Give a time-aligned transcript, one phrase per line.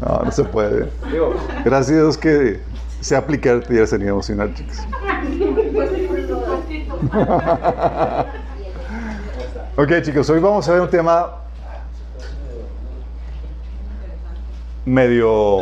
[0.00, 0.88] No, no se puede.
[1.64, 2.60] Gracias a Dios que
[3.00, 4.78] se aplica el taller sería emocional, chicos.
[9.76, 11.40] ok, chicos, hoy vamos a ver un tema
[14.84, 15.58] medio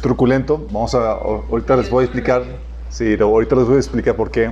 [0.00, 0.66] truculento.
[0.70, 2.42] Vamos a, ahorita les voy a explicar,
[2.88, 4.50] sí, ahorita les voy a explicar por qué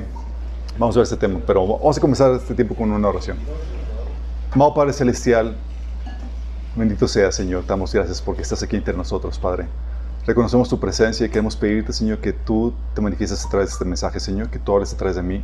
[0.79, 3.39] vamos a ver este tema, pero vamos a comenzar este tiempo con una oración.
[4.53, 5.57] Amado Padre Celestial,
[6.77, 9.67] bendito sea Señor, damos gracias porque estás aquí entre nosotros, Padre.
[10.27, 13.85] Reconocemos tu presencia y queremos pedirte, Señor, que tú te manifiestes a través de este
[13.85, 15.43] mensaje, Señor, que tú hables a través de mí,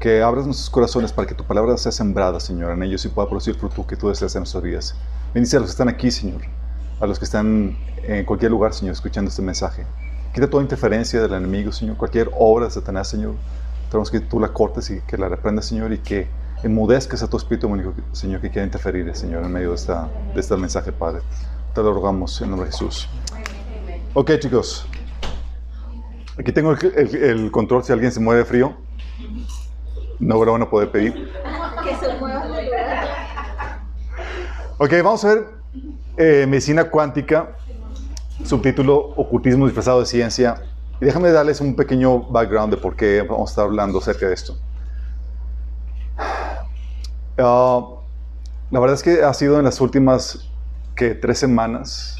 [0.00, 3.28] que abras nuestros corazones para que tu palabra sea sembrada, Señor, en ellos y pueda
[3.28, 4.94] producir fruto que tú deseas en nuestras vidas.
[5.32, 6.42] Bendice a los que están aquí, Señor,
[7.00, 9.86] a los que están en cualquier lugar, Señor, escuchando este mensaje.
[10.34, 13.36] Quita toda interferencia del enemigo, Señor, cualquier obra de Satanás, Señor.
[13.88, 16.26] Tenemos que tú la cortes y que la reprendas, Señor, y que
[16.64, 17.70] enmudezcas a tu espíritu
[18.12, 21.20] Señor, que quiera interferir, Señor, en medio de, esta, de este mensaje, Padre.
[21.74, 23.08] Te lo rogamos en nombre de Jesús.
[24.14, 24.86] Ok, chicos.
[26.38, 28.74] Aquí tengo el, el, control si alguien se mueve frío.
[30.18, 31.30] No lo van a poder pedir.
[31.84, 32.44] Que se mueva.
[34.78, 35.46] Ok, vamos a ver
[36.16, 37.56] eh, medicina cuántica,
[38.44, 40.62] subtítulo Ocultismo disfrazado de ciencia.
[41.00, 44.34] Y déjame darles un pequeño background de por qué vamos a estar hablando acerca de
[44.34, 44.56] esto.
[47.38, 47.84] Ah,
[48.70, 50.50] la verdad es que ha sido en las últimas
[50.94, 52.16] que tres semanas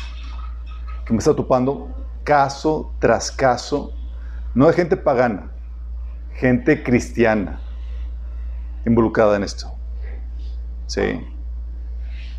[1.06, 1.88] que me está topando
[2.24, 3.92] caso tras caso,
[4.54, 5.50] no de gente pagana,
[6.34, 7.60] gente cristiana
[8.86, 9.72] involucrada en esto.
[10.86, 11.20] Sí.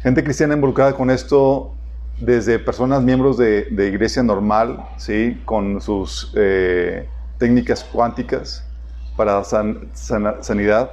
[0.01, 1.73] Gente cristiana involucrada con esto
[2.19, 5.41] desde personas miembros de, iglesia normal, ¿sí?
[5.45, 8.65] con sus eh, técnicas cuánticas
[9.17, 10.91] para sanidad,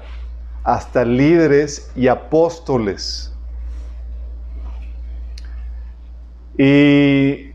[0.65, 3.33] hasta líderes y apóstoles.
[6.59, 7.53] Y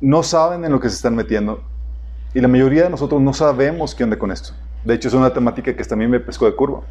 [0.00, 1.62] no saben en lo que se están metiendo.
[2.34, 4.52] Y la mayoría de nosotros no sabemos qué onda con esto.
[4.84, 6.82] De hecho, es una temática que también me pescó de curva.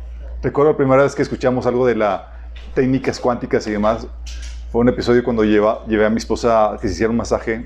[0.42, 2.22] Recuerdo la primera vez que escuchamos algo de las
[2.74, 4.06] técnicas cuánticas y demás.
[4.72, 7.66] Fue un episodio cuando lleva, llevé a mi esposa a que se hiciera un masaje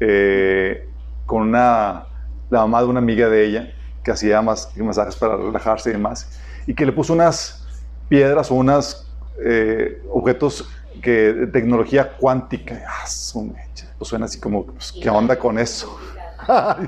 [0.00, 0.88] eh,
[1.26, 2.06] con una,
[2.48, 6.40] la mamá de una amiga de ella que hacía más, masajes para relajarse y demás.
[6.66, 7.66] Y que le puso unas
[8.08, 9.06] piedras o unos
[9.44, 10.68] eh, objetos
[11.02, 12.82] que, de tecnología cuántica.
[12.86, 15.98] Ah, pues suena así como, pues, ¿qué onda con eso?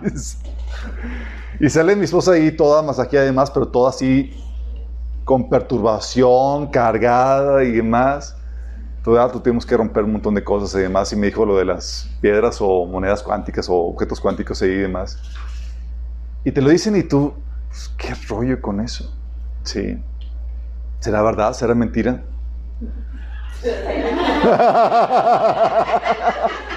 [1.61, 4.33] y sale mi esposa ahí toda masajeada y demás, pero toda así
[5.25, 8.37] con perturbación, cargada y demás.
[9.05, 11.13] Todavía tuvimos que romper un montón de cosas y demás.
[11.13, 15.19] Y me dijo lo de las piedras o monedas cuánticas o objetos cuánticos y demás.
[16.45, 17.35] Y te lo dicen y tú,
[17.69, 19.13] pues, ¿qué rollo con eso?
[19.65, 20.03] Sí.
[21.01, 21.53] ¿Será verdad?
[21.53, 22.23] ¿Será mentira?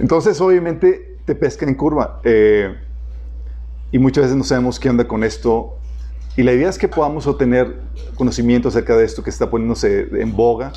[0.00, 2.20] Entonces, obviamente, te pesca en curva.
[2.24, 2.76] Eh,
[3.90, 5.78] y muchas veces no sabemos qué onda con esto.
[6.36, 7.80] Y la idea es que podamos obtener
[8.16, 10.72] conocimiento acerca de esto que está poniéndose en boga,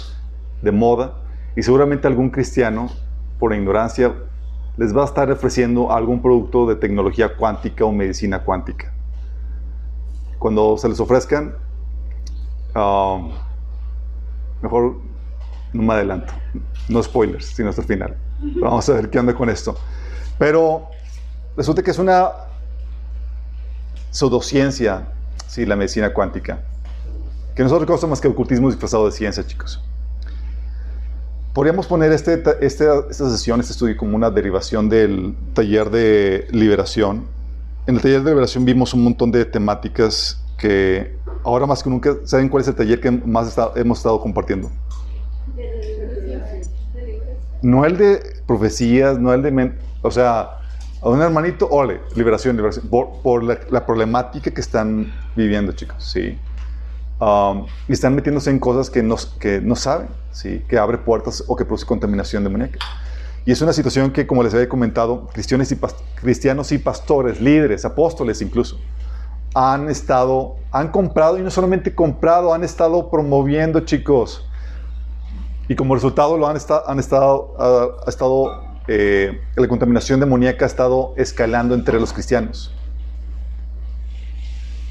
[0.62, 1.16] de moda.
[1.56, 2.90] Y seguramente algún cristiano,
[3.40, 4.14] por ignorancia,
[4.78, 8.94] les va a estar ofreciendo algún producto de tecnología cuántica o medicina cuántica.
[10.38, 11.56] Cuando se les ofrezcan,
[12.76, 13.32] um,
[14.62, 14.98] mejor
[15.74, 16.34] no me adelanto.
[16.88, 18.18] No spoilers, sino hasta el final.
[18.62, 19.76] Vamos a ver qué onda con esto.
[20.38, 20.88] Pero
[21.56, 22.30] resulta que es una
[24.12, 25.12] pseudociencia,
[25.48, 26.62] sí, la medicina cuántica.
[27.56, 29.84] Que no es otra cosa más que ocultismo disfrazado de ciencia, chicos.
[31.54, 37.26] Podríamos poner este, este, esta sesión, este estudio, como una derivación del taller de liberación.
[37.88, 42.16] En el taller de liberación vimos un montón de temáticas que ahora más que nunca,
[42.26, 44.70] ¿saben cuál es el taller que más hemos estado compartiendo?
[47.62, 49.74] No el de profecías, no el de...
[50.04, 50.60] O sea,
[51.02, 56.38] a un hermanito, ole, liberación, liberación, por, la, la, problemática que están viviendo, chicos, ¿sí?
[57.20, 60.64] Um, y están metiéndose en cosas que no, que no saben, ¿sí?
[60.68, 62.80] que abre puertas o que produce contaminación demoníaca.
[63.46, 65.78] Y es una situación que, como les había comentado, cristianos y,
[66.16, 68.78] cristianos y pastores, líderes, apóstoles incluso,
[69.56, 74.46] han estado, han comprado y no solamente comprado, han estado promoviendo, chicos.
[75.68, 80.68] Y como resultado lo han, estado, han estado, ha estado, eh, la contaminación demoníaca ha
[80.68, 82.77] estado escalando entre los cristianos.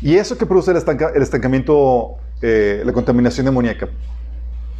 [0.00, 0.76] Y eso que produce el,
[1.22, 3.88] estancamiento, eh, la contaminación demoníaca,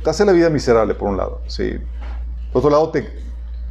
[0.02, 1.40] te hace la vida miserable, por un lado.
[1.46, 1.78] Sí.
[2.52, 3.08] Por otro lado, te,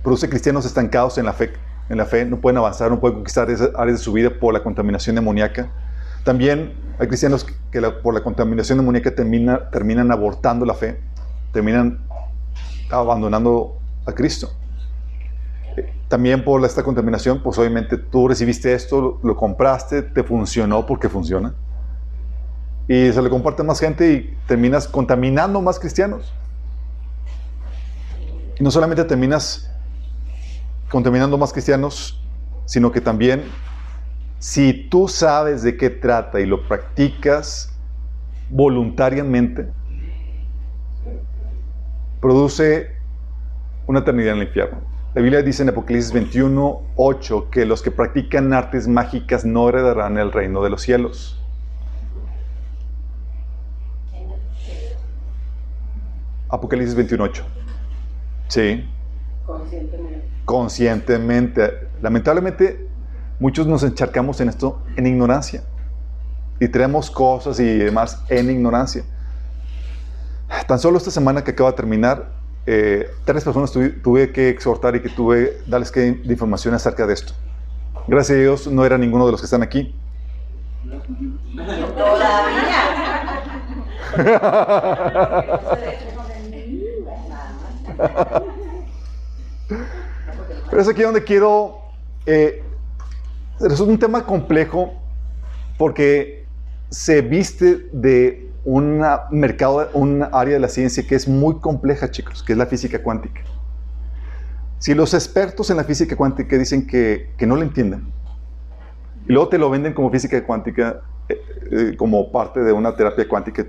[0.06, 1.52] produce cristianos estancados en la fe,
[1.90, 4.54] en la fe, no pueden avanzar, no pueden conquistar esas áreas de su vida por
[4.54, 5.72] la contaminación demoníaca.
[6.24, 11.00] También hay cristianos que por la contaminación demoníaca termina, terminan abortando la fe,
[11.52, 12.06] terminan
[12.92, 14.52] abandonando a Cristo.
[16.16, 21.54] También por esta contaminación, pues obviamente tú recibiste esto, lo, compraste, te funcionó porque funciona.
[22.88, 26.34] Y se le comparte a más gente y terminas contaminando más cristianos.
[28.58, 29.70] Y no solamente terminas
[30.90, 32.24] contaminando más cristianos,
[32.64, 33.44] sino que también
[34.40, 37.74] si tú sabes de qué trata y lo practicas
[38.50, 39.68] voluntariamente,
[42.22, 42.94] produce
[43.86, 44.95] una eternidad en el infierno.
[45.16, 50.18] La Biblia dice en Apocalipsis 21, 8 que los que practican artes mágicas no heredarán
[50.18, 51.42] el reino de los cielos.
[56.50, 57.44] Apocalipsis 21, 8.
[58.50, 58.90] Sí.
[59.46, 60.30] Conscientemente.
[60.44, 61.88] Conscientemente.
[62.02, 62.90] Lamentablemente,
[63.40, 65.64] muchos nos encharcamos en esto en ignorancia.
[66.60, 69.06] Y traemos cosas y demás en ignorancia.
[70.68, 72.36] Tan solo esta semana que acaba de terminar,
[72.68, 77.34] eh, tres personas tuve, que exhortar y que tuve darles que información acerca de esto.
[78.08, 79.94] Gracias a Dios no era ninguno de los que están aquí.
[81.98, 82.86] Todavía.
[90.70, 91.80] Pero es aquí donde quiero...
[92.26, 92.64] Eh,
[93.62, 94.94] es un tema complejo
[95.78, 96.46] porque
[96.90, 102.42] se viste de un mercado, un área de la ciencia que es muy compleja, chicos,
[102.44, 103.42] que es la física cuántica.
[104.80, 108.08] Si los expertos en la física cuántica dicen que, no lo entienden,
[109.28, 111.40] y luego te lo venden como física cuántica, eh,
[111.72, 113.66] eh, como parte de una terapia cuántica,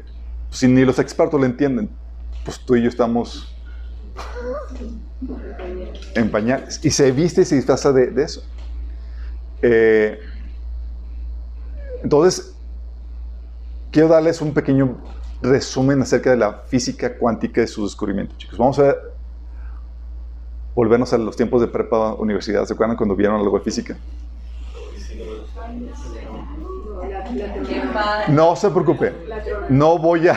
[0.50, 1.90] si ni los expertos lo entienden,
[2.44, 3.54] pues tú y yo estamos
[6.14, 6.81] en pañales.
[6.82, 8.43] Y se viste y se disfraza de, eso.
[9.60, 10.19] Eh,
[12.02, 12.56] entonces,
[13.91, 14.97] quiero darles un pequeño
[15.43, 18.59] resumen acerca de la física cuántica y sus descubrimientos, chicos.
[18.59, 18.94] Vamos a
[20.75, 22.65] volvernos a los tiempos de prepa universidad.
[22.65, 23.97] ¿Se acuerdan cuando vieron algo de física?
[28.29, 29.12] No se preocupe.
[29.69, 30.37] No voy a.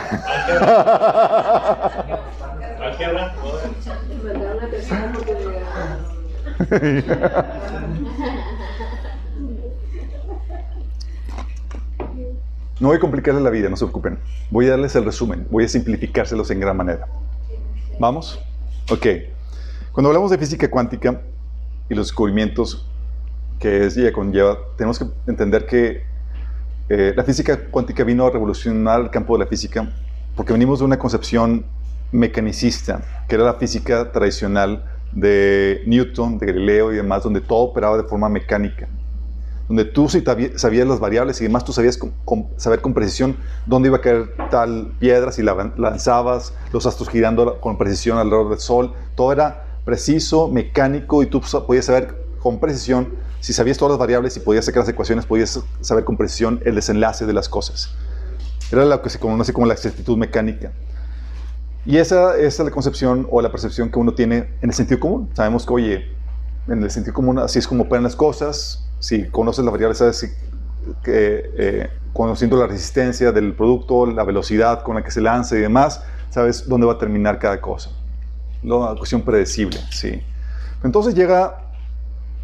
[12.79, 14.19] No voy a complicarles la vida, no se preocupen.
[14.49, 17.07] Voy a darles el resumen, voy a simplificárselos en gran manera.
[17.99, 18.39] ¿Vamos?
[18.89, 19.05] Ok.
[19.91, 21.21] Cuando hablamos de física cuántica
[21.89, 22.89] y los descubrimientos
[23.59, 26.03] que ella conlleva, tenemos que entender que
[26.87, 29.91] eh, la física cuántica vino a revolucionar el campo de la física
[30.37, 31.65] porque venimos de una concepción
[32.13, 37.97] mecanicista, que era la física tradicional de Newton, de Galileo y demás, donde todo operaba
[37.97, 38.87] de forma mecánica
[39.69, 41.99] donde tú sabías las variables y demás, tú sabías
[42.57, 43.37] saber con precisión
[43.67, 48.49] dónde iba a caer tal piedra, si la lanzabas, los astros girando con precisión alrededor
[48.49, 53.09] del Sol, todo era preciso, mecánico y tú podías saber con precisión,
[53.41, 56.73] si sabías todas las variables y podías sacar las ecuaciones, podías saber con precisión el
[56.73, 57.93] desenlace de las cosas.
[58.71, 60.71] Era lo que se conoce como la exactitud mecánica.
[61.85, 64.99] Y esa, esa es la concepción o la percepción que uno tiene en el sentido
[64.99, 65.29] común.
[65.35, 66.05] Sabemos que, oye,
[66.67, 70.35] en el sentido común así es como operan las cosas, si conoces las variables, sabes
[71.03, 75.61] que eh, conociendo la resistencia del producto, la velocidad con la que se lanza y
[75.61, 77.91] demás, sabes dónde va a terminar cada cosa.
[78.63, 80.21] Una cuestión predecible, sí.
[80.83, 81.71] Entonces llega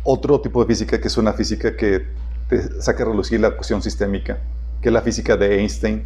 [0.03, 2.07] otro tipo de física que es una física que
[2.47, 4.37] te saca a relucir la cuestión sistémica,
[4.81, 6.05] que es la física de Einstein,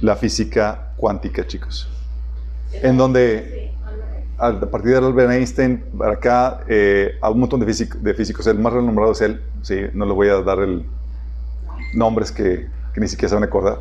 [0.00, 1.88] la física cuántica, chicos.
[2.72, 3.72] En donde
[4.40, 8.46] a partir de Albert Einstein para acá, eh, a un montón de, de, físicos.
[8.46, 9.42] El más renombrado es él.
[9.62, 10.86] Sí, no le voy a dar el
[11.92, 13.80] nombres que, que, ni siquiera se van a acordar.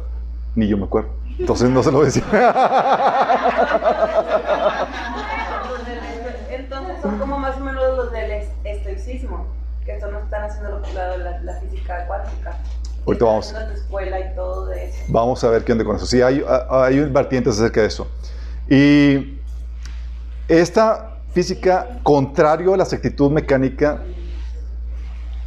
[0.55, 1.11] Ni yo me acuerdo.
[1.37, 2.23] Entonces no se lo voy a decir.
[6.49, 9.47] Entonces son como más o menos los del estoicismo,
[9.85, 12.57] que esto no están haciendo la, la, la física cuántica.
[13.05, 13.55] Ahorita vamos.
[13.73, 14.97] Escuela y todo de eso.
[15.07, 16.05] Vamos a ver qué onda con eso.
[16.05, 18.07] Sí, hay, hay vertientes acerca de eso.
[18.69, 19.38] Y
[20.49, 24.03] esta física, contrario a la exactitud mecánica,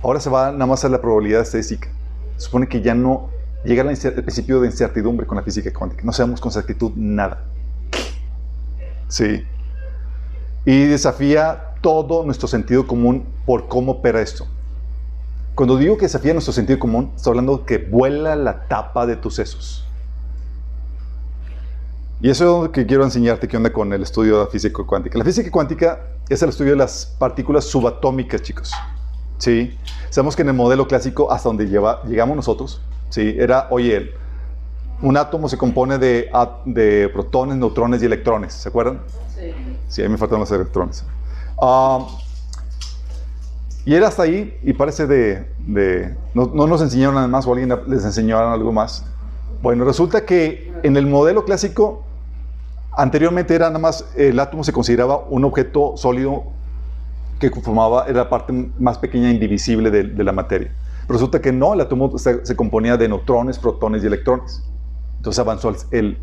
[0.00, 1.88] ahora se va nada más a la probabilidad estadística.
[2.36, 3.28] Se supone que ya no
[3.64, 6.02] llega el principio de incertidumbre con la física cuántica.
[6.04, 7.44] No sabemos con exactitud nada.
[9.08, 9.44] Sí.
[10.64, 14.46] Y desafía todo nuestro sentido común por cómo opera esto.
[15.56, 19.34] Cuando digo que desafía nuestro sentido común, estoy hablando que vuela la tapa de tus
[19.34, 19.86] sesos.
[22.22, 24.84] Y eso es lo que quiero enseñarte qué onda con el estudio de la física
[24.84, 25.18] cuántica.
[25.18, 25.98] La física cuántica
[26.28, 28.70] es el estudio de las partículas subatómicas, chicos.
[29.38, 29.76] ¿Sí?
[30.08, 33.34] Sabemos que en el modelo clásico, hasta donde lleva, llegamos nosotros, ¿sí?
[33.36, 34.12] Era, oye,
[35.00, 36.30] un átomo se compone de,
[36.64, 38.52] de protones, neutrones y electrones.
[38.52, 39.00] ¿Se acuerdan?
[39.34, 39.52] Sí.
[39.88, 41.04] Sí, ahí me faltan los electrones.
[41.60, 42.06] Ah,
[43.84, 45.50] y era hasta ahí, y parece de...
[45.58, 49.04] de no, no, nos enseñaron nada más o alguien les enseñaron algo más.
[49.60, 52.04] Bueno, resulta que en el modelo clásico
[52.94, 56.44] Anteriormente era nada más, el átomo se consideraba un objeto sólido
[57.38, 60.70] que formaba, la parte más pequeña e indivisible de, la materia.
[61.08, 64.62] Resulta que no, el átomo se, componía de neutrones, protones y electrones.
[65.16, 66.18] Entonces avanzó el,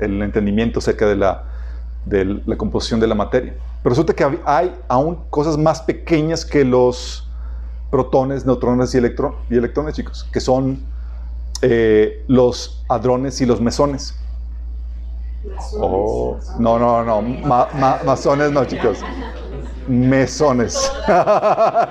[0.00, 1.44] entendimiento acerca de la,
[2.56, 3.54] composición de la materia.
[3.82, 7.28] Pero resulta que hay aún cosas más pequeñas que los
[7.90, 10.80] protones, neutrones y, y electrones, chicos, que son
[11.62, 14.14] eh, los hadrones y los mesones.
[15.80, 17.22] Oh, no, no, no,
[18.04, 18.98] masones no, chicos.
[19.86, 20.74] Mesones.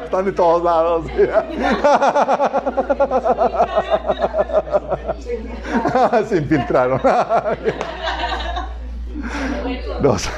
[0.04, 1.06] Están de todos lados.
[6.30, 7.02] Se infiltraron.
[10.02, 10.30] Dos.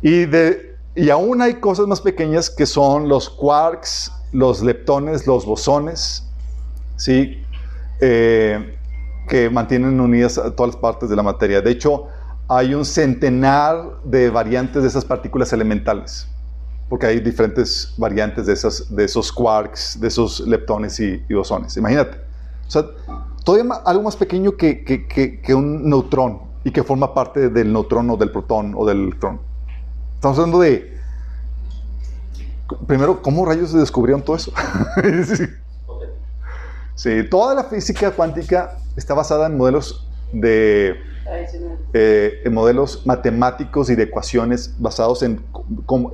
[0.00, 5.44] Y, de, y aún hay cosas más pequeñas que son los quarks, los leptones, los
[5.44, 6.26] bosones.
[6.96, 7.44] ¿sí?
[8.00, 8.78] Eh,
[9.28, 11.60] que mantienen unidas todas las partes de la materia.
[11.60, 12.06] De hecho,
[12.48, 16.28] hay un centenar de variantes de esas partículas elementales,
[16.88, 21.76] porque hay diferentes variantes de, esas, de esos quarks, de esos leptones y, bosones.
[21.76, 22.18] Imagínate.
[22.66, 22.84] O sea,
[23.44, 28.10] todavía algo más pequeño que, que, que, un neutrón y que forma parte del neutrón
[28.10, 29.40] o del protón o del electrón.
[30.14, 30.98] Estamos hablando de,
[32.86, 34.52] primero, ¿cómo rayos se descubrieron todo eso?
[36.94, 40.96] sí, toda la física cuántica está basada en modelos de
[41.94, 45.40] eh, en modelos matemáticos y de ecuaciones basados en,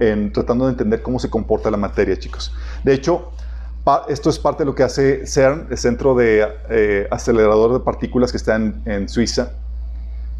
[0.00, 2.54] en, tratando de entender cómo se comporta la materia, chicos.
[2.84, 3.30] De hecho,
[4.08, 8.30] esto es parte de lo que hace CERN, el Centro de eh, Acelerador de Partículas
[8.30, 9.52] que está en, en Suiza.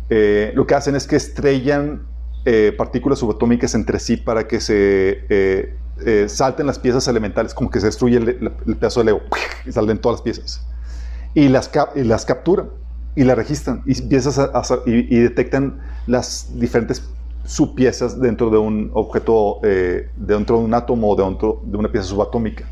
[0.09, 2.07] Eh, lo que hacen es que estrellan
[2.79, 5.77] partículas subatómicas entre sí para que se
[6.29, 8.29] salten las piezas elementales, como que se destruye el,
[8.67, 9.21] el pedazo de Lego
[9.67, 10.67] y salen todas las piezas
[11.35, 12.71] y las, las capturan
[13.15, 14.41] y las registran y, empiezas
[14.87, 17.03] y, detectan las diferentes
[17.45, 22.07] subpiezas dentro de un objeto, eh, dentro de un átomo o dentro de una pieza
[22.09, 22.65] subatómica.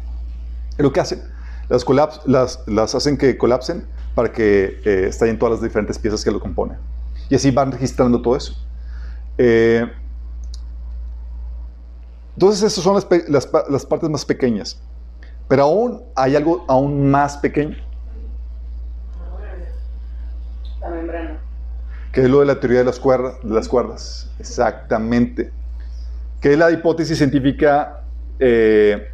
[0.78, 1.22] Y lo que hacen,
[1.68, 1.84] las,
[2.26, 6.40] las, las hacen que colapsen para que eh, estallen todas las diferentes piezas que lo
[6.40, 6.78] componen.
[7.28, 8.54] Y así van registrando todo eso.
[9.36, 9.86] Eh,
[12.38, 14.80] entonces, esas son las, las, las partes más pequeñas.
[15.48, 17.76] Pero aún hay algo aún más pequeño
[20.88, 21.40] membrana.
[22.12, 23.34] Que es lo de la teoría de las cuerdas.
[23.42, 24.30] De las cuerdas.
[24.38, 25.50] Exactamente.
[26.40, 28.04] Que es la hipótesis científica,
[28.38, 29.08] eh,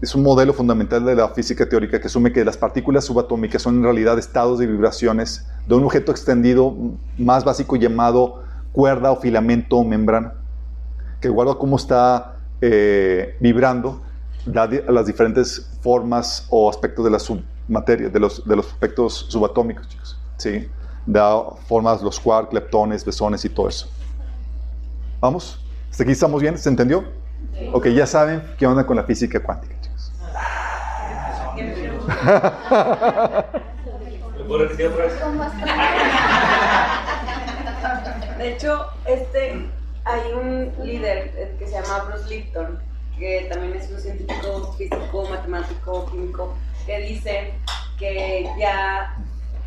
[0.00, 3.76] es un modelo fundamental de la física teórica que asume que las partículas subatómicas son
[3.76, 6.74] en realidad estados de vibraciones de un objeto extendido
[7.18, 10.32] más básico llamado cuerda o filamento o membrana,
[11.20, 14.00] que guarda cómo está eh, vibrando
[14.46, 20.18] las diferentes formas o aspectos de la submateria, de los, de los aspectos subatómicos, chicos.
[20.38, 20.68] ¿sí?
[21.06, 23.88] da formas los quarks, leptones, besones y todo eso.
[25.20, 25.58] ¿Vamos?
[25.90, 26.56] ¿Hasta aquí estamos bien?
[26.58, 27.04] ¿Se entendió?
[27.72, 30.12] Ok, ya saben qué onda con la física cuántica, chicos.
[38.38, 39.70] De hecho, este,
[40.04, 42.78] hay un líder eh, que se llama Bruce Lipton,
[43.18, 46.54] que también es un científico físico, matemático, químico,
[46.86, 47.54] que dice
[47.98, 49.16] que ya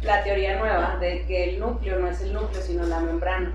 [0.02, 3.52] la teoría nueva de que el núcleo no es el núcleo, sino la membrana,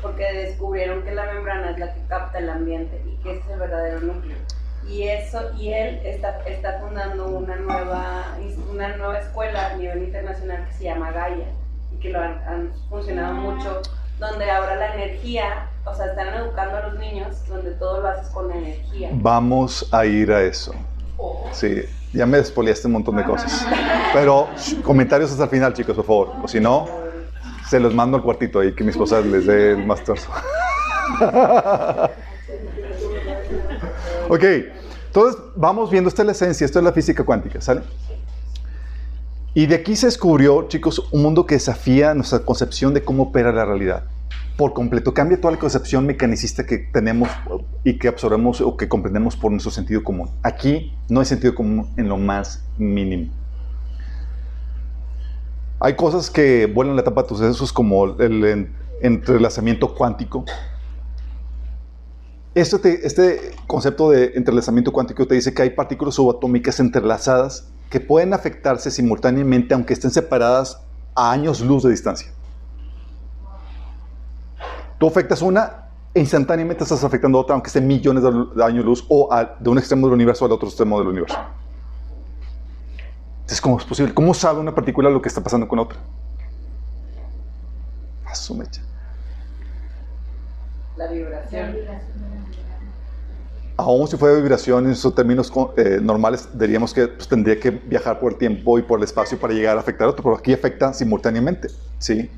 [0.00, 3.50] porque descubrieron que la membrana es la que capta el ambiente y que ese es
[3.50, 4.36] el verdadero núcleo.
[4.88, 8.36] Y, eso, y él está, está fundando una nueva,
[8.70, 11.46] una nueva escuela a nivel internacional que se llama Gaia
[11.92, 13.80] y que lo han, funcionado mucho,
[14.22, 18.28] donde ahora la energía, o sea, están educando a los niños, donde todo lo haces
[18.28, 19.10] con energía.
[19.12, 20.72] Vamos a ir a eso.
[21.50, 23.66] Sí, ya me despoliaste un montón de cosas.
[24.12, 24.48] Pero
[24.84, 26.32] comentarios hasta el final, chicos, por favor.
[26.42, 26.86] O si no,
[27.68, 30.30] se los mando al cuartito ahí que mi esposa les dé el más torso.
[34.28, 34.44] ok,
[35.06, 37.82] entonces vamos viendo, esta es la esencia, esto es la física cuántica, ¿sale?
[39.54, 43.52] Y de aquí se descubrió, chicos, un mundo que desafía nuestra concepción de cómo opera
[43.52, 44.04] la realidad
[44.56, 45.12] por completo.
[45.12, 47.28] Cambia toda la concepción mecanicista que tenemos
[47.84, 50.30] y que absorbemos o que comprendemos por nuestro sentido común.
[50.42, 53.30] Aquí no hay sentido común en lo más mínimo.
[55.80, 60.44] Hay cosas que vuelan la etapa de tus sesos como el, entrelazamiento cuántico.
[62.54, 68.32] Este, este concepto de entrelazamiento cuántico te dice que hay partículas subatómicas entrelazadas que pueden
[68.32, 70.80] afectarse simultáneamente aunque estén separadas
[71.14, 72.32] a años luz de distancia.
[74.98, 79.04] Tú afectas una e instantáneamente estás afectando a otra aunque estén millones de años luz
[79.10, 79.28] o
[79.60, 81.36] de un extremo del universo al otro extremo del universo.
[83.40, 84.14] Entonces, ¿cómo es posible?
[84.14, 85.98] ¿Cómo sabe una partícula lo que está pasando con otra?
[88.24, 88.80] A su mecha.
[90.96, 91.76] La vibración.
[93.76, 98.20] Aún si fuera vibración en sus términos eh, normales, diríamos que pues, tendría que viajar
[98.20, 100.52] por el tiempo y por el espacio para llegar a afectar a otro, pero aquí
[100.52, 101.68] afecta simultáneamente.
[101.98, 102.30] ¿sí?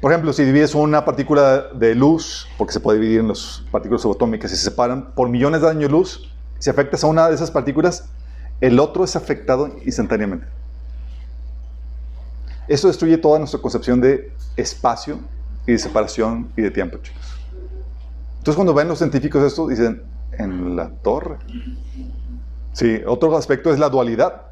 [0.00, 4.02] Por ejemplo, si divides una partícula de luz, porque se puede dividir en las partículas
[4.02, 7.34] subatómicas y se separan por millones de años de luz, si afectas a una de
[7.34, 8.08] esas partículas,
[8.60, 10.46] el otro es afectado instantáneamente.
[12.68, 15.18] Eso destruye toda nuestra concepción de espacio
[15.66, 17.36] y de separación y de tiempo, chicos.
[18.38, 21.36] Entonces, cuando ven los científicos esto, dicen, en la torre.
[22.72, 24.42] Sí, otro aspecto es la dualidad,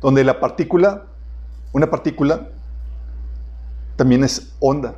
[0.00, 1.04] donde la partícula,
[1.72, 2.48] una partícula,
[3.96, 4.96] también es onda,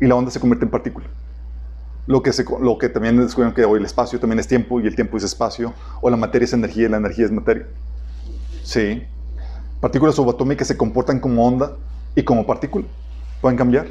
[0.00, 1.06] y la onda se convierte en partícula.
[2.06, 4.86] Lo que, se, lo que también descubrieron que hoy el espacio también es tiempo y
[4.86, 7.66] el tiempo es espacio, o la materia es energía y la energía es materia.
[8.62, 9.02] Sí.
[9.80, 11.76] Partículas subatómicas se comportan como onda
[12.14, 12.86] y como partícula.
[13.40, 13.86] Pueden cambiar.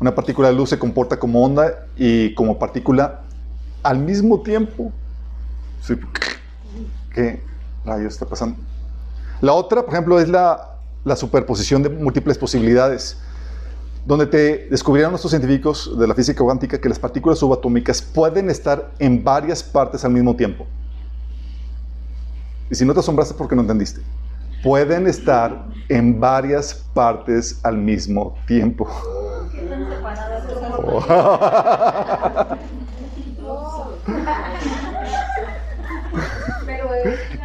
[0.00, 3.22] Una partícula de luz se comporta como onda y como partícula
[3.86, 4.92] al mismo tiempo.
[7.14, 7.40] ¿Qué
[7.84, 8.58] rayos está pasando?
[9.40, 13.16] La otra, por ejemplo, es la, la superposición de múltiples posibilidades
[14.04, 18.92] donde te descubrieron nuestros científicos de la física cuántica que las partículas subatómicas pueden estar
[18.98, 20.66] en varias partes al mismo tiempo.
[22.68, 24.00] Y si no te asombraste porque no entendiste,
[24.64, 28.88] pueden estar en varias partes al mismo tiempo.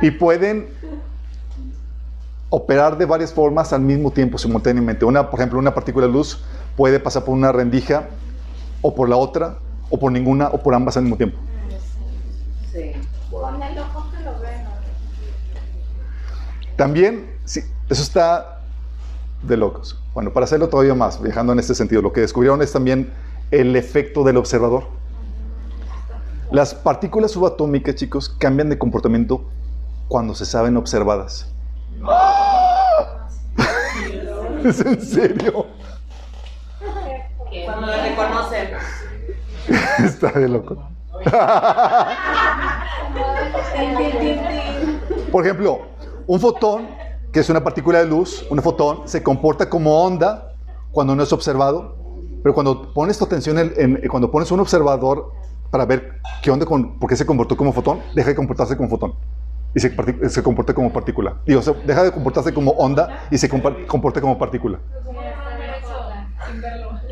[0.02, 0.70] y pueden
[2.50, 5.06] operar de varias formas al mismo tiempo, simultáneamente.
[5.06, 6.44] Una, por ejemplo, una partícula de luz
[6.76, 8.10] puede pasar por una rendija
[8.82, 9.58] o por la otra,
[9.90, 11.38] o por ninguna, o por ambas al mismo tiempo.
[12.72, 12.94] Sí.
[16.76, 18.62] También, sí, eso está
[19.44, 20.00] de locos.
[20.14, 23.12] Bueno, para hacerlo todavía más, viajando en este sentido, lo que descubrieron es también
[23.52, 25.01] el efecto del observador.
[26.52, 29.46] Las partículas subatómicas, chicos, cambian de comportamiento
[30.10, 31.48] cuando se saben observadas.
[34.66, 35.68] ¿Es en serio?
[37.66, 38.72] Cuando la reconocen.
[40.06, 40.78] Está de loco.
[45.32, 45.82] Por ejemplo,
[46.28, 46.88] un fotón,
[47.32, 50.54] que es una partícula de luz, un fotón, se comporta como onda
[50.92, 51.96] cuando no es observado,
[52.44, 55.32] pero cuando pones tu atención en, cuando pones un observador
[55.72, 58.90] para ver qué onda con, por qué se comportó como fotón, deja de comportarse como
[58.90, 59.16] fotón
[59.74, 59.96] y se,
[60.30, 61.38] se comporta como partícula.
[61.46, 64.80] Digo, deja de comportarse como onda y se comporta como partícula.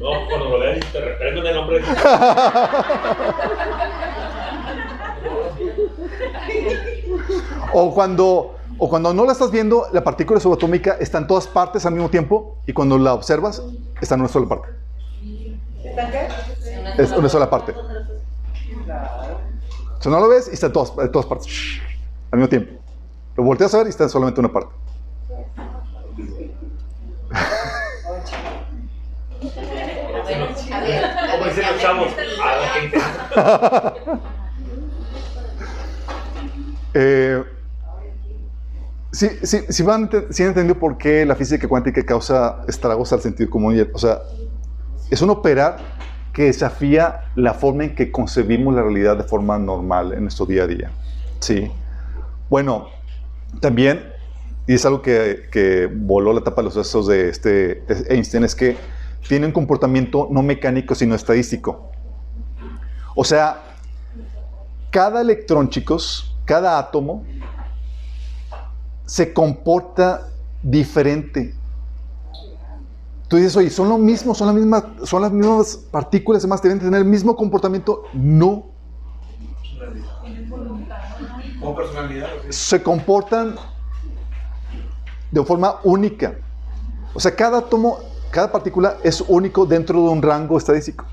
[0.01, 1.81] No, cuando lo lees te reprendo el nombre.
[7.73, 11.85] o cuando o cuando no la estás viendo, la partícula subatómica está en todas partes
[11.85, 13.61] al mismo tiempo y cuando la observas
[14.01, 14.69] está en una sola parte.
[15.83, 16.27] ¿Está qué?
[16.97, 17.73] Es una sola parte.
[18.89, 21.47] O sea, no lo ves y está en todas, en todas partes
[22.31, 22.81] al mismo tiempo.
[23.35, 24.73] Lo volteas a ver y está en solamente una parte.
[36.93, 37.43] eh,
[39.11, 43.21] sí, sí, sí, van, sí han entendido por qué la física cuántica causa estragos al
[43.21, 43.87] sentido común.
[43.93, 44.19] O sea,
[45.09, 45.77] es un operar
[46.33, 50.63] que desafía la forma en que concebimos la realidad de forma normal en nuestro día
[50.63, 50.91] a día.
[51.39, 51.71] Sí.
[52.49, 52.87] Bueno,
[53.59, 54.11] también,
[54.67, 58.77] y es algo que, voló la tapa de los sesos de este Einstein, es que
[59.27, 61.91] tiene un comportamiento no mecánico, sino estadístico.
[63.15, 63.61] O sea,
[64.91, 67.23] cada electrón, chicos, cada átomo,
[69.05, 70.27] se comporta
[70.61, 71.53] diferente.
[73.29, 74.47] Tú dices, oye, son lo mismo, son,
[75.21, 78.05] las mismas partículas, además deben tener el mismo comportamiento.
[78.11, 78.65] No.
[82.49, 83.55] Se comportan
[85.29, 86.33] de forma única.
[87.13, 87.99] O sea, cada átomo,
[88.31, 91.05] cada partícula es único dentro de un rango estadístico.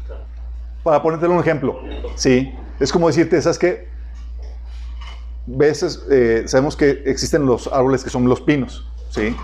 [0.83, 1.81] Para ponerte un ejemplo,
[2.15, 2.51] sí,
[2.81, 3.89] es como decirte, ¿sabes qué?
[5.47, 9.37] Veces eh, sabemos que existen los árboles que son los pinos, sí,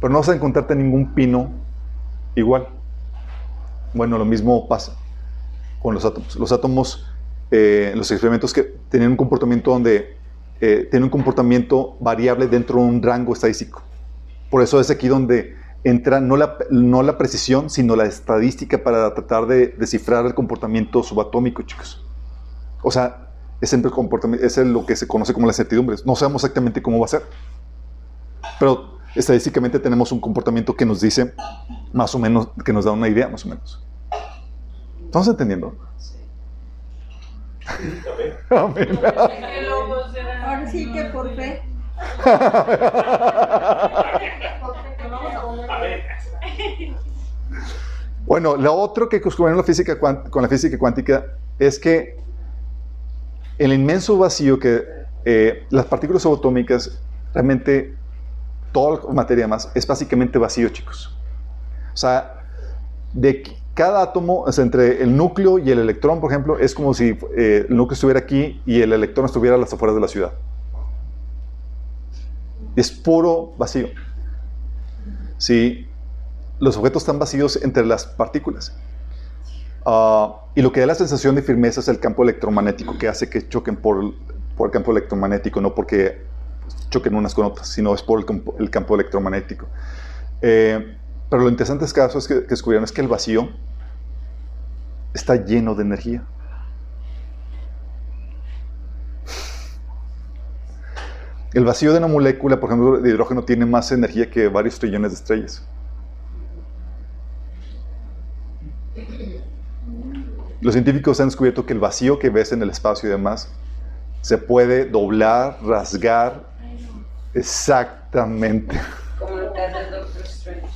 [0.00, 1.66] pero no vas a encontrarte ningún pino
[2.36, 2.68] igual.
[3.92, 4.96] Bueno, lo mismo pasa
[5.82, 6.36] con los átomos.
[6.36, 7.06] Los átomos,
[7.50, 10.16] eh, los experimentos que tienen un comportamiento donde
[10.60, 13.82] eh, tienen un comportamiento variable dentro de un rango estadístico.
[14.50, 19.12] Por eso es aquí donde entra no la, no la precisión, sino la estadística para
[19.14, 22.04] tratar de descifrar el comportamiento subatómico, chicos.
[22.82, 26.04] O sea, es, el comportamiento, es lo que se conoce como las certidumbres.
[26.04, 27.22] No sabemos exactamente cómo va a ser.
[28.58, 31.34] Pero estadísticamente tenemos un comportamiento que nos dice
[31.96, 33.82] más o menos, que nos da una idea más o menos.
[35.06, 35.74] ¿Estamos entendiendo?
[38.50, 39.00] Amén.
[40.44, 41.62] Ahora sí que por fe.
[48.26, 51.24] Bueno, lo otro que descubrieron la física con la física cuántica
[51.58, 52.18] es que
[53.56, 54.84] el inmenso vacío que
[55.24, 57.00] eh, las partículas subatómicas,
[57.32, 57.94] realmente
[58.72, 61.16] toda la materia más, es básicamente vacío, chicos.
[61.96, 62.44] O sea,
[63.14, 67.18] de cada átomo, o entre el núcleo y el electrón, por ejemplo, es como si
[67.34, 70.32] eh, el núcleo estuviera aquí y el electrón estuviera a las afueras de la ciudad.
[72.76, 73.88] Es puro vacío.
[75.38, 75.88] Sí,
[76.58, 78.76] los objetos están vacíos entre las partículas.
[79.86, 83.30] Ah, y lo que da la sensación de firmeza es el campo electromagnético que hace
[83.30, 84.12] que choquen por,
[84.54, 86.26] por el campo electromagnético, no porque
[86.90, 89.66] choquen unas con otras, sino es por el campo, electromagnético.
[90.42, 93.48] Eh, pero lo interesante es que, que descubrieron es que el vacío
[95.14, 96.24] está lleno de energía.
[101.52, 105.12] El vacío de una molécula, por ejemplo, de hidrógeno, tiene más energía que varios trillones
[105.12, 105.66] de estrellas.
[110.60, 113.50] Los científicos han descubierto que el vacío que ves en el espacio y demás
[114.20, 116.44] se puede doblar, rasgar.
[117.32, 118.78] Exactamente.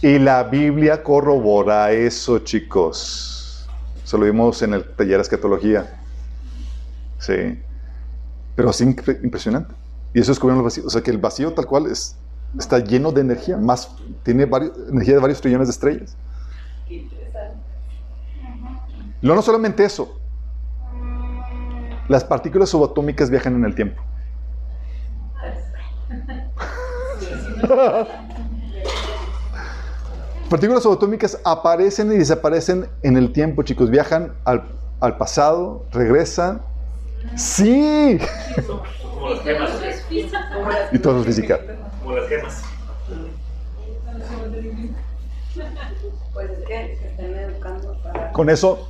[0.03, 3.69] Y la Biblia corrobora eso, chicos.
[4.03, 6.01] Eso lo vimos en el taller de escatología.
[7.19, 7.61] Sí.
[8.57, 9.75] Pero es impresionante.
[10.15, 10.87] Y eso es el vacío.
[10.87, 12.17] O sea que el vacío tal cual es,
[12.59, 13.59] está lleno de energía.
[13.59, 14.49] Más, tiene
[14.89, 16.17] energía de varios trillones de estrellas.
[19.21, 20.19] No, no solamente eso.
[22.09, 24.03] Las partículas subatómicas viajan en el tiempo.
[30.51, 33.89] partículas subatómicas aparecen y desaparecen en el tiempo, chicos.
[33.89, 34.65] Viajan al,
[35.01, 36.61] al pasado, regresan.
[37.37, 38.19] Sí.
[40.93, 41.61] Y todo es física.
[42.03, 42.63] Como las gemas.
[46.35, 46.51] Pues
[48.33, 48.89] Con eso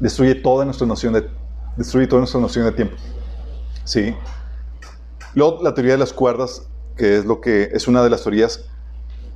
[0.00, 1.28] destruye toda nuestra noción de
[1.76, 2.96] destruye toda nuestra noción de tiempo.
[3.84, 4.14] Sí.
[5.34, 8.64] Luego la teoría de las cuerdas, que es lo que es una de las teorías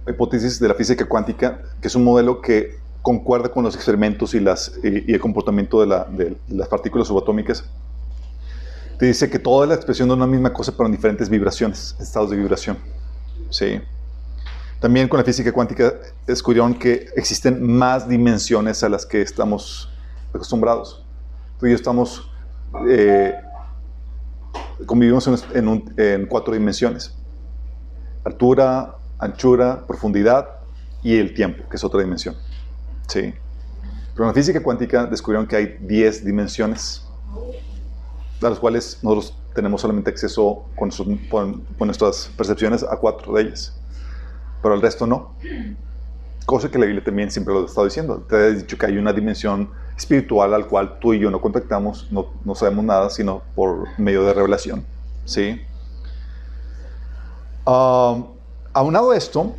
[0.07, 4.40] hipótesis de la física cuántica, que es un modelo que concuerda con los experimentos y,
[4.40, 7.64] las, y, el comportamiento de, la, de, las partículas subatómicas.
[8.99, 12.31] Te dice que toda la expresión de una misma cosa, pero en diferentes vibraciones, estados
[12.31, 12.79] de vibración.
[13.51, 13.81] Sí.
[14.81, 15.95] También con la física cuántica
[16.27, 19.90] descubrieron que existen más dimensiones a las que estamos
[20.35, 21.05] acostumbrados.
[21.59, 22.31] Tú y yo estamos,
[22.88, 23.35] eh,
[24.87, 27.14] convivimos en, cuatro dimensiones.
[28.25, 30.49] Altura, anchura, profundidad
[31.03, 32.35] y el tiempo, que es otra dimensión.
[33.09, 33.35] ¿Sí?
[34.13, 37.05] Pero en la física cuántica descubrieron que hay 10 dimensiones,
[38.41, 40.91] a las cuales nosotros tenemos solamente acceso con,
[41.79, 43.75] nuestras percepciones a cuatro de ellas
[44.65, 45.35] pero el resto no.
[46.47, 48.25] Cosa que la Biblia también siempre lo ha estado diciendo.
[48.27, 52.11] Te ha dicho que hay una dimensión espiritual al cual tú y yo no contactamos,
[52.11, 54.87] no, no sabemos nada, sino por medio de revelación.
[55.27, 55.61] ¿Sí?
[57.67, 58.25] Uh,
[58.75, 59.55] aunado esto,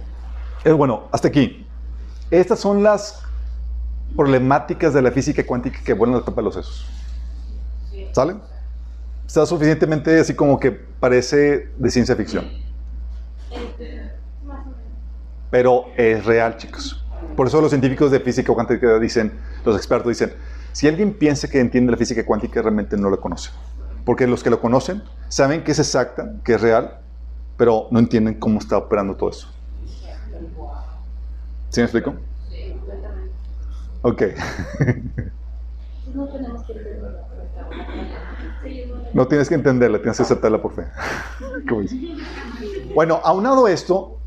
[0.63, 1.65] es bueno, hasta aquí.
[2.29, 3.23] Estas son las
[4.15, 6.85] problemáticas de la física cuántica que vuelan la tapa de los sesos.
[8.11, 8.35] ¿Sale?
[9.25, 12.45] Está suficientemente así como que parece de ciencia ficción.
[15.49, 17.03] Pero es real, chicos.
[17.35, 20.33] Por eso los científicos de física cuántica dicen, los expertos dicen,
[20.71, 23.51] si alguien piensa que entiende la física cuántica, realmente no la conoce.
[24.05, 26.99] Porque los que lo conocen saben que es exacta, que es real,
[27.57, 29.47] pero no entienden cómo está operando todo eso.
[31.69, 32.15] ¿Sí me explico?
[32.49, 32.75] Sí.
[34.01, 34.21] Ok.
[36.13, 36.29] No.
[39.13, 40.83] No tienes que entenderla, tienes que aceptarla por fe.
[42.93, 44.17] bueno, aunado esto,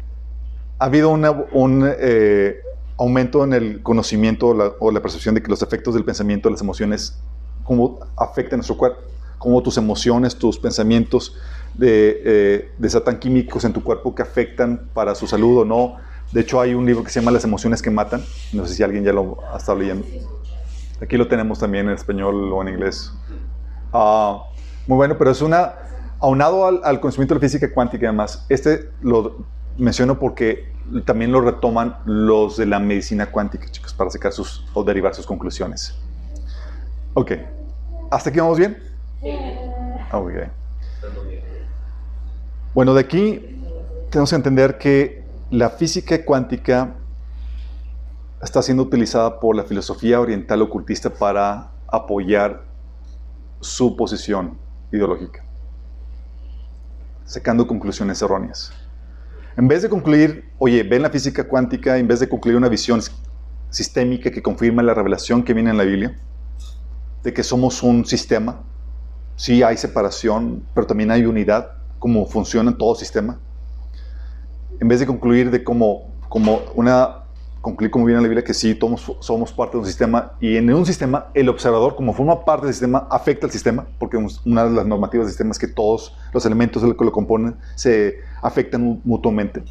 [0.79, 2.61] ha habido un eh,
[2.97, 4.49] aumento en el conocimiento
[4.81, 7.19] o la, percepción de que los efectos del pensamiento, las emociones,
[7.65, 9.01] cómo afectan nuestro cuerpo,
[9.39, 11.37] cómo tus emociones, tus pensamientos
[11.79, 15.97] de, eh, desatan químicos en tu cuerpo que afectan para su salud o no,
[16.31, 18.23] De hecho, hay un libro que se llama Las emociones que matan.
[18.53, 20.05] No sé si alguien ya lo ha estado leyendo.
[21.01, 23.11] Aquí lo tenemos también en español o en inglés.
[23.95, 24.43] Ah,
[24.87, 25.73] muy bueno, pero es una,
[26.21, 29.39] aunado al, conocimiento de la física cuántica y demás, este lo
[29.79, 30.73] menciono porque
[31.05, 35.27] también lo retoman los de la medicina cuántica, chicos, para sacar sus o derivar sus
[35.27, 35.95] conclusiones.
[37.15, 37.33] Ok,
[38.11, 38.77] ¿hasta aquí vamos bien?
[39.23, 39.33] Sí.
[40.13, 40.33] Ok.
[42.79, 43.41] Bueno, de aquí
[44.09, 46.95] tenemos que entender que la física cuántica
[48.41, 52.63] está siendo utilizada por la filosofía oriental ocultista para apoyar
[53.59, 54.59] su posición
[54.93, 55.45] ideológica,
[57.25, 58.73] sacando conclusiones erróneas.
[59.57, 63.01] En vez de concluir, oye, ven la física cuántica, en vez de concluir una visión
[63.71, 66.17] sistémica que confirma la revelación que viene en la Biblia,
[67.25, 68.63] de que somos un sistema,
[69.35, 73.39] sí hay separación, pero también hay unidad, como funciona todo sistema.
[74.81, 77.25] En vez de concluir de como, como una
[77.61, 80.73] concluir como viene la Biblia que sí, todos somos parte de un sistema y en
[80.73, 84.71] un sistema el observador como forma parte del sistema afecta al sistema porque una de
[84.71, 89.63] las normativas del sistema es que todos los elementos que lo componen se afectan mutuamente.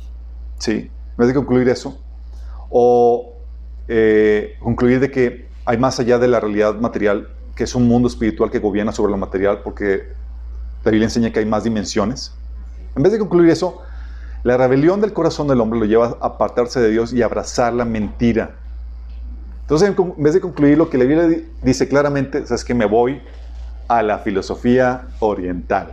[0.59, 0.71] ¿Sí?
[0.71, 1.97] En vez de concluir eso
[2.69, 3.33] o
[3.87, 8.07] eh, concluir de que hay más allá de la realidad material que es un mundo
[8.07, 10.03] espiritual que gobierna sobre lo material porque
[10.87, 12.31] la Biblia enseña que hay más dimensiones.
[12.95, 13.81] En vez de concluir eso,
[14.43, 17.83] la rebelión del corazón del hombre lo lleva a apartarse de Dios y abrazar la
[17.83, 18.55] mentira.
[19.61, 23.21] Entonces, en vez de concluir lo que la Biblia dice claramente, es que me voy
[23.89, 25.91] a la filosofía oriental.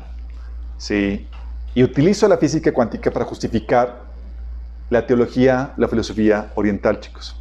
[0.79, 1.27] ¿sí?
[1.75, 4.03] Y utilizo la física cuántica para justificar
[4.91, 7.37] la teología, la filosofía oriental, chicos.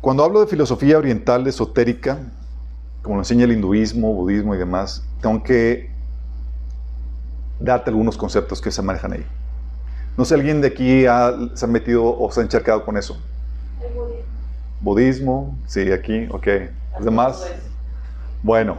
[0.00, 2.20] Cuando hablo de filosofía oriental esotérica,
[3.02, 5.90] como lo enseña el hinduismo, budismo y demás, tengo que
[7.60, 9.26] darte algunos conceptos que se manejan ahí.
[10.16, 11.02] No sé, ¿alguien de aquí
[11.54, 13.18] se ha metido o se ha encharcado con eso?
[13.80, 14.22] El budismo.
[14.80, 16.46] Budismo, sí, aquí, ok.
[16.96, 17.46] ¿Los demás?
[18.42, 18.78] Bueno,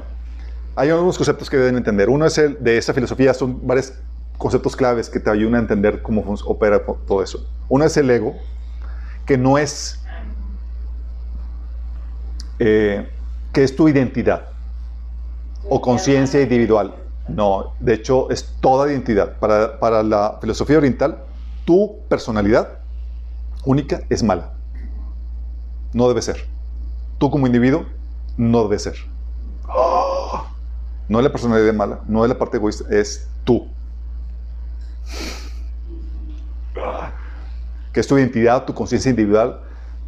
[0.75, 2.09] hay algunos conceptos que deben entender.
[2.09, 3.93] Uno es el de esa filosofía, son varios
[4.37, 7.47] conceptos claves que te ayudan a entender cómo opera todo eso.
[7.69, 8.35] Uno es el ego,
[9.25, 10.03] que no es,
[12.59, 13.09] eh,
[13.53, 14.47] que es tu identidad
[15.69, 16.95] o conciencia individual.
[17.27, 19.37] No, de hecho es toda identidad.
[19.39, 21.23] Para, la filosofía oriental,
[21.63, 22.79] tu personalidad
[23.63, 24.53] única es mala.
[25.93, 26.37] No debe ser.
[27.19, 27.85] Tú como individuo
[28.35, 28.95] no debe ser.
[31.07, 33.67] No es la personalidad mala, no es la parte egoísta, es tú.
[37.93, 39.61] Que es tu identidad, tu conciencia individual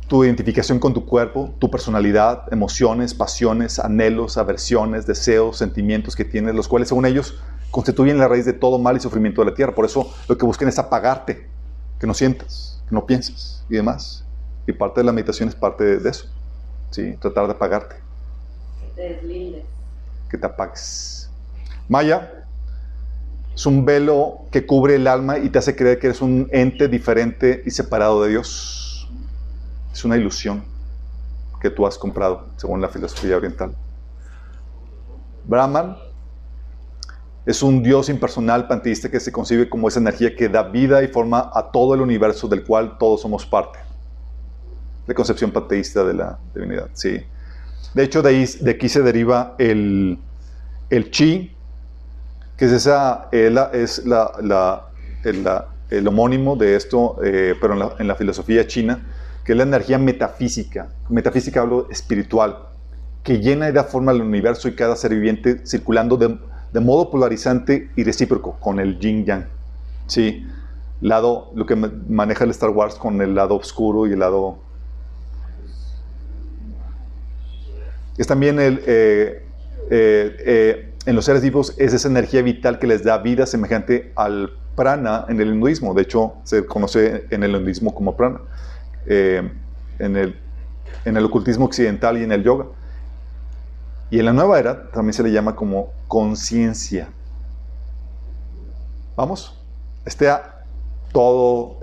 [0.08, 6.54] tu identificación con tu cuerpo, tu personalidad, emociones, pasiones, anhelos, aversiones, deseos, sentimientos que tienes,
[6.54, 7.40] los cuales según ellos
[7.72, 9.74] constituyen la raíz de todo mal y sufrimiento de la tierra.
[9.74, 11.48] Por eso lo que buscan es apagarte,
[12.00, 14.24] que no sientas, que no pienses y demás.
[14.68, 16.28] Y parte de la meditación es parte de eso.
[16.92, 17.16] ¿sí?
[17.20, 17.96] Tratar de apagarte.
[18.80, 19.64] Que te deslindes.
[20.30, 21.30] Que te apagues.
[21.90, 22.46] Maya
[23.56, 26.88] es un velo que cubre el alma y te hace creer que eres un ente
[26.88, 28.95] diferente y separado de Dios
[29.96, 30.62] es una ilusión
[31.62, 33.74] que tú has comprado, según la filosofía oriental.
[35.46, 35.96] Brahman
[37.46, 41.08] es un dios impersonal panteísta que se concibe como esa energía que da vida y
[41.08, 43.80] forma a todo el universo del cual todos somos parte.
[45.08, 47.22] La concepción panteísta de la divinidad, sí.
[47.94, 50.20] De hecho, de, aquí se deriva el,
[50.90, 51.56] el chi,
[52.58, 54.90] que es, esa, es la,
[55.90, 59.15] el, homónimo de esto, eh, pero en la filosofía china,
[59.46, 60.90] que es la energía metafísica.
[61.08, 62.58] Metafísica hablo espiritual,
[63.24, 66.38] que llena y da forma al universo y cada ser viviente circulando de,
[66.82, 69.46] modo polarizante y recíproco con el yin yang.
[70.08, 70.46] Sí,
[71.00, 74.58] lado, lo que maneja el Star Wars con el lado oscuro y el lado.
[78.18, 78.82] Es también el.
[78.86, 79.46] Eh,
[79.92, 84.12] eh, eh, en los seres vivos es esa energía vital que les da vida semejante
[84.16, 85.94] al prana en el hinduismo.
[85.94, 88.40] De hecho, se conoce en el hinduismo como prana.
[89.08, 89.52] Eh,
[90.00, 90.40] en, el,
[91.06, 92.66] en el ocultismo occidental y en el yoga.
[94.10, 97.10] Y en la nueva era también se le llama como conciencia.
[99.16, 99.58] Vamos,
[100.06, 100.30] este
[101.12, 101.80] todo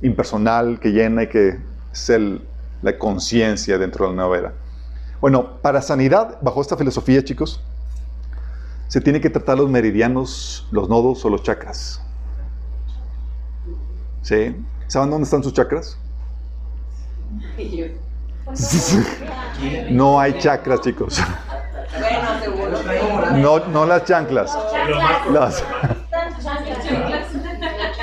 [0.00, 1.58] impersonal que llena y que
[1.92, 2.46] es el,
[2.82, 4.52] la conciencia dentro de la nueva era.
[5.20, 7.60] Bueno, para sanidad, bajo esta filosofía, chicos,
[8.88, 12.00] se tiene que tratar los meridianos, los nodos o los chakras.
[14.22, 14.56] ¿Sí?
[14.86, 15.98] ¿Saben dónde están sus chakras?
[19.90, 21.18] No hay chakras, chicos.
[23.36, 24.56] No, no las chanclas.
[25.32, 25.64] Las,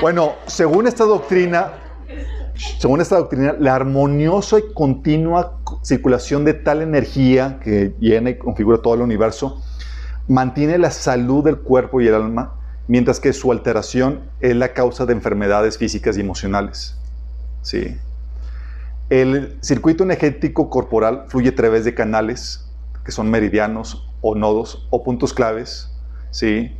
[0.02, 1.74] Bueno, según esta doctrina,
[2.80, 8.80] según esta doctrina, la armoniosa y continua circulación de tal energía que llena y configura
[8.80, 9.62] todo el universo
[10.28, 12.54] mantiene la salud del cuerpo y el alma,
[12.88, 16.96] mientras que su alteración es la causa de enfermedades físicas y emocionales.
[17.62, 17.98] Sí.
[19.12, 22.65] El circuito energético corporal fluye a través de canales
[23.04, 25.91] que son meridianos o nodos o puntos claves.
[26.30, 26.71] ¿sí?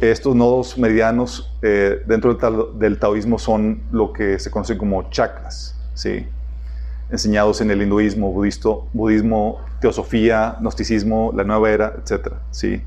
[0.00, 2.32] Estos nodos meridianos eh, dentro
[2.78, 6.26] del, taoísmo son lo que se conoce como chakras, ¿sí?
[7.10, 12.36] enseñados en el hinduismo, budismo, teosofía, gnosticismo, la nueva era, etc.
[12.52, 12.80] ¿sí?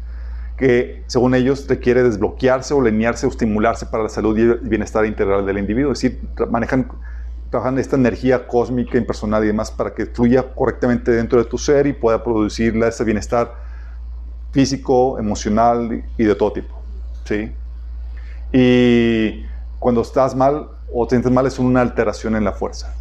[0.58, 5.46] que según ellos requiere desbloquearse o linearse o estimularse para la salud y bienestar integral
[5.46, 5.92] del individuo.
[5.92, 6.88] Es decir, manejan,
[7.50, 11.88] trabajan esta energía cósmica, impersonal y demás para que fluya correctamente dentro de tu ser
[11.88, 13.56] y pueda producir ese bienestar
[14.52, 16.80] físico, emocional y de todo tipo.
[17.26, 17.52] ¿sí?
[18.54, 19.46] Y
[19.80, 22.96] cuando estás mal o te sientes mal es una alteración en la fuerza.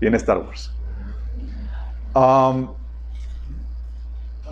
[0.00, 0.72] Viene Star Wars.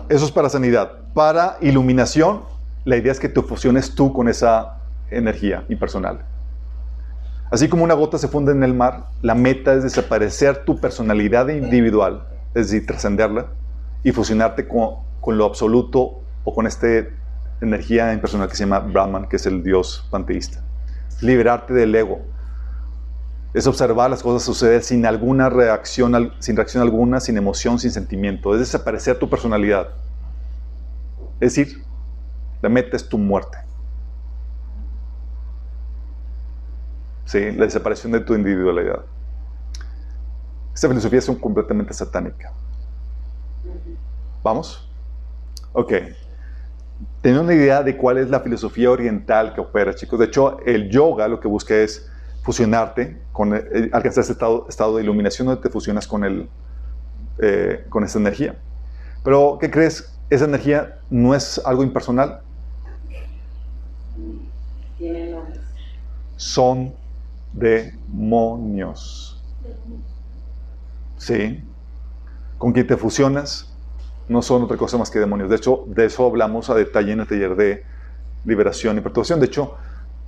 [0.07, 0.99] eso es para sanidad.
[1.13, 2.43] Para iluminación,
[2.85, 4.78] la idea es que te fusiones tú con esa
[5.11, 6.25] energía impersonal.
[7.51, 11.47] Así como una gota se funde en el mar, la meta es desaparecer tu personalidad
[11.47, 13.47] individual, es decir, trascenderla
[14.03, 16.87] y fusionarte con, con lo absoluto o con esta
[17.61, 20.63] energía impersonal que se llama Brahman, que es el dios panteísta.
[21.21, 22.21] Liberarte del ego.
[23.53, 28.53] Es observar las cosas suceder sin alguna reacción, sin reacción alguna, sin emoción, sin sentimiento.
[28.53, 29.89] Es desaparecer tu personalidad.
[31.39, 31.83] Es decir,
[32.61, 33.57] la meta es tu muerte.
[37.29, 39.05] Sí, la desaparición de tu individualidad.
[40.73, 42.51] Esta filosofía es completamente satánica.
[44.41, 44.89] ¿Vamos?
[45.73, 45.93] Ok.
[47.21, 50.17] Tener una idea de cuál es la filosofía oriental que opera, chicos.
[50.17, 52.09] De hecho, el yoga lo que busca es
[52.41, 56.49] fusionarte, con, eh, alcanzar ese estado, estado, de iluminación donde te fusionas con, el,
[57.37, 58.57] eh, con esa energía.
[59.23, 60.17] Pero, ¿qué crees?
[60.31, 62.41] Esa energía no es algo impersonal.
[64.97, 65.59] Tiene nombres.
[66.35, 66.97] Son
[67.53, 69.43] demonios.
[71.17, 71.63] ¿Sí?
[72.57, 73.73] Con quien te fusionas
[74.27, 75.49] no son otra cosa más que demonios.
[75.49, 77.83] De hecho, de eso hablamos a detalle en el taller de
[78.45, 79.39] liberación y perturbación.
[79.39, 79.75] De hecho,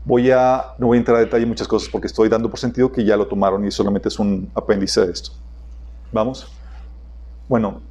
[0.05, 2.59] voy a, no voy a entrar a detalle en muchas cosas porque estoy dando por
[2.59, 5.31] sentido que ya lo tomaron y solamente es un apéndice de esto.
[6.11, 6.51] ¿Vamos?
[7.47, 7.81] Bueno,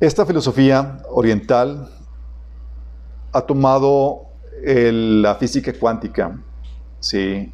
[0.00, 1.88] esta filosofía oriental
[3.32, 4.26] ha tomado
[4.62, 6.38] la física cuántica,
[7.00, 7.52] ¿sí?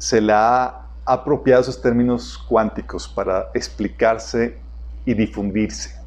[0.00, 4.56] se la ha apropiado esos términos cuánticos para explicarse
[5.04, 6.00] y difundirse.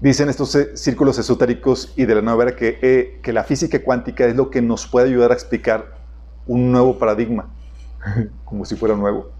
[0.00, 4.26] Dicen estos círculos esotéricos y de la nueva era que, eh, que la física cuántica
[4.26, 5.96] es lo que nos puede ayudar a explicar
[6.46, 7.48] un nuevo paradigma,
[8.44, 9.30] como si fuera nuevo.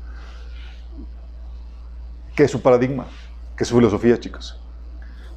[2.34, 3.06] ¿Qué es su paradigma?
[3.54, 4.63] ¿Qué es su filosofía, chicos?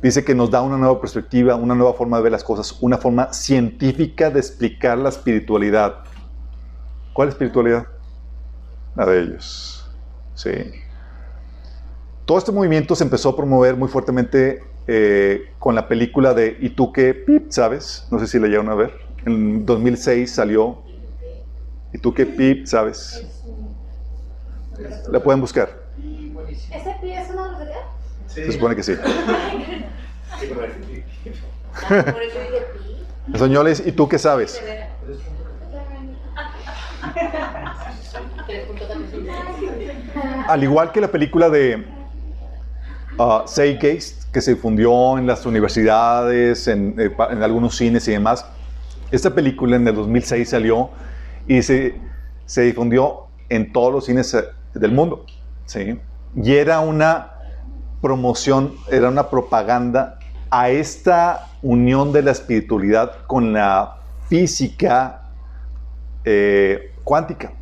[0.02, 2.98] Dice que nos da una nueva perspectiva, una nueva forma de ver las cosas, una
[2.98, 6.04] forma científica de explicar la espiritualidad.
[7.14, 7.88] ¿Cuál espiritualidad?
[8.96, 9.90] La de ellos.
[10.36, 10.52] Sí.
[12.26, 16.70] Todo este movimiento se empezó a promover muy fuertemente eh, con la película de ¿Y
[16.70, 17.50] tú qué pip?
[17.50, 18.08] ¿Sabes?
[18.12, 18.94] No sé si la llegaron a ver.
[19.26, 20.84] En 2006 salió
[21.94, 22.68] ¿Y tú qué pip?
[22.68, 23.26] ¿Sabes?
[25.10, 25.70] La pueden buscar.
[25.98, 27.58] ¿Ese pip es una?
[28.38, 28.46] Sí.
[28.46, 28.94] Se supone que sí.
[33.36, 34.62] Señores, ¿y tú qué sabes?
[40.48, 41.84] Al igual que la película de
[43.18, 43.42] uh,
[44.32, 48.46] que se difundió en las universidades, en, eh, en, algunos cines y demás.
[49.10, 50.92] Esta película en el 2006 salió
[51.48, 51.96] y se,
[52.46, 54.44] se difundió en todos los cines eh,
[54.76, 55.26] del mundo.
[55.66, 56.00] ¿sí?
[56.36, 57.37] Y era una
[58.02, 65.24] promoción, era una propaganda a esta unión de la espiritualidad con la física
[66.24, 67.54] eh, cuántica.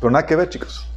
[0.00, 0.88] Pero nada que ver, chicos.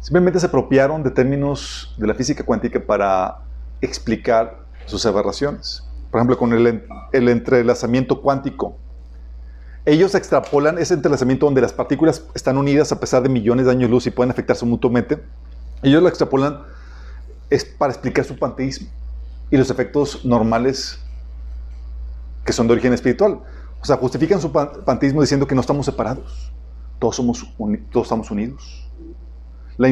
[0.00, 3.38] Simplemente se apropiaron de términos de la física cuántica para
[3.80, 5.82] explicar sus aberraciones.
[6.10, 8.76] Por ejemplo, con el, el entrelazamiento cuántico.
[9.86, 13.90] Ellos extrapolan ese entrelazamiento donde las partículas están unidas a pesar de millones de años
[13.90, 15.22] luz y pueden afectarse mutuamente.
[15.82, 16.62] Ellos lo extrapolan
[17.50, 18.88] es para explicar su panteísmo
[19.50, 20.98] y los efectos normales
[22.44, 23.40] que son de origen espiritual.
[23.80, 26.52] O sea, justifican su panteísmo diciendo que no estamos separados,
[26.98, 27.46] todos, somos
[27.90, 28.84] todos estamos unidos
[29.76, 29.88] la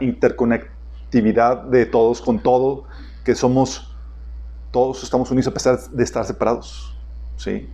[0.00, 2.84] interconectividad, de todos con todo
[3.24, 3.88] que somos,
[4.70, 6.96] todos estamos unidos a pesar de estar separados.
[7.36, 7.68] ¿sí?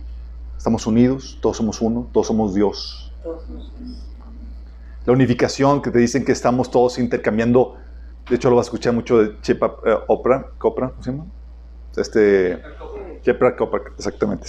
[0.57, 3.13] Estamos unidos, todos somos uno, todos somos Dios.
[5.05, 7.77] La unificación que te dicen que estamos todos intercambiando,
[8.29, 11.25] de hecho lo vas a escuchar mucho de Chepa eh, Opera, Copra, ¿cómo se llama?
[11.95, 12.61] Este,
[13.23, 14.47] Chepra Copra, exactamente.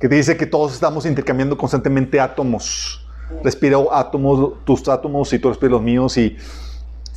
[0.00, 3.06] Que te dice que todos estamos intercambiando constantemente átomos.
[3.44, 6.36] Respiro átomos, tus átomos y tú respiras los míos y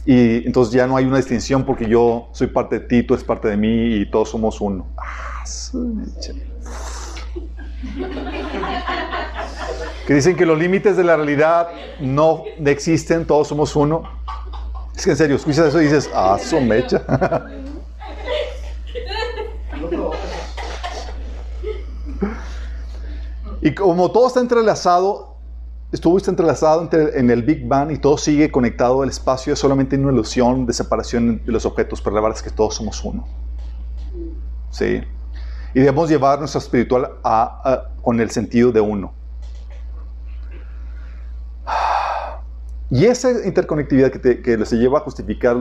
[0.05, 3.23] y entonces ya no hay una distinción porque yo soy parte de ti, tú eres
[3.23, 4.85] parte de mí y todos somos uno.
[4.97, 5.43] Ah,
[10.05, 14.03] que dicen que los límites de la realidad no existen, todos somos uno.
[14.95, 17.01] Es que en serio, escuchas eso y dices, ah, su mecha.
[23.61, 25.35] y como todo está entrelazado,
[25.91, 29.03] estuviste entrelazado en el Big Bang y todo sigue conectado.
[29.03, 32.43] El espacio es solamente una ilusión de separación de los objetos, pero la verdad es
[32.43, 33.27] que todos somos uno.
[34.69, 35.01] ¿Sí?
[35.73, 37.15] Y debemos llevar nuestra espiritual
[38.01, 39.24] con el sentido de uno.
[42.95, 45.57] Y esa interconectividad que, te, que se lleva a justificar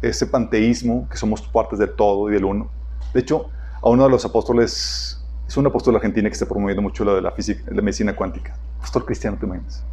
[0.00, 2.70] ese panteísmo, que somos partes del todo y del uno.
[3.12, 3.50] De hecho,
[3.82, 7.20] a uno de los apóstoles, es un apóstol argentino que está promoviendo mucho lo de
[7.20, 9.84] la, física, la medicina cuántica pastor cristiano, te imaginas.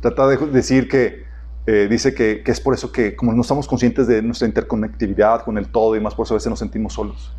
[0.00, 1.24] Trata de decir que,
[1.66, 5.58] eh, dice que, es por eso que como no estamos conscientes de nuestra interconectividad con
[5.58, 7.34] el todo y más, por eso a veces nos sentimos solos.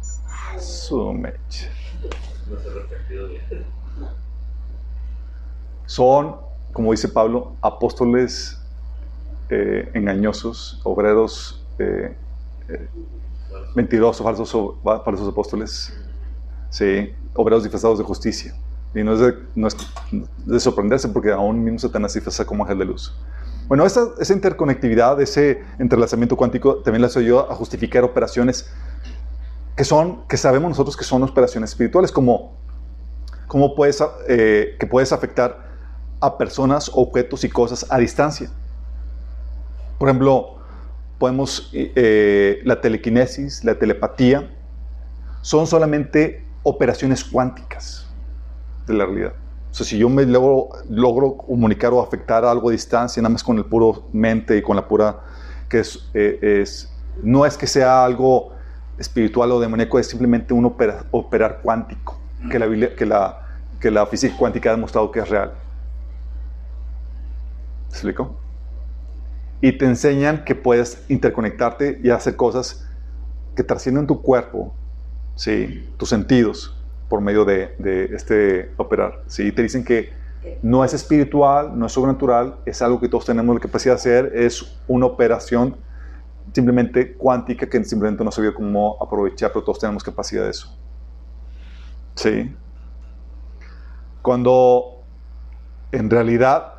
[5.85, 6.35] Son,
[6.73, 8.61] como dice Pablo, apóstoles
[9.49, 12.15] eh, engañosos, obreros eh,
[13.75, 15.93] mentirosos, falsos, falsos apóstoles,
[16.69, 18.53] sí, obreros disfrazados de justicia.
[18.93, 19.75] Y no es,
[20.45, 23.15] de, sorprenderse porque aún mismo Satanás disfraza como ángel de luz.
[23.67, 28.71] Bueno, esa, esa, interconectividad, ese entrelazamiento cuántico también le ayuda a justificar operaciones
[29.75, 32.57] que son, que sabemos nosotros que son operaciones espirituales, como,
[33.47, 35.68] como puedes, eh, que puedes afectar
[36.19, 38.49] a personas, objetos y cosas a distancia.
[39.97, 40.57] Por ejemplo,
[41.17, 44.49] podemos, eh, la telequinesis, la telepatía,
[45.41, 48.07] son solamente operaciones cuánticas
[48.87, 49.33] de la realidad.
[49.71, 53.43] O sea, si yo me logro, logro comunicar o afectar algo a distancia, nada más
[53.43, 55.19] con el puro mente y con la pura,
[55.69, 56.91] que es, eh, es
[57.21, 58.53] no es que sea algo
[58.97, 63.41] espiritual o demoníaco, es simplemente un operar cuántico, que la, que, la,
[63.79, 65.53] que la física cuántica ha demostrado que es real.
[67.89, 68.37] ¿Se explico?
[69.61, 72.87] Y te enseñan que puedes interconectarte y hacer cosas
[73.55, 74.73] que trascienden tu cuerpo,
[75.35, 75.89] ¿sí?
[75.97, 76.77] tus sentidos,
[77.09, 77.75] por medio de,
[78.13, 79.23] este operar.
[79.27, 79.51] ¿sí?
[79.51, 80.11] Te dicen que
[80.61, 84.31] no es espiritual, no es sobrenatural, es algo que todos tenemos la capacidad de hacer,
[84.33, 85.75] es una operación
[86.53, 90.75] simplemente cuántica que simplemente no sabía cómo aprovechar, pero todos tenemos capacidad de eso.
[92.15, 92.55] ¿Sí?
[94.21, 95.03] Cuando
[95.91, 96.78] en realidad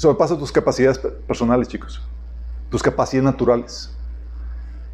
[0.00, 2.00] sobrepasa tus capacidades personales, chicos,
[2.70, 3.94] tus capacidades naturales.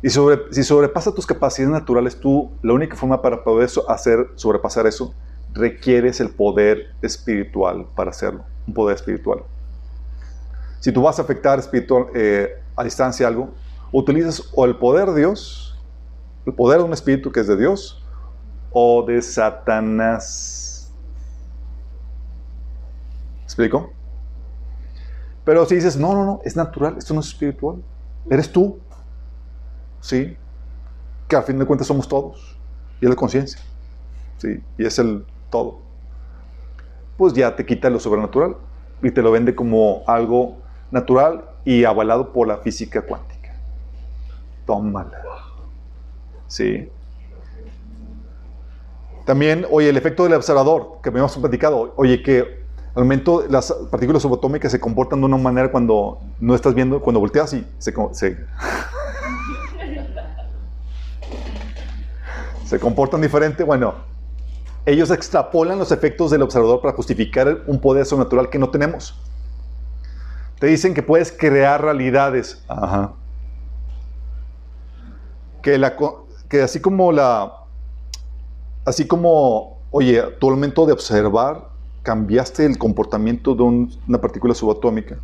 [0.03, 4.85] Y sobre, si sobrepasa tus capacidades naturales, tú, la única forma para poder hacer, sobrepasar
[4.85, 5.15] eso,
[5.53, 9.45] requieres el poder espiritual para hacerlo, un poder espiritual.
[10.81, 13.51] Si tú vas a afectar espiritual, eh, a distancia algo,
[13.93, 15.79] utilizas o el poder de Dios,
[16.47, 18.05] el poder de un espíritu que es de Dios,
[18.73, 20.93] o de Satanás.
[23.45, 23.96] ¿Explico?
[25.47, 27.77] Pero si dices, no, no, no, es natural, esto no es espiritual,
[28.29, 28.81] eres tú,
[30.01, 30.37] ¿sí?
[31.29, 32.59] Que al fin de cuentas somos todos.
[33.01, 33.61] Y es la conciencia,
[34.39, 34.61] ¿sí?
[34.77, 35.79] Y es el todo.
[37.17, 38.57] Pues ya te quita lo sobrenatural
[39.01, 40.57] y te lo vende como algo
[40.91, 43.55] natural y avalado por la física cuántica.
[44.67, 45.23] Tómala.
[46.49, 46.89] ¿Sí?
[49.25, 52.66] También, oye, el efecto del observador, que me hemos platicado, oye, que
[52.97, 57.21] al momento las partículas subatómicas se comportan de una manera cuando no estás viendo, cuando
[57.21, 58.39] volteas y se, se
[62.65, 63.97] se comportan diferente, bueno,
[64.87, 69.21] ellos extrapolan los efectos del observador para justificar un poder sobrenatural que no tenemos.
[70.59, 72.65] Te dicen que puedes crear realidades.
[72.67, 73.13] Ajá.
[75.61, 75.95] Que, la,
[76.49, 77.53] que así como la...
[78.87, 81.76] Así como, oye, tu momento de observar
[82.07, 85.17] cambiaste el comportamiento de una partícula subatómica.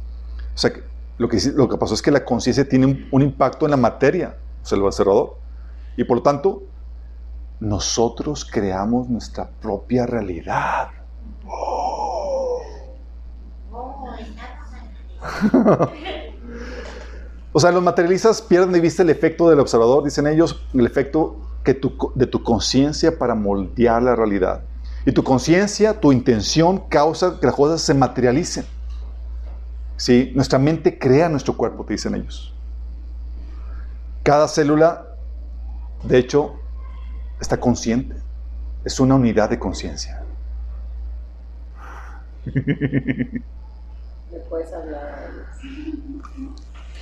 [0.53, 0.73] O sea,
[1.17, 3.77] lo que, lo que pasó es que la conciencia tiene un, un, impacto en la
[3.77, 5.37] materia, o sea, el observador.
[5.97, 6.65] Y por lo tanto,
[7.61, 10.89] nosotros creamos nuestra propia realidad.
[17.55, 21.37] O sea, los materialistas pierden de vista el efecto del observador, dicen ellos, el efecto
[21.63, 21.79] que
[22.15, 24.63] de tu conciencia para moldear la realidad.
[25.05, 28.65] Y tu conciencia, tu intención causa que las cosas se materialicen.
[29.97, 30.33] ¿Sí?
[30.35, 32.55] Nuestra mente crea nuestro cuerpo, te dicen ellos.
[34.23, 35.07] Cada célula,
[36.05, 36.55] de hecho,
[37.41, 38.17] está consciente.
[38.85, 40.23] Es una unidad de conciencia.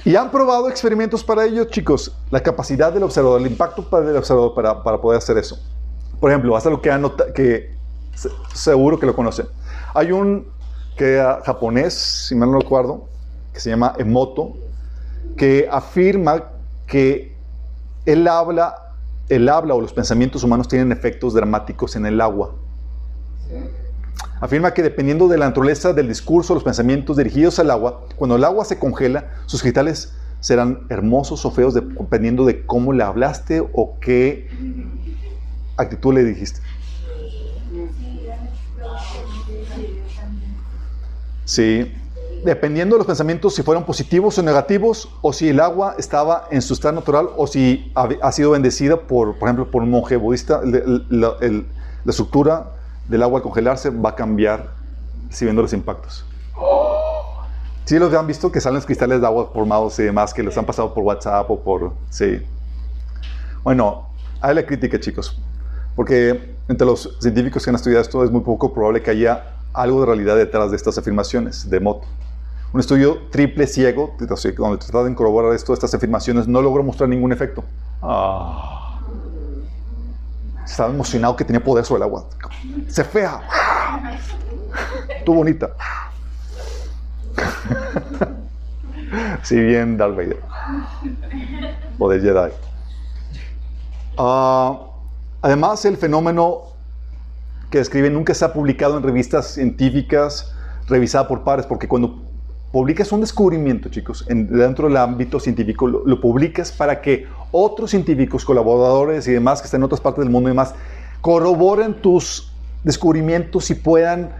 [0.04, 2.16] y han probado experimentos para ello, chicos.
[2.30, 5.58] La capacidad del observador, el impacto para el observador para, para poder hacer eso.
[6.18, 6.90] Por ejemplo, hasta lo que,
[7.34, 7.79] que
[8.54, 9.46] seguro que lo conocen.
[9.94, 10.46] Hay un
[10.96, 13.08] que, japonés, si mal no recuerdo,
[13.52, 14.56] que se llama Emoto,
[15.36, 16.50] que afirma
[16.86, 17.34] que
[18.06, 18.94] el habla,
[19.28, 22.54] el habla o los pensamientos humanos tienen efectos dramáticos en el agua.
[24.40, 28.44] Afirma que dependiendo de la naturaleza del discurso, los pensamientos dirigidos al agua, cuando el
[28.44, 33.98] agua se congela, sus cristales serán hermosos o feos dependiendo de cómo le hablaste o
[34.00, 34.48] qué
[35.76, 36.60] actitud le dijiste.
[41.44, 41.92] Sí,
[42.44, 46.62] dependiendo de los pensamientos, si fueron positivos o negativos, o si el agua estaba en
[46.62, 50.60] su estado natural, o si ha, sido bendecida por, por ejemplo, por un monje budista,
[50.64, 51.36] la
[52.06, 52.72] estructura
[53.08, 54.70] del agua al congelarse va a cambiar
[55.30, 56.24] si viendo los impactos.
[57.84, 60.56] Sí, los han visto que salen los cristales de agua formados y demás, que los
[60.56, 61.92] han pasado por WhatsApp o por...
[62.08, 62.40] Sí.
[63.64, 64.10] Bueno,
[64.40, 65.36] hay la crítica, chicos.
[65.96, 70.00] Porque entre los científicos que han estudiado esto es muy poco probable que haya algo
[70.00, 72.04] de realidad detrás de estas afirmaciones de Mott.
[72.72, 77.32] Un estudio triple ciego, donde trataron de corroborar esto, estas afirmaciones, no logró mostrar ningún
[77.32, 77.64] efecto.
[78.00, 78.80] Ah
[80.70, 82.24] estaba emocionado que tenía poder sobre el agua.
[82.88, 83.42] Se fea.
[85.24, 85.70] Tú bonita.
[89.42, 90.40] sí, bien, Darth Vader.
[91.98, 92.52] Poder Jedi.
[94.16, 94.76] Uh,
[95.42, 96.62] además, el fenómeno
[97.70, 100.52] que describe nunca se ha publicado en revistas científicas
[100.88, 102.20] revisada por pares, porque cuando
[102.72, 109.26] publicas un descubrimiento, chicos, dentro del ámbito científico, lo, publicas para que otros científicos, colaboradores
[109.28, 110.74] y demás que están en otras partes del mundo y demás,
[111.20, 112.52] corroboren tus
[112.84, 114.30] descubrimientos y puedan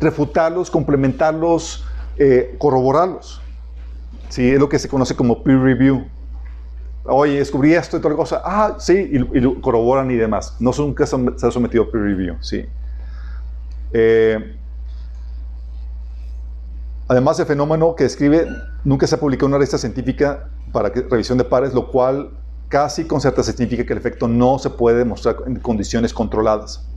[0.00, 1.84] refutarlos, complementarlos,
[2.18, 3.40] eh, corroborarlos.
[4.28, 6.06] Sí, es lo que se conoce como peer review.
[7.04, 8.42] Oye, descubrí esto y toda cosa.
[8.44, 10.56] Ah, sí, y, lo corroboran y demás.
[10.58, 12.66] No son, nunca se ha sometido a peer review, sí.
[13.92, 14.56] Eh,
[17.06, 18.48] Además, el fenómeno que describe
[18.82, 22.30] nunca se ha publicado en una revista científica para revisión de pares, lo cual
[22.68, 26.88] casi con certeza significa que el efecto no se puede demostrar en condiciones controladas.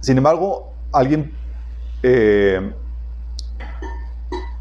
[0.00, 1.34] sin embargo, alguien
[2.02, 2.72] eh,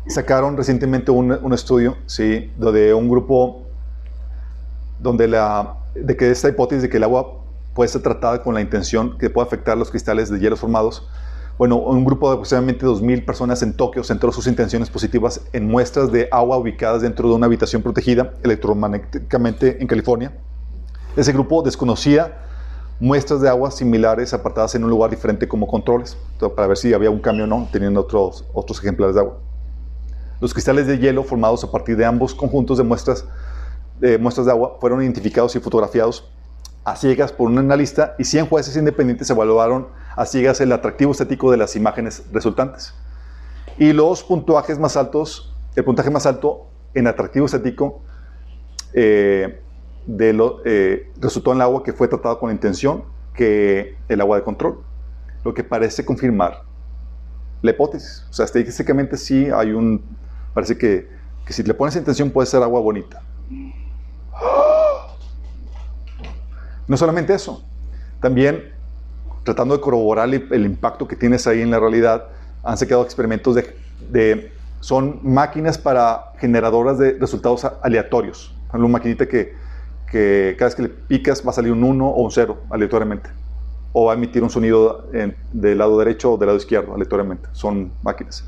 [0.07, 3.63] sacaron recientemente un, estudio, sí, de un grupo
[4.99, 7.39] donde la, de que esta hipótesis de que el agua
[7.73, 11.07] puede ser tratada con la intención que puede afectar los cristales de hielo formados
[11.61, 16.11] bueno, un grupo de aproximadamente 2.000 personas en Tokio centró sus intenciones positivas en muestras
[16.11, 20.33] de agua ubicadas dentro de una habitación protegida electromagnéticamente en California.
[21.15, 22.35] Ese grupo desconocía
[22.99, 26.17] muestras de agua similares apartadas en un lugar diferente como controles,
[26.55, 29.37] para ver si había un cambio o no, teniendo otros, otros ejemplares de agua.
[30.41, 33.25] Los cristales de hielo formados a partir de ambos conjuntos de muestras,
[33.99, 36.31] de muestras de agua fueron identificados y fotografiados
[36.83, 41.51] a ciegas por un analista y 100 jueces independientes evaluaron a ciegas el atractivo estético
[41.51, 42.95] de las imágenes resultantes.
[43.77, 46.65] Y los puntuajes más altos, el puntaje más alto
[46.95, 48.01] en atractivo estético
[48.93, 49.61] eh,
[50.07, 53.03] de lo, eh, resultó en el agua que fue tratado con intención
[53.35, 54.81] que el agua de control,
[55.45, 56.63] lo que parece confirmar
[57.61, 58.25] la hipótesis.
[58.31, 60.03] O sea, estadísticamente sí hay un,
[60.53, 61.09] parece que,
[61.45, 63.21] que si le pones intención puede ser agua bonita.
[66.87, 67.63] No solamente eso,
[68.19, 68.73] también
[69.43, 72.27] tratando de corroborar el, impacto que tienes ahí en la realidad,
[72.63, 78.55] han sacado experimentos de, son máquinas para generadoras de resultados aleatorios.
[78.73, 79.55] Una maquinita que,
[80.09, 83.29] que cada vez que le picas va a salir un 1 o un 0 aleatoriamente.
[83.93, 85.07] O va a emitir un sonido
[85.51, 87.49] del lado derecho o del lado izquierdo aleatoriamente.
[87.51, 88.45] Son máquinas.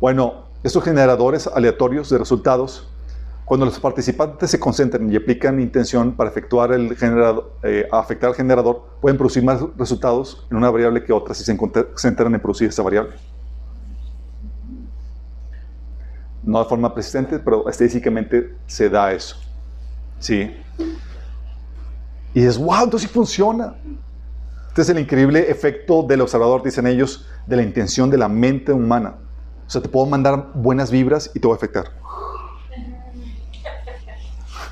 [0.00, 2.88] Bueno, estos generadores aleatorios de resultados
[3.44, 6.96] cuando los participantes se concentran y aplican intención para efectuar el
[7.62, 11.56] eh, afectar al generador, pueden producir más resultados en una variable que otra si se
[11.56, 13.14] concentran en producir esa variable.
[16.42, 19.36] No de forma persistente, pero estadísticamente se da eso.
[20.18, 20.56] ¿Sí?
[22.34, 23.76] Y es wow, entonces sí funciona.
[24.68, 28.72] Este es el increíble efecto del observador, dicen ellos, de la intención de la mente
[28.72, 29.14] humana.
[29.66, 31.86] O sea, te puedo mandar buenas vibras y te voy a afectar.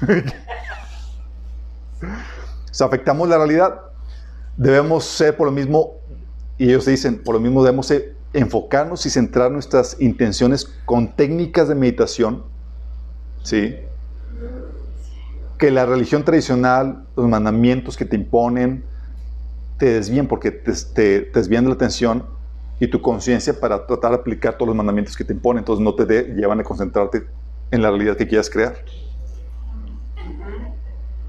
[2.02, 3.80] o sea, afectamos la realidad.
[4.56, 5.94] Debemos ser por lo mismo,
[6.58, 7.92] y ellos dicen, por lo mismo debemos
[8.32, 12.44] enfocarnos y centrar nuestras intenciones con técnicas de meditación,
[13.42, 13.74] ¿sí?
[15.58, 18.84] Que la religión tradicional, los mandamientos que te imponen,
[19.78, 22.33] te desvíen porque te, te, te desvían de la atención
[22.80, 25.60] y tu conciencia para tratar de aplicar todos los mandamientos que te imponen.
[25.60, 26.04] Entonces no te
[26.34, 27.24] llevan a concentrarte
[27.70, 28.76] en la realidad que quieras crear.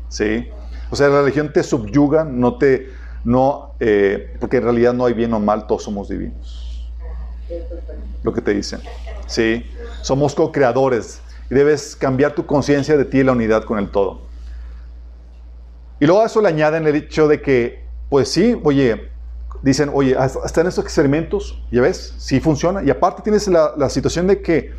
[0.10, 0.50] ¿Sí?
[0.90, 2.90] O sea, la religión te subyuga, no te,
[3.24, 6.92] no, eh, porque en realidad no hay bien o mal, todos somos divinos.
[8.24, 8.82] Lo que te dicen.
[9.28, 9.66] ¿Sí?
[10.02, 14.22] Somos co-creadores y debes cambiar tu conciencia de ti y la unidad con el todo.
[16.00, 19.10] Y luego a eso le añaden el hecho de que, pues sí, oye,
[19.62, 22.84] dicen, oye, hasta en estos experimentos, ya ves, sí funciona.
[22.84, 24.72] Y aparte tienes la, situación de que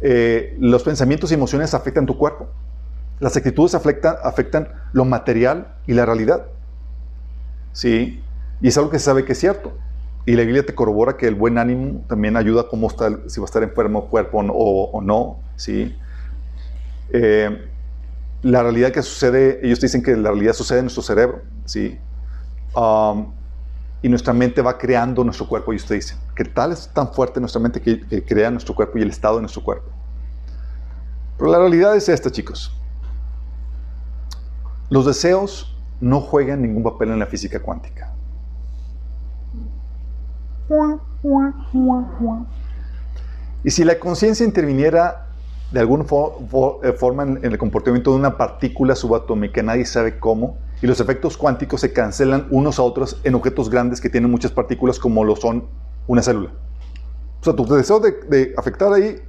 [0.00, 2.48] eh, los pensamientos y emociones afectan tu cuerpo.
[3.18, 6.46] Las actitudes afectan, afectan lo material y la realidad.
[7.72, 8.22] ¿Sí?
[8.60, 9.72] Y es algo que se sabe que es cierto.
[10.26, 13.40] Y la Biblia te corrobora que el buen ánimo también ayuda a cómo está, si
[13.40, 15.38] va a estar enfermo el cuerpo o, no.
[15.56, 15.96] ¿Sí?
[17.10, 17.68] Eh,
[18.42, 21.42] la realidad que sucede, ellos dicen que la realidad sucede en nuestro cerebro.
[21.64, 21.98] ¿sí?
[22.74, 23.32] Um,
[24.06, 25.72] y nuestra mente va creando nuestro cuerpo.
[25.72, 29.02] Y usted dice, que tal es tan fuerte nuestra mente que, crea nuestro cuerpo y
[29.02, 29.90] el estado de nuestro cuerpo.
[31.36, 32.72] Pero la realidad es esta, chicos.
[34.90, 38.12] Los deseos no juegan ningún papel en la física cuántica.
[43.64, 45.26] Y si la conciencia interviniera
[45.72, 51.00] de alguna forma en el comportamiento de una partícula subatómica, nadie sabe cómo, y los
[51.00, 55.24] efectos cuánticos se cancelan unos a otros en objetos grandes que tienen muchas partículas como
[55.24, 55.66] lo son
[56.06, 56.50] una célula.
[57.40, 59.20] O sea, tu deseo de, afectar ahí,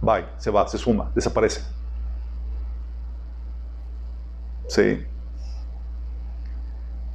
[0.00, 1.62] bye, se va, se suma, desaparece.
[4.68, 5.04] Sí.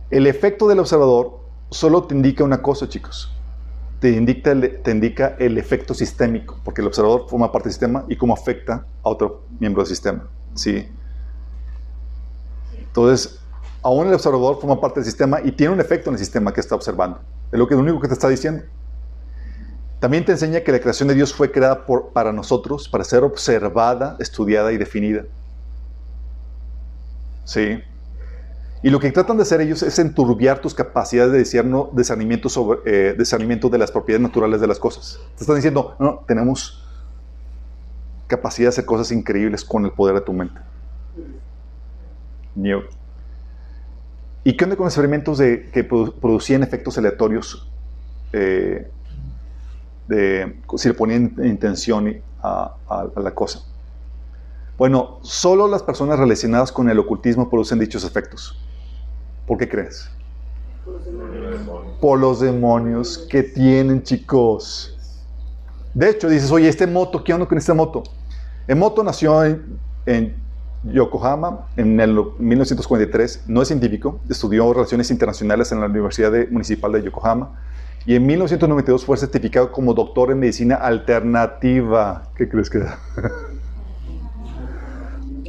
[0.10, 1.40] El efecto del observador
[1.70, 3.34] solo te indica una cosa, chicos.
[4.00, 8.06] Te indica, el, te indica el efecto sistémico, porque el observador forma parte del sistema
[8.08, 10.28] y cómo afecta a otro miembro del sistema.
[10.54, 10.88] ¿sí?
[12.98, 13.38] Entonces,
[13.84, 16.62] aún el observador forma parte del sistema y tiene un efecto en el sistema que
[16.62, 17.20] está observando.
[17.52, 18.64] Es lo, que, lo único que te está diciendo.
[20.00, 24.18] También te enseña que la creación de Dios fue creada para nosotros, para ser observada,
[24.20, 25.26] estudiada y definida.
[27.46, 27.84] ¿Sí?
[28.82, 31.38] Y lo que tratan de hacer ellos es enturbiar tus capacidades de
[31.96, 35.20] discernimiento, sobre, eh, discernimiento de las propiedades naturales de las cosas.
[35.36, 36.84] Te están diciendo, no, tenemos
[38.26, 40.60] capacidad de hacer cosas increíbles con el poder de tu mente.
[44.44, 47.70] ¿Y qué onda con experimentos de, que producían efectos aleatorios?
[48.34, 48.90] Eh,
[50.78, 52.74] si le ponían intención a,
[53.18, 53.60] la cosa.
[54.78, 58.58] Bueno, solo las personas relacionadas con el ocultismo producen dichos efectos.
[59.46, 60.10] ¿Por qué crees?
[62.00, 64.96] Por los demonios que tienen, chicos.
[65.94, 68.04] De hecho, dices, oye, este moto, ¿qué onda con esta moto?
[68.68, 70.47] El moto nació en
[70.84, 77.04] Yokohama en el 1943, no es científico, estudió relaciones internacionales en la Universidad Municipal de
[77.04, 77.60] Yokohama
[78.06, 82.24] y en 1992 fue certificado como doctor en medicina alternativa.
[82.36, 82.80] ¿Qué crees que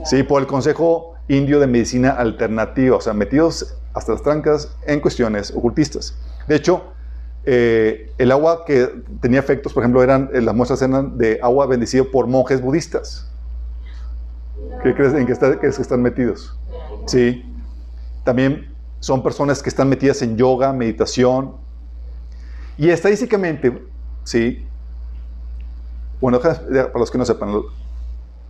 [0.04, 5.00] sí, por el Consejo Indio de Medicina Alternativa, o sea, metidos hasta las trancas en
[5.00, 6.16] cuestiones ocultistas.
[6.46, 6.82] De hecho,
[7.44, 8.88] eh, el agua que
[9.20, 13.27] tenía efectos, por ejemplo, eran las muestras eran de agua bendecido por monjes budistas.
[14.82, 15.32] ¿Qué crees en qué,
[15.66, 16.56] están metidos?
[17.06, 17.44] Sí.
[18.24, 21.56] También son personas que están metidas en yoga, meditación.
[22.76, 23.82] Y estadísticamente,
[24.24, 24.64] sí.
[26.20, 27.50] Bueno, para los que no sepan,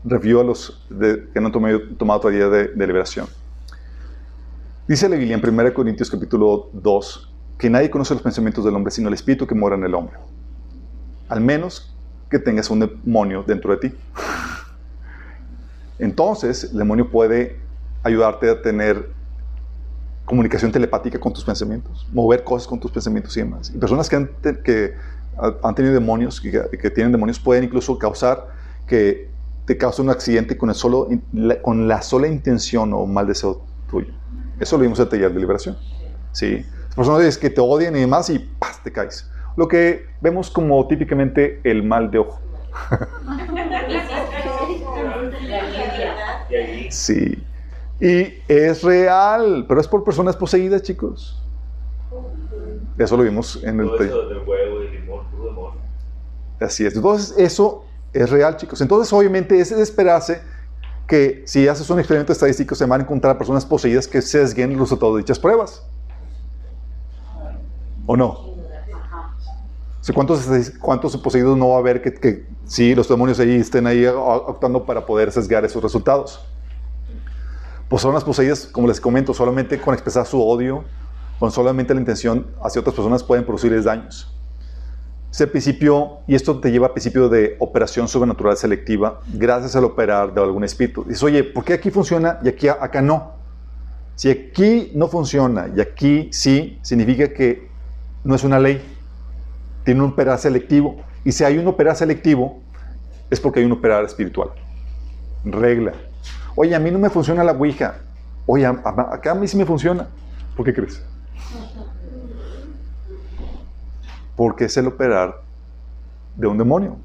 [0.04, 3.26] review a los que no han tomado, tomado todavía de, de liberación.
[4.86, 8.90] Dice la Biblia en 1 Corintios capítulo 2 que nadie conoce los pensamientos del hombre
[8.90, 10.16] sino el espíritu que mora en el hombre.
[11.28, 11.94] Al menos
[12.30, 13.96] que tengas un demonio dentro de ti.
[15.98, 17.56] Entonces, el demonio puede
[18.02, 19.10] ayudarte a tener
[20.24, 23.72] comunicación telepática con tus pensamientos, mover cosas con tus pensamientos y demás.
[23.74, 24.30] Y personas que han,
[24.62, 24.94] que
[25.62, 28.48] han tenido demonios, que, que, tienen demonios, pueden incluso causar
[28.86, 29.30] que
[29.64, 31.08] te cause un accidente con, el solo,
[31.62, 34.12] con la sola intención o mal deseo tuyo.
[34.60, 35.76] Eso lo vimos en el taller de liberación.
[36.32, 36.64] ¿sí?
[36.94, 38.82] Personas que te odian y demás y ¡paz!
[38.82, 39.30] te caes.
[39.56, 42.40] Lo que vemos como típicamente el mal de ojo.
[46.90, 47.42] Sí.
[48.00, 51.42] Y es real, pero es por personas poseídas, chicos.
[52.96, 53.90] Eso lo vimos en el...
[56.60, 56.94] Así es.
[56.94, 58.80] Entonces, eso es real, chicos.
[58.80, 60.40] Entonces, obviamente, es de esperarse
[61.06, 64.80] que si haces un experimento estadístico, se van a encontrar personas poseídas que sesguen los
[64.80, 65.86] resultados de dichas pruebas.
[68.06, 68.48] ¿O no?
[70.14, 70.48] ¿Cuántos,
[70.80, 74.84] ¿Cuántos poseídos no va a haber que, que sí, los demonios ahí estén ahí actuando
[74.84, 76.44] para poder sesgar esos resultados?
[77.88, 80.84] Pues son las poseídas, como les comento, solamente con expresar su odio,
[81.38, 84.34] con solamente la intención hacia otras personas pueden producirles daños.
[85.30, 90.34] Ese principio, y esto te lleva al principio de operación sobrenatural selectiva, gracias al operar
[90.34, 91.04] de algún espíritu.
[91.04, 93.32] Dices, oye, ¿por qué aquí funciona y aquí acá no?
[94.16, 97.68] Si aquí no funciona y aquí sí, significa que
[98.24, 98.82] no es una ley,
[99.84, 100.96] tiene un operar selectivo.
[101.24, 102.60] Y si hay un operar selectivo,
[103.30, 104.50] es porque hay un operar espiritual.
[105.44, 105.92] Regla.
[106.60, 107.94] Oye, a mí no me funciona la Ouija.
[108.46, 110.08] Oye, acá a mí sí me funciona.
[110.56, 111.02] ¿Por qué crees?
[114.38, 115.42] porque es el operar
[116.36, 116.96] de un demonio.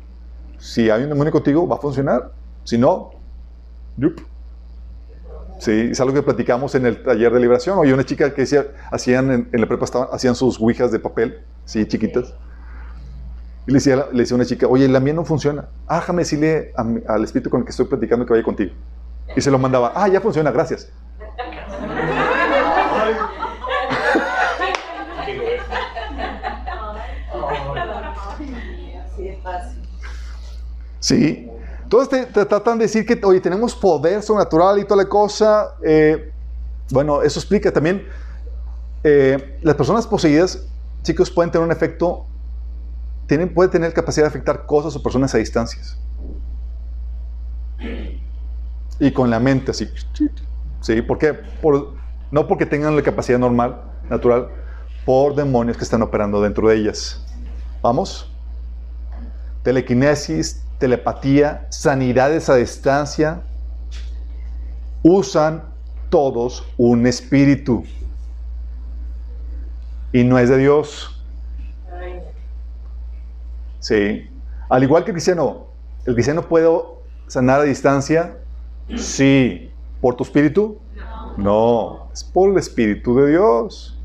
[0.60, 2.32] Si hay un demonio contigo, va a funcionar.
[2.64, 3.10] Si no,
[3.98, 4.22] yup.
[5.58, 7.80] Sí, es algo que platicamos en el taller de liberación.
[7.80, 11.88] Oye, una chica que decía, hacían en, la prepa, hacían sus ouijas de papel, sí,
[11.88, 12.36] chiquitas.
[13.66, 15.66] Y le decía, decía a una chica, oye, la mía no funciona.
[15.88, 16.72] Ah, déjame decirle
[17.08, 18.74] al espíritu con el que estoy platicando que vaya contigo.
[19.36, 20.90] Y se lo mandaba, ah, ya funciona, gracias.
[31.04, 31.50] Sí.
[31.84, 35.76] Entonces te, tratan de decir que, oye, tenemos poder sobrenatural y toda la cosa.
[35.84, 36.32] Eh,
[36.92, 38.08] bueno, eso explica también.
[39.04, 40.66] Eh, las personas poseídas,
[41.04, 42.26] chicos, pueden tener un efecto,
[43.28, 46.00] tienen, pueden tener capacidad de afectar cosas o personas a distancias.
[49.00, 49.90] Y con la mente así.
[50.82, 51.02] ¿Sí?
[51.02, 51.34] ¿Por qué?
[51.34, 51.94] Por,
[52.32, 54.50] no porque tengan la capacidad normal, natural,
[55.06, 57.24] por demonios que están operando dentro de ellas.
[57.82, 58.30] ¿Vamos?
[59.64, 63.42] Telequinesis, telepatía, sanidades a distancia,
[65.02, 65.64] usan
[66.10, 67.84] todos un espíritu.
[70.12, 71.24] Y no es de Dios.
[73.80, 74.30] Sí.
[74.70, 75.68] Al igual que el cristiano,
[76.06, 76.70] ¿el cristiano puede
[77.28, 78.38] sanar a distancia?
[78.98, 79.72] Sí.
[80.02, 80.80] ¿Por tu espíritu?
[81.38, 82.10] No.
[82.14, 83.98] Es por el espíritu de Dios.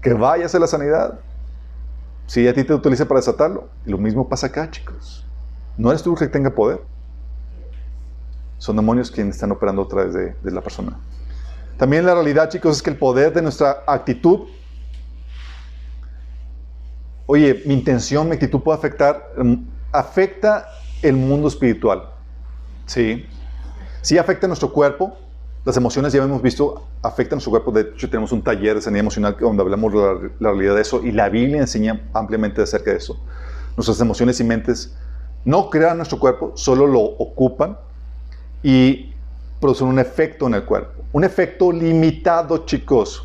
[0.00, 1.20] Que vaya a la sanidad.
[2.26, 3.68] Si a ti te utiliza para desatarlo.
[3.84, 5.26] Y lo mismo pasa acá, chicos.
[5.76, 6.80] No eres tú el que tenga poder.
[8.58, 10.98] Son demonios quienes están operando a través de, de la persona.
[11.76, 14.48] También la realidad, chicos, es que el poder de nuestra actitud
[17.28, 19.54] oye, mi intención, mi actitud puede afectar, mm,
[19.92, 20.66] afecta
[21.02, 22.10] el mundo espiritual.
[22.88, 23.26] ¿Sí?
[24.02, 25.16] Sí afecta nuestro cuerpo,
[25.64, 27.70] las emociones ya hemos visto afectan nuestro cuerpo.
[27.72, 31.02] De hecho, tenemos un taller de sanidad emocional donde hablamos de la, realidad de eso
[31.04, 33.20] y la Biblia enseña ampliamente acerca de eso.
[33.76, 34.96] Nuestras emociones y mentes
[35.44, 37.78] no crean nuestro cuerpo, solo lo ocupan
[38.62, 39.12] y
[39.60, 41.02] producen un efecto en el cuerpo.
[41.12, 43.24] Un efecto limitado, chicos.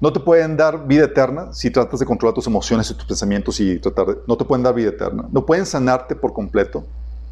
[0.00, 3.58] No te pueden dar vida eterna si tratas de controlar tus emociones y tus pensamientos
[3.58, 5.24] y tratar de, no te pueden dar vida eterna.
[5.32, 6.84] No pueden sanarte por completo,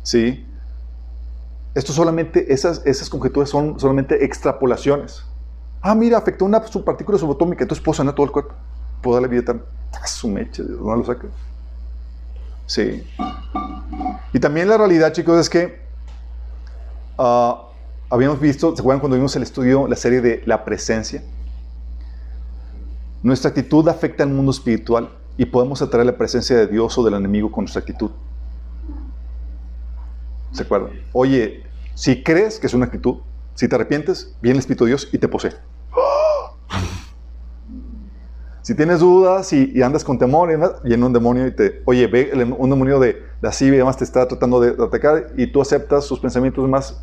[0.02, 0.44] ¿sí?
[1.74, 5.24] Esto solamente, esas, esas conjeturas son solamente extrapolaciones.
[5.80, 8.54] Ah, mira, afectó una subpartícula subatómica, entonces puedo sanar todo el cuerpo.
[9.02, 9.62] Puedo darle vida tan.
[9.94, 11.30] Ah, su mecha, no lo saques.
[12.66, 13.04] Sí.
[14.32, 15.80] Y también la realidad, chicos, es que
[17.18, 17.68] ah,
[18.10, 21.22] habíamos visto, ¿se acuerdan cuando vimos el estudio, la serie de la presencia?
[23.22, 27.14] Nuestra actitud afecta al mundo espiritual y podemos atraer la presencia de Dios o del
[27.14, 28.10] enemigo con nuestra actitud.
[30.52, 30.92] ¿Se acuerdan?
[31.12, 31.62] Oye,
[31.94, 33.16] si crees que es una actitud,
[33.54, 35.52] si te arrepientes, viene el Espíritu de Dios y te posee.
[38.62, 42.30] Si tienes dudas y, andas con temor, y viene un demonio y te, oye, ve
[42.56, 46.20] un demonio de la y además te está tratando de, atacar y tú aceptas sus
[46.20, 47.02] pensamientos más,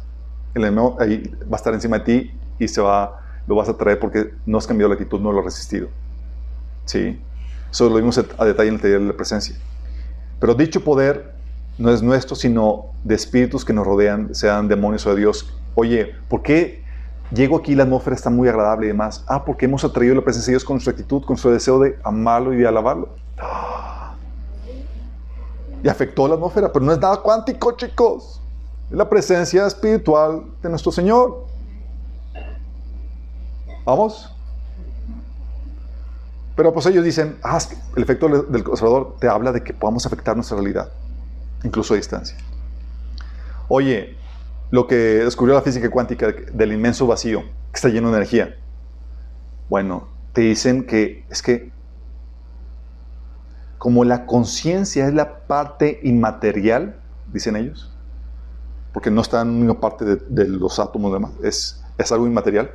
[0.53, 3.75] el enemigo ahí va a estar encima de ti y se va, lo vas a
[3.75, 5.89] traer porque no has cambiado la actitud, no lo has resistido.
[6.85, 7.19] Sí,
[7.71, 9.55] eso lo vimos a detalle en el taller de la presencia.
[10.39, 11.36] Pero dicho poder
[11.77, 15.53] no es nuestro, sino de espíritus que nos rodean, sean demonios o de Dios.
[15.75, 16.83] Oye, ¿por qué
[17.31, 19.23] llego aquí y la atmósfera está muy agradable y demás?
[19.27, 21.99] Ah, porque hemos atraído la presencia de Dios con nuestra actitud, con nuestro deseo de
[22.03, 23.09] amarlo y de alabarlo.
[25.83, 28.41] Y afectó la atmósfera, pero no es nada cuántico, chicos.
[28.89, 31.45] Es la presencia espiritual de nuestro Señor.
[33.85, 34.33] ¿Vamos?
[36.55, 37.59] Pero pues ellos dicen, ah,
[37.95, 40.91] el efecto del conservador te habla de que podamos afectar nuestra realidad
[41.63, 42.37] incluso a distancia.
[43.67, 44.15] Oye,
[44.71, 48.55] lo que descubrió la física cuántica del inmenso vacío, que está lleno de energía.
[49.69, 51.71] Bueno, te dicen que es que
[53.77, 56.99] como la conciencia es la parte inmaterial,
[57.31, 57.93] dicen ellos,
[58.93, 62.71] porque no está en una parte de, de los átomos demás, es, es algo inmaterial.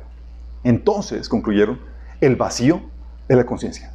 [0.63, 1.79] Entonces, concluyeron,
[2.21, 2.81] el vacío
[3.27, 3.93] es la conciencia.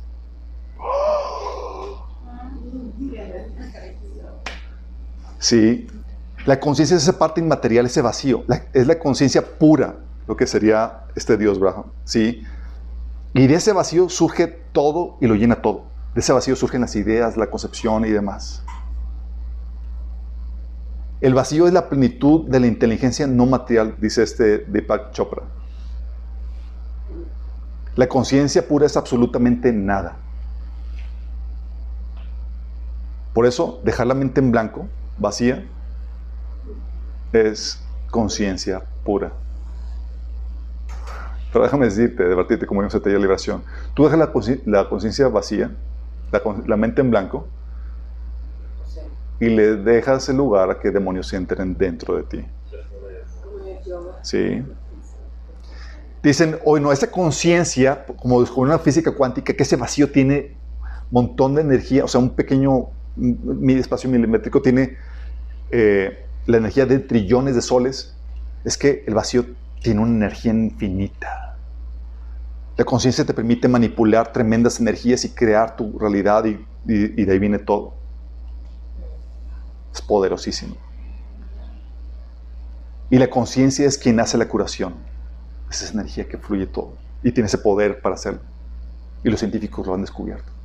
[5.39, 5.87] Sí,
[6.47, 8.45] la conciencia es esa parte inmaterial, ese vacío.
[8.73, 11.87] es la conciencia pura, lo que sería este Dios Brahma.
[12.05, 12.43] Sí.
[13.35, 15.85] Y de ese vacío surge todo y lo llena todo.
[16.15, 18.63] De ese vacío surgen las ideas, la concepción y demás.
[21.21, 25.43] El vacío es la plenitud de la inteligencia no material, dice este Deepak Chopra.
[27.97, 30.17] La conciencia pura es absolutamente nada.
[33.35, 35.65] Por eso, dejar la mente en blanco, vacía,
[37.33, 39.33] es conciencia pura.
[41.53, 43.63] Pero déjame decirte, divertirte como vimos en de liberación.
[43.95, 44.19] Tú dejas
[44.67, 45.71] la conciencia vacía,
[46.67, 47.47] la, mente en blanco,
[49.41, 52.45] y le dejas el lugar a que demonios entren dentro de ti.
[54.23, 54.63] Sí.
[56.23, 60.57] Dicen, hoy no, esa conciencia, como con una física cuántica, que ese vacío tiene
[61.11, 62.91] un montón de energía, o sea, un pequeño
[63.79, 64.97] espacio milimétrico tiene
[65.71, 68.17] eh, la energía de trillones de soles,
[68.65, 69.45] es que el vacío
[69.83, 71.57] tiene una energía infinita.
[72.77, 77.59] La conciencia te permite manipular tremendas energías y crear tu realidad y, de ahí viene
[77.59, 77.95] todo.
[79.93, 80.77] Es poderosísimo.
[83.11, 84.95] Y la conciencia es quien hace la curación.
[85.71, 86.93] Es esa energía que fluye todo
[87.23, 88.41] y tiene ese poder para hacerlo.
[89.25, 90.58] Y los científicos lo han descubierto.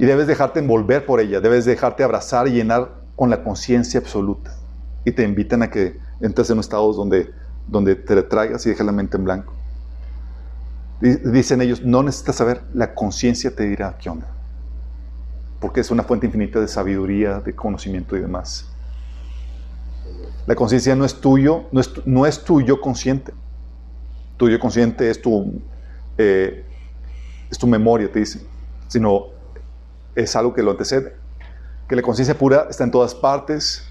[0.00, 4.56] Y debes dejarte envolver por ella, debes dejarte abrazar y llenar con la conciencia absoluta.
[5.04, 7.30] Y te invitan a que entres en un estado donde,
[7.66, 9.52] donde te traigas y dejes la mente en blanco.
[11.02, 14.26] Dicen ellos, no necesitas saber, la conciencia te dirá qué onda.
[15.60, 18.70] Porque es una fuente infinita de sabiduría, de conocimiento y demás.
[20.46, 23.34] La conciencia no es tuyo, no es, no es tuyo consciente.
[24.38, 25.60] Tuyo consciente es tu,
[26.16, 26.64] eh,
[27.50, 28.40] es tu memoria, te dicen,
[28.88, 29.29] sino
[30.20, 31.14] es algo que lo antecede
[31.90, 33.84] que la conciencia pura está en todas partes,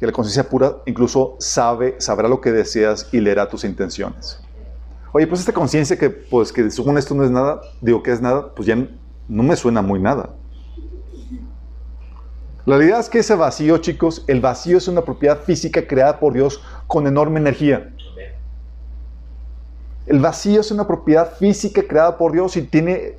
[0.00, 4.40] que la conciencia pura incluso sabe, sabrá lo que deseas y leerá tus intenciones.
[5.12, 8.22] Oye, pues esta conciencia que, pues, que según esto no es nada, digo que es
[8.22, 8.74] nada, pues ya
[9.28, 10.30] no me suena muy nada.
[12.64, 16.32] La realidad es que ese vacío, chicos, el vacío es una propiedad física creada por
[16.32, 17.92] Dios con enorme energía.
[20.06, 23.18] El vacío es una propiedad física creada por Dios y tiene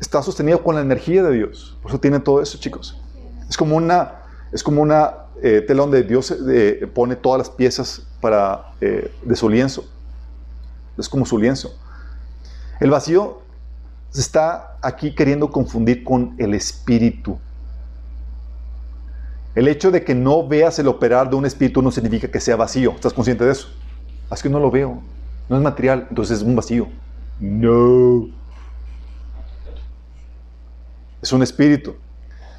[0.00, 1.76] está sostenido con la energía de Dios.
[1.82, 3.00] Por eso tiene todo eso, chicos.
[3.48, 4.22] Es como una,
[4.52, 9.36] es como una eh, tela donde Dios eh, pone todas las piezas para, eh, de
[9.36, 9.84] su lienzo.
[10.96, 11.76] Es como su lienzo.
[12.80, 13.42] El vacío
[14.10, 17.38] se está aquí queriendo confundir con el espíritu.
[19.54, 22.56] El hecho de que no veas el operar de un espíritu no significa que sea
[22.56, 22.92] vacío.
[22.92, 23.68] ¿Estás consciente de eso?
[24.30, 25.00] Es que no lo veo.
[25.48, 26.88] No es material, entonces es un vacío.
[27.38, 28.28] No
[31.24, 31.96] es un espíritu.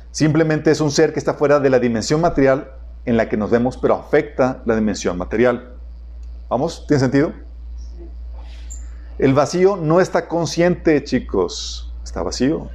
[0.09, 2.71] Simplemente es un ser que está fuera de la dimensión material
[3.05, 5.75] en la que nos vemos, pero afecta la dimensión material.
[6.49, 6.85] ¿Vamos?
[6.87, 7.31] ¿Tiene sentido?
[9.19, 11.93] El vacío no está consciente, chicos.
[12.03, 12.69] Está vacío.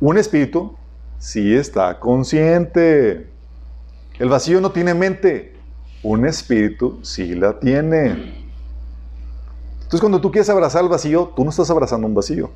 [0.00, 0.76] Un espíritu
[1.18, 3.28] sí está consciente.
[4.20, 5.56] El vacío no tiene mente.
[6.04, 8.44] Un espíritu sí la tiene.
[9.82, 12.52] Entonces cuando tú quieres abrazar el vacío, tú no estás abrazando un vacío.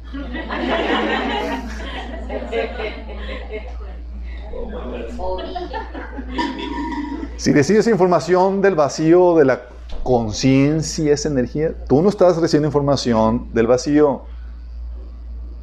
[7.37, 9.63] Si recibes información del vacío, de la
[10.03, 14.23] conciencia, esa energía, tú no estás recibiendo información del vacío,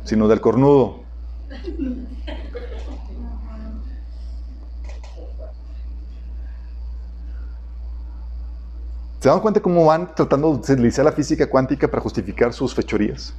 [0.03, 1.03] sino del cornudo.
[9.19, 13.33] ¿Se dan cuenta cómo van tratando de utilizar la física cuántica para justificar sus fechorías?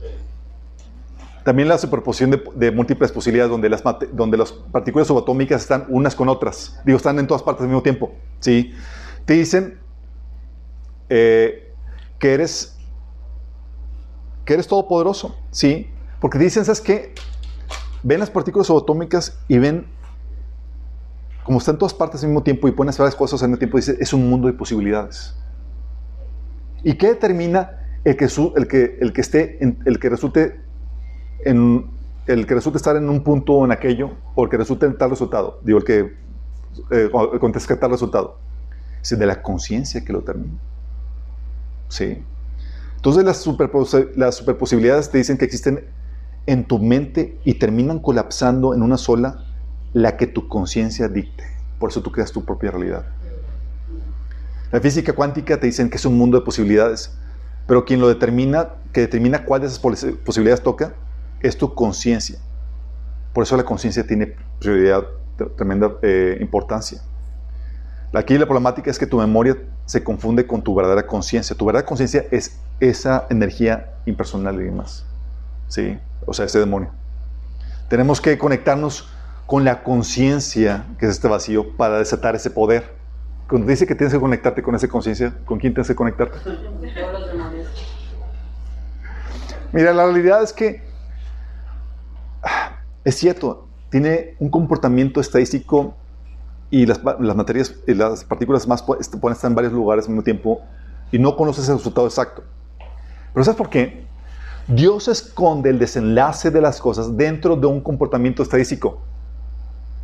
[1.47, 3.81] También la superposición de, múltiples posibilidades donde las,
[4.13, 6.81] donde las partículas subatómicas están unas con otras.
[6.85, 8.13] Digo, están en todas partes al mismo tiempo.
[8.41, 8.75] ¿sí?
[9.25, 9.79] Te dicen
[11.09, 11.73] eh,
[12.19, 12.77] que, eres,
[14.45, 15.37] que eres todopoderoso.
[15.53, 15.89] ¿sí?
[16.21, 17.15] Porque dicen, ¿sabes qué?
[18.03, 19.87] Ven las partículas subatómicas y ven
[21.45, 23.77] como están en todas partes al mismo tiempo y hacer las cosas al mismo tiempo.
[23.77, 25.37] Dice, es un mundo de posibilidades.
[26.83, 30.66] ¿Y qué determina el que, el que, el que, esté, el que resulte
[31.45, 31.87] en
[32.27, 35.11] el que resulte estar en un punto en aquello o el que resulte en tal
[35.11, 35.61] resultado.
[35.63, 36.15] Digo, el que
[36.91, 37.11] eh,
[37.41, 38.39] contesta tal resultado.
[39.03, 40.59] Es de la conciencia que lo termina.
[41.89, 42.23] Sí.
[42.97, 45.85] Entonces las, superpos las superposibilidades te dicen que existen
[46.47, 49.45] en tu mente y terminan colapsando en una sola,
[49.93, 51.45] la que tu conciencia dicte.
[51.79, 53.07] Por eso tú creas tu propia realidad.
[54.73, 57.13] La física cuántica te dicen que es un mundo de posibilidades,
[57.67, 60.95] pero quien lo determina, que determina cuál de esas posibilidades toca,
[61.41, 62.39] es tu conciencia.
[63.33, 65.05] Por eso la conciencia tiene prioridad,
[65.57, 67.01] tremenda eh, importancia.
[68.15, 71.55] Aquí la problemática es que tu memoria se confunde con tu verdadera conciencia.
[71.55, 75.05] Tu verdadera conciencia es esa energía impersonal y demás.
[75.69, 75.99] ¿Sí?
[76.25, 76.91] O sea, ese demonio.
[77.89, 79.09] Tenemos que conectarnos
[79.47, 82.95] con la conciencia, que es este vacío, para desatar ese poder.
[83.49, 86.39] Cuando dice que tienes que conectarte con esa conciencia, ¿con quién tienes que conectarte?
[89.73, 90.86] Mira, la realidad es que
[93.05, 95.95] es cierto, tiene un comportamiento estadístico
[96.71, 100.61] y las, materias y las partículas más pueden estar en varios lugares al mismo tiempo
[101.13, 102.43] y no conoces el resultado exacto.
[103.33, 104.07] Pero ¿sabes por qué?
[104.67, 109.03] Dios esconde el desenlace de las cosas dentro de un comportamiento estadístico.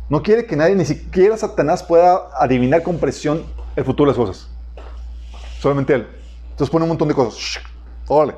[0.09, 3.43] No quiere que nadie, ni siquiera Satanás, pueda adivinar con precisión
[3.75, 4.49] el futuro de las cosas.
[5.59, 6.07] Solamente él.
[6.51, 7.61] Entonces pone un montón de cosas.
[8.07, 8.35] Órale.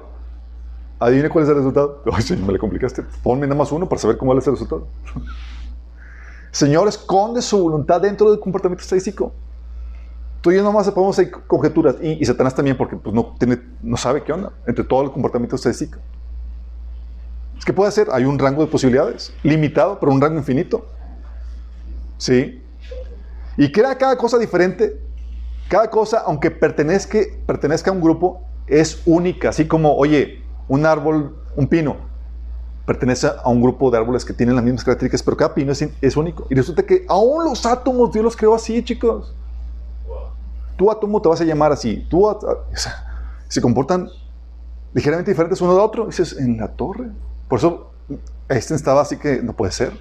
[1.06, 2.02] Adivine cuál es el resultado.
[2.12, 3.04] Ay, señor, me le complicaste.
[3.22, 4.88] Ponme nada más uno para saber cómo es el resultado.
[6.52, 9.32] Señor esconde su voluntad dentro del comportamiento estadístico.
[10.42, 11.98] Tú y yo nomás podemos hacer conjeturas.
[12.02, 15.58] Y, Satanás también, porque pues, no, tiene, no sabe qué onda entre todo el comportamiento
[15.58, 16.00] estadístico.
[17.56, 20.88] Es que puede ser, hay un rango de posibilidades, limitado, pero un rango infinito.
[22.18, 22.64] ¿Sí?
[23.58, 25.00] Y crea cada cosa diferente.
[25.68, 29.50] Cada cosa, aunque pertenezca, pertenezca a un grupo, es única.
[29.50, 31.98] Así como, oye, un árbol, un pino,
[32.86, 36.18] pertenece a un grupo de árboles que tienen las mismas características, pero cada pino es,
[36.18, 36.46] único.
[36.50, 39.34] Y resulta que aún los átomos Dios los creó así, chicos.
[40.78, 42.06] Tu átomo te vas a llamar así.
[42.10, 42.28] Tú,
[43.48, 44.10] se comportan
[44.94, 46.06] ligeramente diferentes uno de otro.
[46.06, 47.10] Dices, en la torre.
[47.48, 47.92] Por eso,
[48.50, 49.94] este estaba así que no puede ser.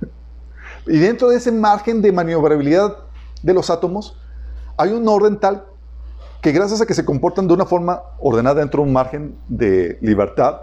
[0.88, 2.96] Y dentro de ese margen de maniobrabilidad
[3.42, 4.16] de los átomos,
[4.76, 5.64] hay un orden tal
[6.40, 9.98] que gracias a que se comportan de una forma ordenada dentro de un margen de
[10.00, 10.60] libertad,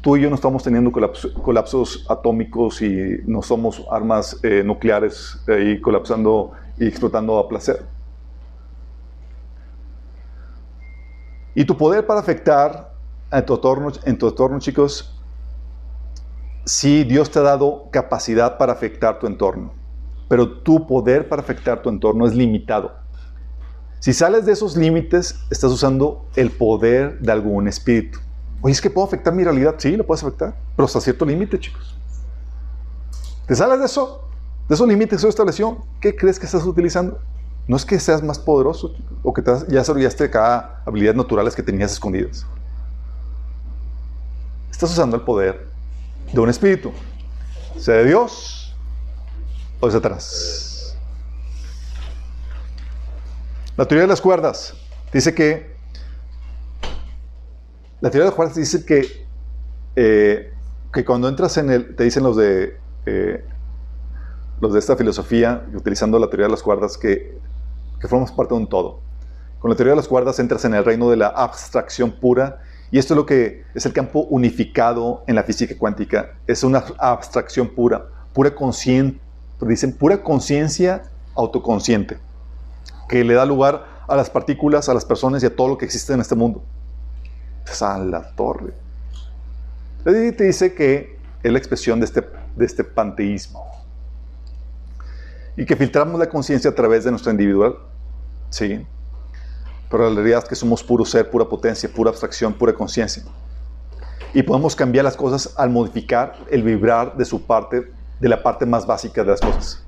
[0.00, 5.80] tú y yo no estamos teniendo colapsos, atómicos y no somos armas eh, nucleares ahí
[5.80, 7.84] colapsando y explotando a placer.
[11.54, 12.94] Y tu poder para afectar
[13.32, 15.20] en tu entorno, en tu entorno chicos,
[16.64, 19.72] sí, Dios te ha dado capacidad para afectar tu entorno,
[20.28, 22.97] pero tu poder para afectar tu entorno es limitado.
[24.00, 28.20] Si sales de esos límites, estás usando el poder de algún espíritu.
[28.60, 29.74] Oye, es que puedo afectar mi realidad.
[29.78, 31.96] Sí, lo puedes afectar, pero hasta cierto límite, chicos.
[33.46, 34.28] ¿Te sales de eso?
[34.68, 37.18] De esos límites que se estableció, ¿qué crees que estás utilizando?
[37.66, 41.62] No es que seas más poderoso o que te ya desarrollaste cada habilidades naturales que
[41.62, 42.46] tenías escondidas.
[44.70, 45.66] Estás usando el poder
[46.32, 46.92] de un espíritu,
[47.78, 48.76] sea de Dios
[49.80, 50.67] o de Satanás.
[53.78, 54.74] La teoría de las cuerdas
[55.12, 55.76] dice que.
[58.00, 59.24] La teoría de las cuerdas dice que.
[59.94, 60.52] Eh,
[60.92, 61.94] que cuando entras en el.
[61.94, 62.76] Te dicen los de.
[63.06, 63.44] Eh,
[64.60, 67.38] los de esta filosofía, utilizando la teoría de las cuerdas, que,
[68.00, 68.98] que formas parte de un todo.
[69.60, 72.60] Con la teoría de las cuerdas entras en el reino de la abstracción pura.
[72.90, 76.32] Y esto es lo que es el campo unificado en la física cuántica.
[76.48, 79.20] Es una abstracción pura, pura conciencia,
[79.60, 81.04] dicen pura conciencia
[81.36, 82.18] autoconsciente
[83.08, 85.84] que le da lugar a las partículas, a las personas y a todo lo que
[85.84, 86.62] existe en este mundo.
[87.80, 88.72] A la torre.
[90.06, 92.22] Y te dice que es la expresión de este,
[92.56, 93.64] de este panteísmo.
[95.56, 97.76] Y que filtramos la conciencia a través de nuestra individual.
[98.48, 98.86] Sí.
[99.90, 103.22] Pero la realidad es que somos puro ser, pura potencia, pura abstracción, pura conciencia.
[104.32, 107.90] Y podemos cambiar las cosas al modificar el vibrar de su parte,
[108.20, 109.84] de la parte más básica de las cosas.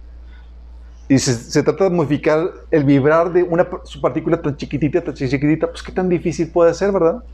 [1.11, 5.67] Y se, trata de modificar el vibrar de una su partícula tan chiquitita, tan chiquitita,
[5.67, 7.25] pues qué tan difícil puede ser, ¿verdad?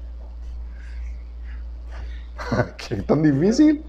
[2.78, 3.84] qué tan difícil.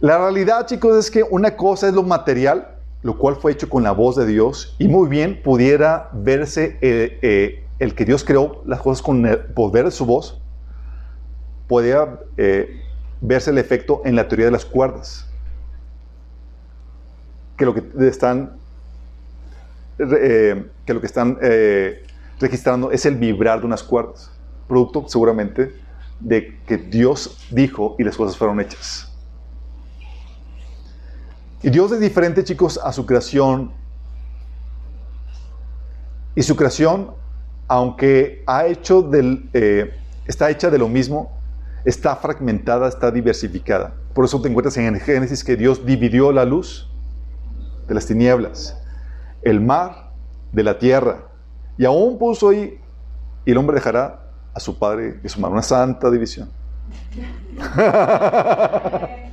[0.00, 2.68] La realidad, chicos, es que una cosa es lo material,
[3.02, 7.18] lo cual fue hecho con la voz de Dios, y muy bien pudiera verse eh,
[7.22, 10.38] eh, el que Dios creó las cosas con el poder de su voz,
[11.66, 12.78] podría eh,
[13.22, 15.25] verse el efecto en la teoría de las cuerdas
[17.56, 18.56] que lo que están,
[19.98, 22.04] eh, que lo que están eh,
[22.38, 24.30] registrando es el vibrar de unas cuerdas,
[24.68, 25.72] producto seguramente
[26.20, 29.12] de que Dios dijo y las cosas fueron hechas.
[31.62, 33.72] Y Dios es diferente, chicos, a su creación.
[36.34, 37.12] Y su creación,
[37.66, 39.92] aunque ha hecho del, eh,
[40.26, 41.32] está hecha de lo mismo,
[41.84, 43.94] está fragmentada, está diversificada.
[44.12, 46.90] Por eso te encuentras en Génesis que Dios dividió la luz
[47.86, 48.76] de las tinieblas,
[49.42, 50.10] el mar
[50.52, 51.24] de la tierra,
[51.78, 52.80] y aún puso ahí,
[53.44, 54.20] y el hombre dejará
[54.54, 56.50] a su padre y su madre, una santa división.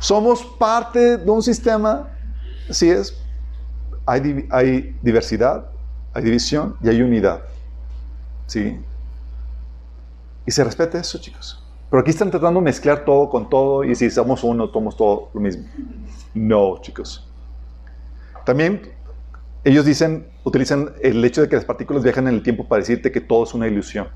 [0.00, 2.08] Somos parte de un sistema,
[2.68, 3.16] así es,
[4.06, 5.66] hay, hay diversidad,
[6.12, 7.42] hay división y hay unidad.
[8.46, 8.80] ¿Sí?
[10.44, 11.62] Y se respeta eso, chicos.
[11.92, 15.28] Pero aquí están tratando de mezclar todo con todo y si somos uno, tomamos todo
[15.34, 15.68] lo mismo.
[16.32, 17.30] No, chicos.
[18.46, 18.80] También
[19.62, 23.12] ellos dicen, utilizan el hecho de que las partículas viajan en el tiempo para decirte
[23.12, 24.08] que todo es una ilusión.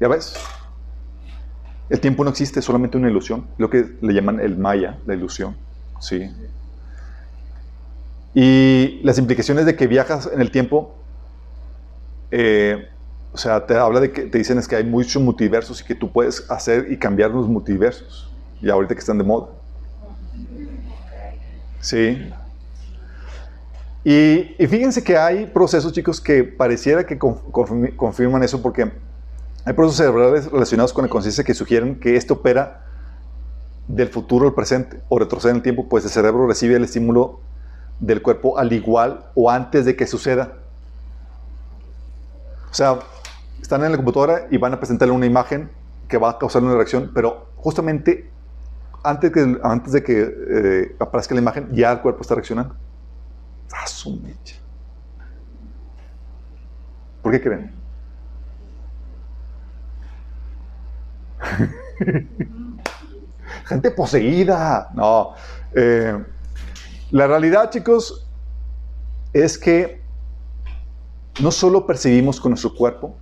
[0.00, 0.36] ¿Ya ves?
[1.90, 3.46] El tiempo no existe, es solamente una ilusión.
[3.58, 5.58] Lo que le llaman el maya, la ilusión.
[6.00, 6.30] Sí.
[8.32, 10.94] Y las implicaciones de que viajas en el tiempo,
[12.30, 12.88] eh,
[13.34, 15.96] o sea, te habla de que te dicen es que hay muchos multiversos y que
[15.96, 18.30] tú puedes hacer y cambiar los multiversos.
[18.62, 19.48] Y ahorita que están de moda.
[21.80, 22.32] Sí.
[24.04, 28.92] Y, fíjense que hay procesos, chicos, que pareciera que confirman eso porque
[29.64, 32.84] hay procesos cerebrales relacionados con la conciencia que sugieren que esto opera
[33.88, 37.40] del futuro al presente o retrocede en el tiempo, pues el cerebro recibe el estímulo
[37.98, 40.52] del cuerpo al igual o antes de que suceda.
[42.70, 43.00] O sea,
[43.64, 45.70] están en la computadora y van a presentarle una imagen
[46.06, 48.30] que va a causar una reacción, pero justamente
[49.02, 52.76] antes, que, antes de que eh, aparezca la imagen, ya el cuerpo está reaccionando.
[53.72, 54.56] ¡Ah, su mecha!
[57.22, 57.72] ¿Por qué creen?
[63.64, 64.90] Gente poseída.
[64.94, 65.32] No.
[65.74, 66.22] Eh,
[67.12, 68.28] la realidad, chicos,
[69.32, 70.02] es que
[71.40, 73.16] no solo percibimos con nuestro cuerpo,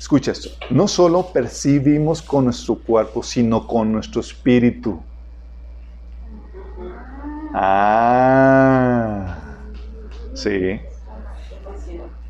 [0.00, 4.98] escucha esto, no solo percibimos con nuestro cuerpo, sino con nuestro espíritu.
[7.52, 9.36] Ah,
[10.32, 10.80] sí.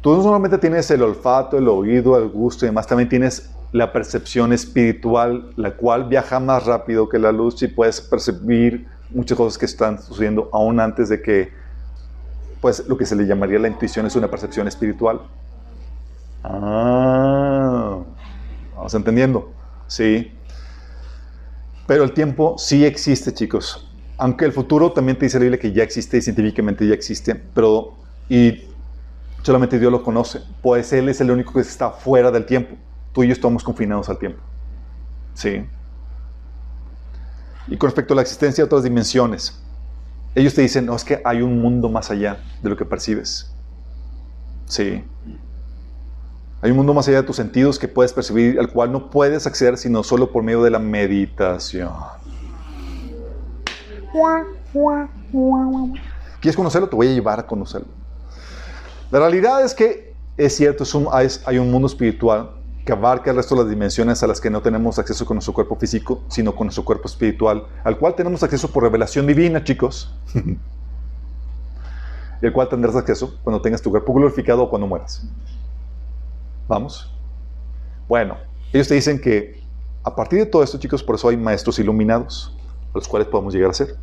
[0.01, 3.93] Tú no solamente tienes el olfato, el oído, el gusto y demás, también tienes la
[3.93, 9.57] percepción espiritual, la cual viaja más rápido que la luz y puedes percibir muchas cosas
[9.57, 11.53] que están sucediendo aún antes de que,
[12.61, 15.21] pues, lo que se le llamaría la intuición es una percepción espiritual.
[16.43, 17.99] Ah,
[18.74, 19.53] vamos entendiendo,
[19.86, 20.32] sí.
[21.86, 23.91] Pero el tiempo sí existe, chicos.
[24.16, 27.34] Aunque el futuro también te dice la Biblia que ya existe y científicamente ya existe,
[27.34, 27.95] pero
[28.28, 28.64] y
[29.43, 32.76] solamente Dios lo conoce, pues Él es el único que está fuera del tiempo.
[33.12, 34.41] Tú y yo estamos confinados al tiempo.
[35.34, 35.64] ¿Sí?
[37.66, 39.61] Y con respecto a la existencia de otras dimensiones,
[40.34, 43.53] ellos te dicen, no, es que hay un mundo más allá de lo que percibes.
[44.66, 45.03] Sí.
[46.63, 49.47] Hay un mundo más allá de tus sentidos que puedes percibir, al cual no puedes
[49.47, 51.93] acceder sino solo por medio de la meditación.
[56.41, 56.89] ¿Quieres conocerlo?
[56.89, 57.89] Te voy a llevar a conocerlo.
[59.11, 62.51] La realidad es que es cierto, hay un mundo espiritual
[62.85, 65.53] que abarca el resto de las dimensiones a las que no tenemos acceso con nuestro
[65.55, 70.15] cuerpo físico, sino con nuestro cuerpo espiritual, al cual tenemos acceso por revelación divina, chicos.
[72.43, 75.22] y al cual tendrás acceso cuando tengas tu cuerpo glorificado o cuando mueras.
[76.71, 77.13] Vamos.
[78.09, 78.37] Bueno,
[78.72, 79.61] ellos te dicen que
[80.05, 82.57] a partir de todo esto, chicos, por eso hay maestros iluminados,
[82.95, 83.97] a los cuales podemos llegar a ser.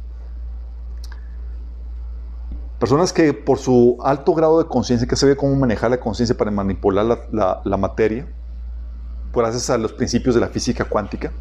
[2.78, 6.52] Personas que por su alto grado de conciencia, que sabe cómo manejar la conciencia para
[6.52, 8.28] manipular la materia,
[9.34, 11.32] gracias a los principios de la física cuántica,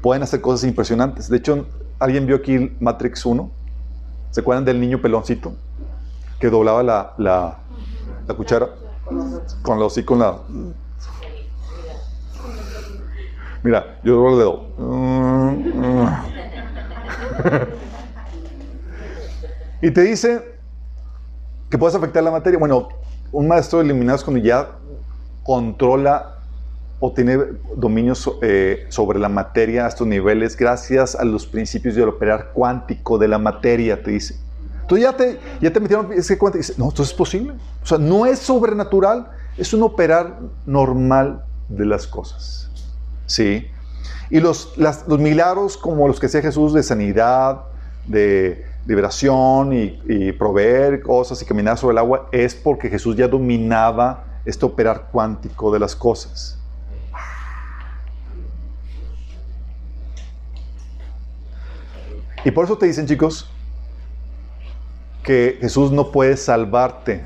[0.00, 1.28] pueden hacer cosas impresionantes.
[1.28, 1.66] De hecho,
[1.98, 3.50] ¿alguien vio aquí Matrix 1?
[4.30, 5.54] ¿Se acuerdan del niño peloncito
[6.38, 8.68] que doblaba la, la, cuchara?
[9.62, 10.38] Con la con la...
[13.62, 14.66] Mira, yo doblo el dedo.
[19.82, 20.58] y te dice
[21.70, 22.58] que puedes afectar la materia.
[22.58, 22.88] Bueno,
[23.32, 24.70] un maestro de iluminados cuando ya
[25.42, 26.34] controla
[27.00, 27.38] o tiene
[27.76, 33.18] dominio eh, sobre la materia a estos niveles gracias a los principios del operar cuántico
[33.18, 34.47] de la materia, te dice.
[34.88, 36.62] Entonces ya te, ya te metieron ese cuántico.
[36.62, 37.52] Dice, no, esto es posible.
[37.82, 42.70] O sea, no es sobrenatural, es un operar normal de las cosas.
[43.26, 43.66] ¿Sí?
[44.30, 47.64] Y los, los milagros como los que hacía Jesús de sanidad,
[48.06, 53.28] de liberación y, y proveer cosas y caminar sobre el agua, es porque Jesús ya
[53.28, 56.58] dominaba este operar cuántico de las cosas.
[62.42, 63.50] Y por eso te dicen, chicos,
[65.22, 67.24] que Jesús no puede salvarte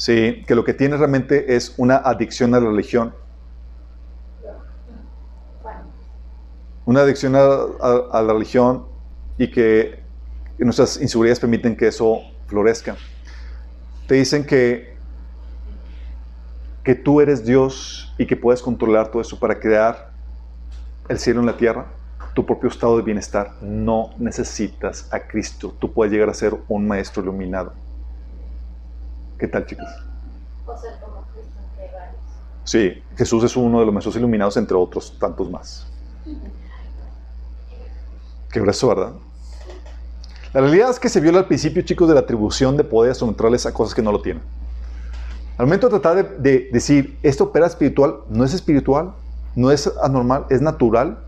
[0.00, 3.14] Sí, que lo que tiene realmente es una adicción a la religión.
[6.86, 7.40] Una adicción a,
[8.10, 8.86] a la religión
[9.36, 10.02] y que
[10.56, 12.96] nuestras inseguridades permiten que eso florezca.
[14.06, 14.96] Te dicen que,
[16.82, 20.12] que tú eres Dios y que puedes controlar todo eso para crear
[21.10, 21.88] el cielo en la tierra,
[22.34, 23.54] tu propio estado de bienestar.
[23.60, 25.74] No necesitas a Cristo.
[25.78, 27.72] Tú puedes llegar a ser un maestro iluminado.
[29.38, 29.88] ¿Qué tal, chicos?
[30.66, 31.58] O ser como Cristo
[32.64, 35.86] Sí, Jesús es uno de los maestros iluminados entre otros tantos más.
[38.50, 39.12] Qué grueso, ¿verdad?
[40.52, 43.66] La realidad es que se viola al principio, chicos, de la atribución de poderes sobrenaturales
[43.66, 44.42] a cosas que no lo tienen.
[45.56, 49.12] Al momento de tratar de, decir, esto opera espiritual, no es espiritual,
[49.54, 51.18] no es anormal, es natural,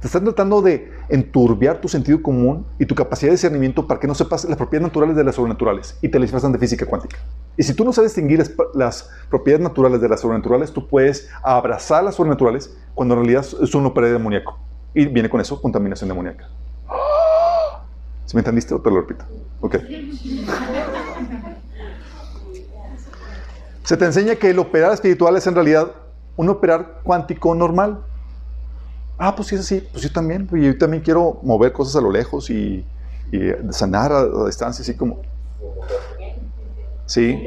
[0.00, 4.06] te están tratando de enturbiar tu sentido común y tu capacidad de discernimiento para que
[4.06, 7.18] no sepas las propiedades naturales de las sobrenaturales y te las disfrazan de física cuántica.
[7.56, 11.28] Y si tú no sabes distinguir las, las, propiedades naturales de las sobrenaturales, tú puedes
[11.42, 14.58] abrazar las sobrenaturales cuando en realidad es un operario demoníaco.
[14.94, 16.48] Y viene con eso contaminación demoníaca.
[18.26, 19.24] ¿Se me entendiste o te lo repito?
[19.60, 19.76] Ok.
[23.84, 25.92] Se te enseña que el operar espiritual es en realidad
[26.36, 28.00] un operar cuántico normal.
[29.18, 32.10] Ah, pues sí es así, pues yo también, yo también quiero mover cosas a lo
[32.10, 32.84] lejos y,
[33.70, 35.22] sanar a, a, distancia, así como...
[37.06, 37.42] Sí.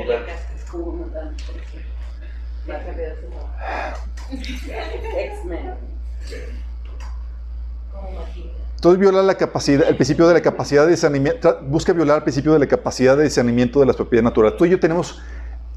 [8.76, 12.54] Entonces viola la capacidad, el principio de la capacidad de discernimiento, busca violar el principio
[12.54, 14.58] de la capacidad de discernimiento de las propiedades naturales.
[14.58, 15.22] Tú y yo tenemos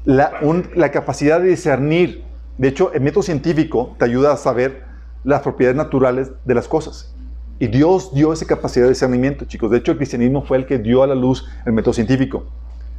[0.05, 0.39] la,
[0.73, 2.23] la capacidad de discernir.
[2.57, 4.92] De hecho, el método científico te ayuda a saber
[5.23, 7.13] las propiedades naturales de las cosas.
[7.59, 9.71] Y Dios dio esa capacidad de discernimiento, chicos.
[9.71, 12.45] De hecho, el cristianismo fue el que dio a la luz el método científico.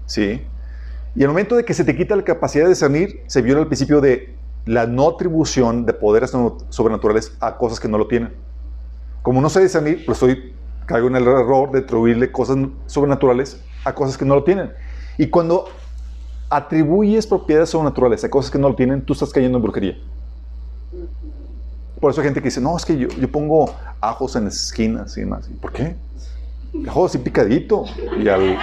[0.07, 0.43] ¿Sí?
[1.17, 3.67] Y el momento de que se te quita la capacidad de discernir, se viola el
[3.67, 4.35] principio de
[4.67, 6.33] la no atribución de poderes
[6.71, 8.33] sobrenaturales a cosas que no lo tienen.
[9.23, 10.55] Como no sé discernir, pues estoy,
[10.87, 14.73] caigo en el error de atribuirle cosas sobrenaturales a cosas que no lo tienen.
[15.19, 15.67] Y cuando
[16.51, 19.99] atribuyes propiedades sobrenaturales a cosas que no lo tienen, tú estás cayendo en brujería.
[22.05, 24.57] Por eso hay gente que dice, no, es que yo, yo pongo ajos en las
[24.57, 25.49] esquinas y demás.
[25.59, 25.97] ¿Por qué?
[26.87, 27.87] Ajos así picadito.
[28.19, 28.43] Y al...
[28.43, 28.59] Y...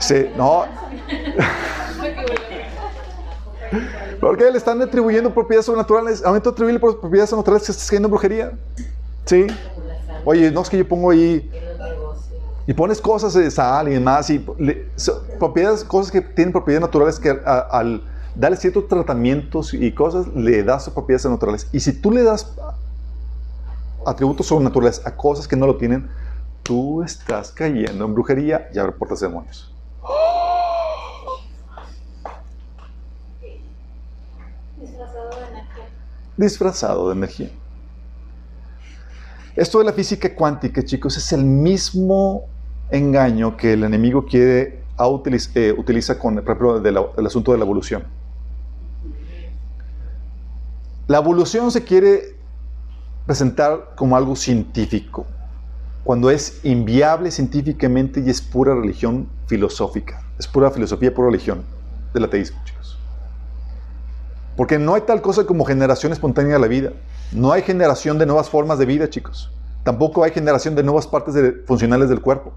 [0.00, 0.64] Sí, no.
[4.20, 6.20] Porque le están atribuyendo propiedades sobrenaturales.
[6.22, 8.50] Al momento atribuirle propiedades sobrenaturales, se está cayendo en brujería.
[9.24, 9.46] ¿Sí?
[10.24, 11.48] Oye, no es que yo pongo ahí.
[12.66, 14.28] Y pones cosas de sal y demás.
[14.30, 14.44] Y
[15.38, 18.02] propiedades, cosas que tienen propiedades naturales que al
[18.36, 21.68] darle ciertos tratamientos y cosas, le das propiedades naturales.
[21.72, 22.54] Y si tú le das
[24.04, 26.08] atributos sobrenaturales a cosas que no lo tienen,
[26.62, 29.72] tú estás cayendo en brujería y reportas demonios.
[36.36, 37.50] disfrazado de energía.
[39.54, 42.44] Esto de la física cuántica, chicos, es el mismo
[42.90, 44.82] engaño que el enemigo quiere
[45.54, 48.04] eh, utiliza con el asunto de la evolución.
[51.06, 52.36] La evolución se quiere
[53.26, 55.26] presentar como algo científico,
[56.04, 61.64] cuando es inviable científicamente y es pura religión filosófica, es pura filosofía, pura religión
[62.14, 62.58] del ateísmo.
[64.56, 66.92] Porque no hay tal cosa como generación espontánea de la vida.
[67.30, 69.52] No hay generación de nuevas formas de vida, chicos.
[69.84, 71.34] Tampoco hay generación de nuevas partes
[71.66, 72.54] funcionales del cuerpo.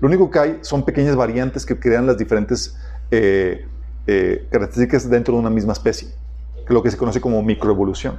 [0.00, 2.76] Lo único que hay son pequeñas variantes que crean las diferentes
[3.10, 3.66] eh,
[4.06, 6.08] eh, características dentro de una misma especie,
[6.68, 8.18] lo que se conoce como microevolución.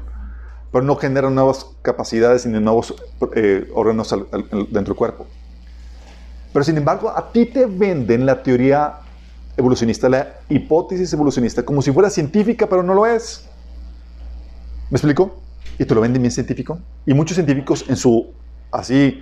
[0.71, 2.93] Pero no generan nuevas capacidades ni nuevos
[3.35, 5.25] eh, órganos dentro del cuerpo.
[6.51, 8.99] Pero sin embargo, a ti te venden la teoría
[9.57, 13.47] evolucionista, la hipótesis evolucionista, como si fuera científica, pero no lo es.
[14.89, 15.41] ¿Me explico?
[15.79, 16.79] Y te lo venden bien científico.
[17.05, 18.33] Y muchos científicos en su
[18.71, 19.21] así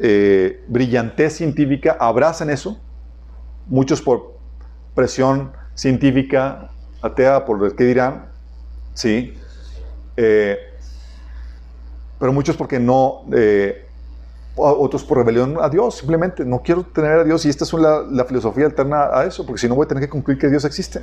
[0.00, 2.80] eh, brillantez científica abrazan eso.
[3.66, 4.38] Muchos por
[4.94, 6.70] presión científica
[7.02, 8.26] atea, por el que dirán,
[8.94, 9.34] sí.
[10.16, 10.56] Eh,
[12.18, 13.86] pero muchos porque no eh,
[14.56, 18.24] otros por rebelión a Dios, simplemente no quiero tener a Dios y esta es la,
[18.24, 21.02] filosofía alterna a eso, porque si no voy a tener que concluir que Dios existe.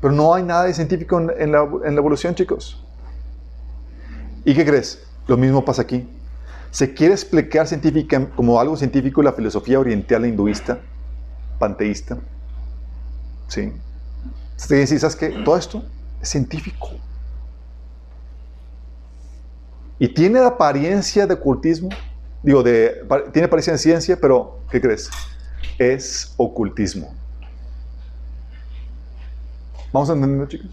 [0.00, 2.82] Pero no hay nada de científico en, la, evolución, chicos.
[4.44, 5.06] ¿Y qué crees?
[5.26, 6.08] Lo mismo pasa aquí.
[6.70, 10.78] Se quiere explicar científica, como algo científico la filosofía oriental hinduista,
[11.58, 12.18] panteísta.
[13.48, 13.72] ¿Sí?
[14.66, 15.28] Se dice, ¿sabes qué?
[15.44, 15.84] Todo esto
[16.20, 16.90] es científico.
[19.98, 21.88] Y tiene la apariencia de ocultismo,
[22.42, 25.10] digo, de, tiene apariencia en ciencia, pero ¿qué crees?
[25.80, 27.14] es ocultismo.
[29.92, 30.70] ¿Vamos a entender, chicos?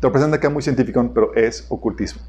[0.00, 2.22] Te lo presenta acá muy científico, pero es ocultismo.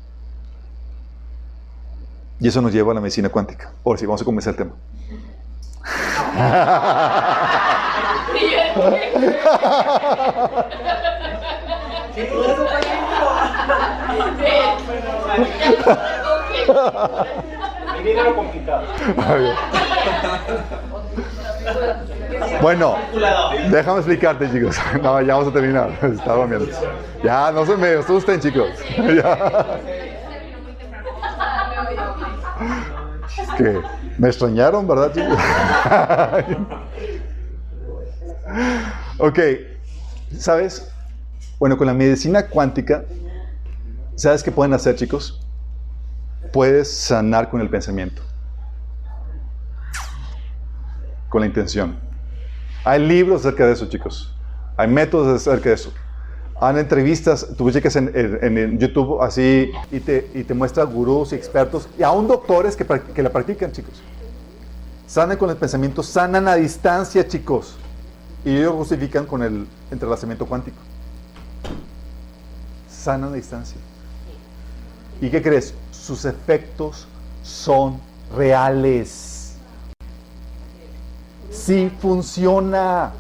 [2.39, 3.71] Y eso nos lleva a la medicina cuántica.
[3.85, 4.73] Ahora sí, vamos a comenzar el tema.
[22.61, 22.95] Bueno,
[23.69, 24.77] déjame explicarte, chicos.
[25.01, 25.89] No, ya vamos a terminar.
[26.01, 26.67] Estaba viendo.
[27.23, 28.69] Ya, no se me asusten, chicos.
[33.37, 33.81] Es que
[34.17, 35.37] me extrañaron, ¿verdad, chicos?
[39.17, 39.39] Ok,
[40.37, 40.91] ¿sabes?
[41.59, 43.05] Bueno, con la medicina cuántica,
[44.15, 45.45] ¿sabes qué pueden hacer, chicos?
[46.53, 48.21] Puedes sanar con el pensamiento,
[51.27, 51.99] con la intención.
[52.85, 54.33] Hay libros acerca de eso, chicos.
[54.77, 55.93] Hay métodos acerca de eso.
[56.61, 61.87] Hay entrevistas, tú checas en, en, YouTube así y te, y te gurús y expertos
[61.97, 64.01] y aún doctores que, que la practican, chicos.
[65.07, 67.78] Sanan con el pensamiento, sanan a distancia, chicos.
[68.45, 70.77] Y ellos justifican con el entrelazamiento cuántico.
[72.89, 73.77] Sanan a distancia.
[75.21, 75.73] ¿Y qué crees?
[75.91, 77.07] Sus efectos
[77.43, 77.99] son
[78.35, 79.53] reales.
[81.51, 83.11] Sí funciona.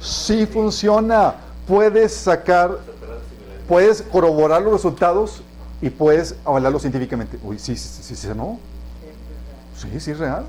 [0.00, 1.34] Sí funciona.
[1.66, 2.78] Puedes sacar,
[3.66, 5.42] puedes corroborar los resultados
[5.82, 7.38] y puedes avalarlo científicamente.
[7.42, 8.58] Uy, sí, sí, sí, no.
[9.76, 10.44] Sí, sí es real.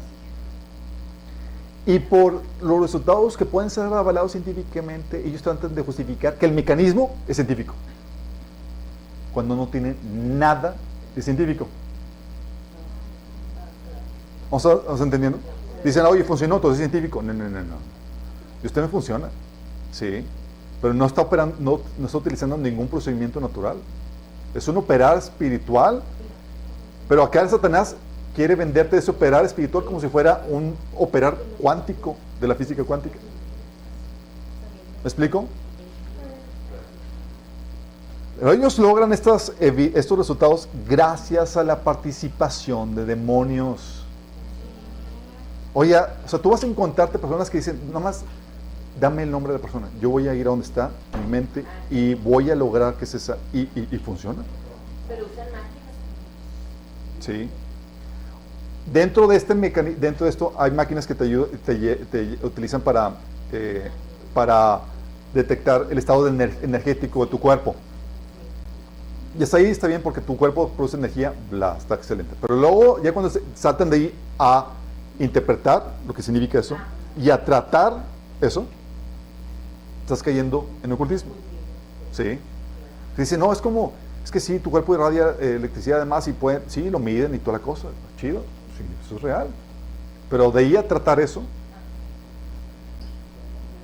[1.90, 6.52] Y por los resultados que pueden ser avalados científicamente, ellos tratan de justificar que el
[6.52, 7.74] mecanismo es científico.
[9.34, 10.76] Cuando no tiene nada
[11.16, 11.68] de científico.
[14.52, 15.40] ¿Vamos, a, entendiendo?
[15.84, 17.24] Dicen, oye, funcionó, todo es científico.
[17.24, 17.78] No, no, no, no.
[18.62, 19.30] Y usted no funciona.
[19.92, 20.24] Sí.
[20.84, 23.78] Pero no está, operando, no, no está utilizando ningún procedimiento natural.
[24.54, 26.04] Es un operar espiritual.
[27.08, 27.96] Pero acá el Satanás
[28.40, 33.18] quiere venderte ese operar espiritual como si fuera un operar cuántico de la física cuántica.
[35.04, 35.46] ¿Me explico?
[38.40, 44.06] Pero ellos logran estos, estos resultados gracias a la participación de demonios.
[45.74, 48.22] Oye, o sea, tú vas a encontrarte personas que dicen, nada más
[49.02, 49.90] dame el nombre de la persona.
[50.00, 50.92] Yo voy a ir a donde está
[51.22, 53.18] mi mente y voy a lograr que se...
[53.52, 54.44] Y, y, y funciona.
[55.10, 55.66] Pero usan máquinas.
[57.20, 57.50] Sí.
[58.92, 61.28] Dentro de, este dentro de esto hay máquinas que te,
[61.68, 63.12] te, utilizan para,
[63.52, 63.90] eh,
[64.34, 64.82] para
[65.34, 67.76] detectar el estado energético de tu cuerpo.
[69.38, 72.34] Y hasta ahí está bien porque tu cuerpo produce energía, bla, está excelente.
[72.42, 74.70] Pero luego, ya cuando saltan de ahí a
[75.20, 76.76] interpretar lo que significa eso
[77.16, 77.94] y a tratar
[78.42, 78.66] eso,
[80.02, 81.32] estás cayendo en ocultismo.
[82.12, 82.40] ¿Sí?
[83.16, 83.94] Dice, no, es como,
[84.24, 87.38] es que sí, tu cuerpo irradia eh, electricidad además y puede, sí, lo miden y
[87.38, 88.42] toda la cosa, chido
[89.06, 89.48] eso es real.
[90.30, 91.42] Pero de ahí a tratar eso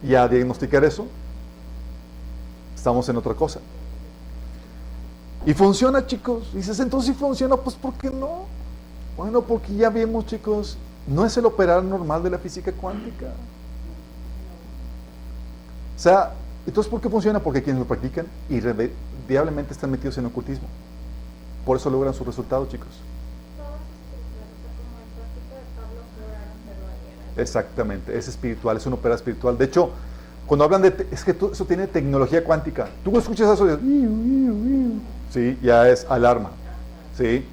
[0.04, 1.08] y a diagnosticar eso,
[2.76, 3.60] estamos en otra cosa.
[5.46, 6.54] Y funciona, chicos.
[6.54, 8.46] Dices, entonces si funciona, pues ¿por qué no?
[9.18, 10.78] Bueno, porque ya vimos, chicos,
[11.08, 13.28] no es el operar normal de la física cuántica.
[15.96, 16.34] O sea,
[16.68, 17.40] entonces ¿por qué funciona?
[17.40, 20.68] Porque quienes lo practican irremediablemente están metidos en ocultismo.
[21.66, 22.90] Por eso logran sus resultados, chicos.
[27.38, 29.58] Exactamente, es espiritual, es una ópera espiritual.
[29.58, 29.92] De hecho,
[30.48, 32.88] cuando hablan de, es que eso tiene tecnología cuántica.
[33.04, 35.00] Tú escuchas eso y
[35.32, 36.52] sí, ya es alarma,
[37.18, 37.46] sí.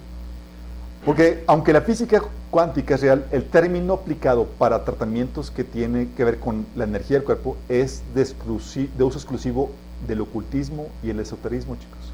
[1.04, 6.22] Porque aunque la física cuántica es real, el término aplicado para tratamientos que tiene que
[6.22, 9.70] ver con la energía del cuerpo es de, uso exclusivo
[10.06, 12.12] del ocultismo y el esoterismo, chicos.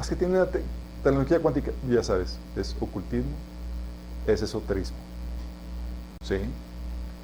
[0.00, 0.48] Es que tiene la
[1.04, 3.30] tecnología cuántica, ya sabes, es ocultismo,
[4.26, 4.96] es esoterismo.
[6.24, 6.36] ¿Sí?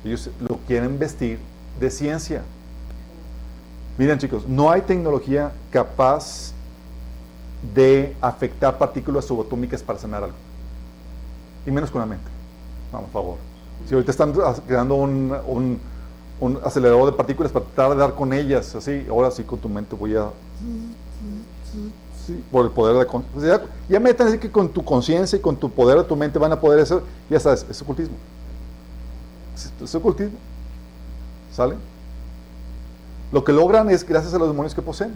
[0.05, 1.39] Ellos lo quieren vestir
[1.79, 2.43] de ciencia.
[3.99, 6.53] Miren chicos, no hay tecnología capaz
[7.75, 10.37] de afectar partículas subatómicas para sanar algo.
[11.67, 12.25] Y menos con la mente.
[12.93, 13.39] Vamos, por favor.
[13.87, 14.33] Si ahorita están
[14.67, 15.79] creando un,
[16.41, 19.69] un, acelerador de partículas para tratar de dar con ellas, así, ahora sí con tu
[19.69, 20.29] mente voy a...
[22.51, 23.07] por el poder de...
[23.07, 26.17] Pues ya, ya metan así que con tu conciencia y con tu poder de tu
[26.17, 28.17] mente van a poder hacer, ya sabes, es ocultismo
[29.81, 30.39] es ocultismo.
[31.53, 31.77] ¿Sale?
[33.33, 35.15] Lo que logran es gracias a los demonios que poseen.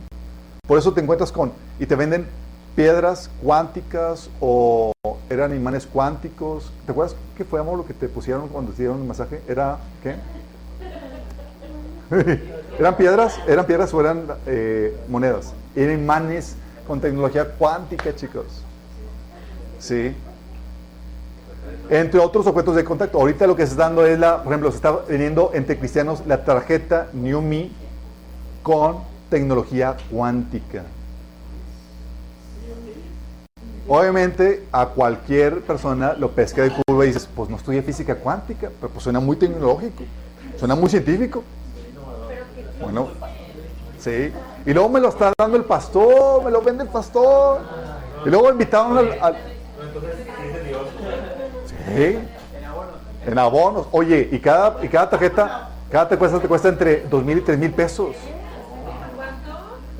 [0.66, 2.27] Por eso te encuentras con, y te venden
[2.75, 4.93] piedras cuánticas o
[5.29, 6.73] eran imanes cuánticos.
[6.87, 9.43] ¿Te acuerdas qué fue, amor, lo que te pusieron cuando te dieron el masaje?
[9.49, 10.16] ¿Era qué?
[12.79, 13.39] ¿Eran piedras?
[13.47, 15.53] ¿Eran piedras o eran eh, monedas?
[15.75, 16.57] Eran imanes
[16.87, 18.47] con tecnología cuántica, chicos.
[19.79, 20.15] Sí.
[21.90, 23.19] Entre otros objetos de contacto.
[23.19, 26.23] Ahorita lo que se está dando es la, por ejemplo, se está vendiendo entre cristianos
[26.27, 27.70] la tarjeta New Me
[28.62, 28.98] con
[29.28, 30.85] tecnología cuántica.
[33.86, 38.70] Obviamente a cualquier persona lo pesca de curva y dices, pues no estudia física cuántica,
[38.81, 40.05] pero pues suena muy tecnológico,
[40.59, 41.43] suena muy científico.
[42.81, 43.09] Bueno,
[44.01, 44.32] sí.
[44.65, 47.61] Y luego me lo está dando el pastor, me lo vende el pastor.
[48.24, 49.19] Y luego invitaron al...
[49.20, 49.36] al...
[51.95, 52.19] Sí.
[53.27, 53.87] En abonos.
[53.93, 57.73] Oye, y cada, y cada tarjeta, cada te cuesta, entre dos mil y tres mil
[57.73, 58.16] pesos.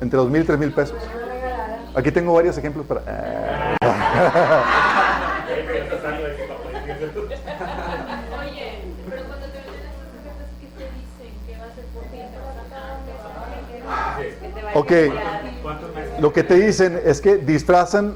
[0.01, 0.97] Entre dos mil y tres mil pesos.
[1.95, 3.01] Aquí tengo varios ejemplos para.
[3.01, 3.07] Oye,
[9.09, 11.31] pero cuando te venden esas tarjetas, ¿qué te dicen?
[11.47, 12.03] ¿Qué va a ser por
[14.77, 14.91] Ok,
[16.19, 18.15] lo que te dicen es que disfrazan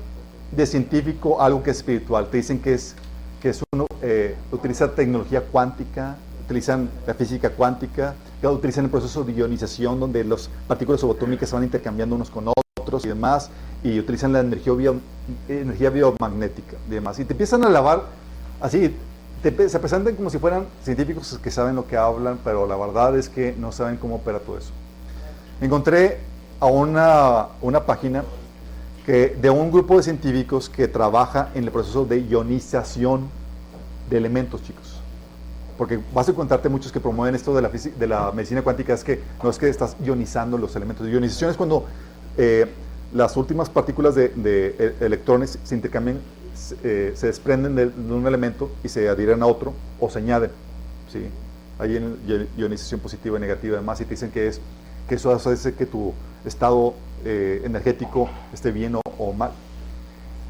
[0.52, 2.28] de científico algo que es espiritual.
[2.28, 2.96] Te dicen que es,
[3.42, 8.14] que es uno, eh, utiliza tecnología cuántica, utilizan la física cuántica,
[8.44, 13.06] utilizan el proceso de ionización donde las partículas subatómicas se van intercambiando unos con otros
[13.06, 13.50] y demás,
[13.84, 15.00] y utilizan la energía, bio-
[15.48, 17.20] energía biomagnética y demás.
[17.20, 18.04] Y te empiezan a lavar
[18.62, 18.96] así,
[19.44, 23.18] te se presentan como si fueran científicos que saben lo que hablan, pero la verdad
[23.18, 24.72] es que no saben cómo opera todo eso.
[25.62, 26.20] Encontré
[26.60, 28.24] a una, una página
[29.10, 33.28] de un grupo de científicos que trabaja en el proceso de ionización
[34.10, 35.00] de elementos, chicos.
[35.78, 39.04] Porque vas a encontrarte muchos que promueven esto de la, de la medicina cuántica, es
[39.04, 41.08] que no es que estás ionizando los elementos.
[41.08, 41.86] Ionización es cuando
[42.38, 42.68] eh,
[43.14, 46.20] las últimas partículas de, eh, electrones se intercambian,
[46.54, 50.52] se, eh, desprenden de, un elemento y se adhieren a otro o se añaden.
[51.12, 51.26] ¿sí?
[51.80, 51.98] Hay
[52.58, 54.60] ionización positiva y negativa además y te dicen que, es,
[55.10, 56.14] que eso hace que tu
[56.46, 56.94] estado
[57.26, 59.52] eh, energético esté bien o, mal.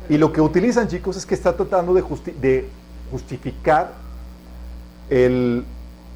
[0.08, 2.70] Y lo que utilizan, chicos, es que está tratando de, justi- de
[3.12, 3.94] justificar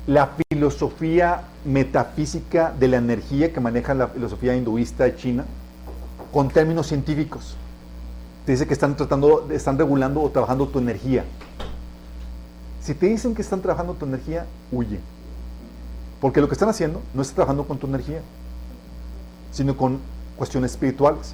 [0.06, 5.46] la filosofía metafísica de la energía que maneja la filosofía hinduista de China
[6.32, 7.56] con términos científicos.
[8.46, 11.24] Te dice que están tratando, están regulando o trabajando tu energía.
[12.82, 15.00] Si te dicen que están trabajando tu energía, huye.
[16.24, 18.22] Porque lo que están haciendo no está trabajando con tu energía,
[19.52, 20.00] sino con
[20.38, 21.34] cuestiones espirituales.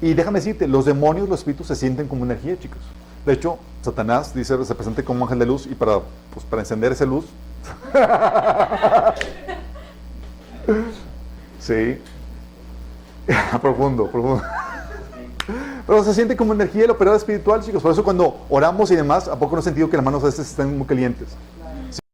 [0.00, 2.80] Y déjame decirte, los demonios, los espíritus se sienten como energía, chicos.
[3.24, 6.00] De hecho, Satanás dice, se presenta como ángel de luz y para,
[6.34, 7.26] pues, para encender esa luz.
[11.60, 12.00] sí.
[13.62, 14.42] profundo, profundo.
[15.86, 17.80] Pero se siente como energía el operador espiritual, chicos.
[17.80, 20.26] Por eso cuando oramos y demás, ¿a poco no he sentido que las manos a
[20.26, 21.28] veces están muy calientes?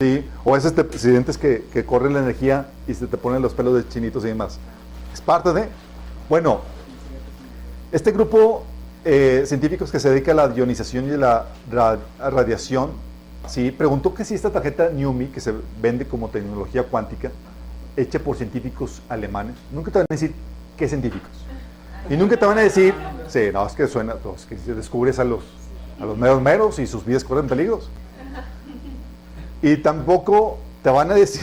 [0.01, 0.25] Sí.
[0.45, 3.75] O veces te sientes que, que corre la energía y se te ponen los pelos
[3.75, 4.59] de chinitos y demás.
[5.13, 5.69] Es parte de...
[6.29, 6.61] Bueno,
[7.91, 8.65] este grupo
[9.05, 12.91] eh, científicos que se dedica a la ionización y a la radiación,
[13.47, 13.71] ¿sí?
[13.71, 17.31] preguntó que si esta tarjeta NUMI, que se vende como tecnología cuántica,
[17.97, 20.35] hecha por científicos alemanes, nunca te van a decir
[20.77, 21.31] qué científicos.
[22.11, 22.95] Y nunca te van a decir,
[23.29, 25.45] sí, no, es que suena, es que si descubres a los,
[26.01, 27.89] a los meros meros y sus vidas corren peligros.
[29.63, 31.43] Y tampoco te van a decir,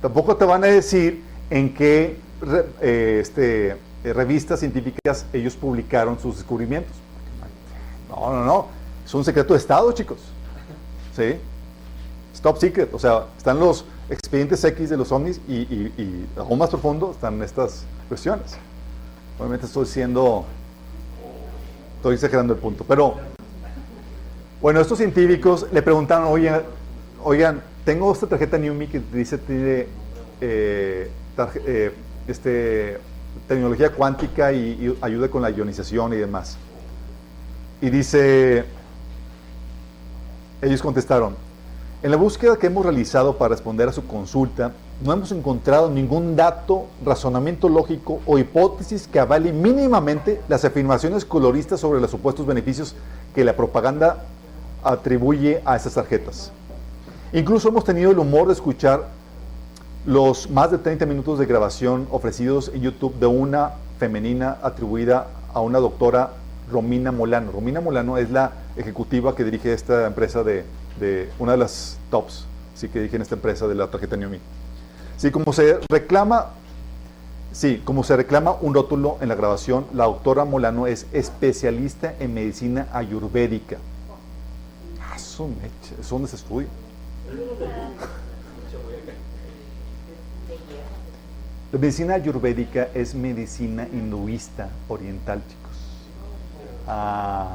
[0.00, 2.16] tampoco te van a decir en qué
[2.80, 3.70] eh, este,
[4.04, 6.96] eh, revistas científicas ellos publicaron sus descubrimientos.
[8.08, 8.66] No, no, no.
[9.04, 10.18] Es un secreto de Estado, chicos.
[11.16, 11.36] ¿Sí?
[12.42, 12.92] Top secret.
[12.92, 17.40] O sea, están los expedientes X de los ovnis y, y aún más profundo están
[17.40, 18.56] estas cuestiones.
[19.38, 20.44] Obviamente estoy siendo,
[21.98, 23.14] estoy exagerando el punto, pero
[24.62, 26.62] bueno, estos científicos le preguntaron, oigan,
[27.24, 29.86] oigan tengo esta tarjeta NUMI que dice tiene
[30.40, 31.10] eh,
[31.66, 31.92] eh,
[32.28, 32.98] este,
[33.48, 36.56] tecnología cuántica y, y ayuda con la ionización y demás.
[37.80, 38.64] Y dice,
[40.62, 41.34] ellos contestaron,
[42.04, 44.72] en la búsqueda que hemos realizado para responder a su consulta,
[45.04, 51.80] no hemos encontrado ningún dato, razonamiento lógico o hipótesis que avale mínimamente las afirmaciones coloristas
[51.80, 52.94] sobre los supuestos beneficios
[53.34, 54.24] que la propaganda
[54.82, 56.52] atribuye a estas tarjetas.
[57.32, 59.08] Incluso hemos tenido el humor de escuchar
[60.04, 65.60] los más de 30 minutos de grabación ofrecidos en YouTube de una femenina atribuida a
[65.60, 66.32] una doctora
[66.70, 67.52] Romina Molano.
[67.52, 70.64] Romina Molano es la ejecutiva que dirige esta empresa de,
[70.98, 74.38] de una de las tops, sí que dirige en esta empresa de la tarjeta Newmi.
[75.16, 76.48] Sí, como se reclama
[77.52, 82.32] Sí, como se reclama un rótulo en la grabación, la doctora Molano es especialista en
[82.32, 83.76] medicina ayurvédica.
[85.32, 86.68] Eso, mecha, ¿eso dónde se estudia?
[91.72, 95.78] La medicina ayurvédica es medicina hinduista oriental, chicos.
[96.86, 97.48] Ah,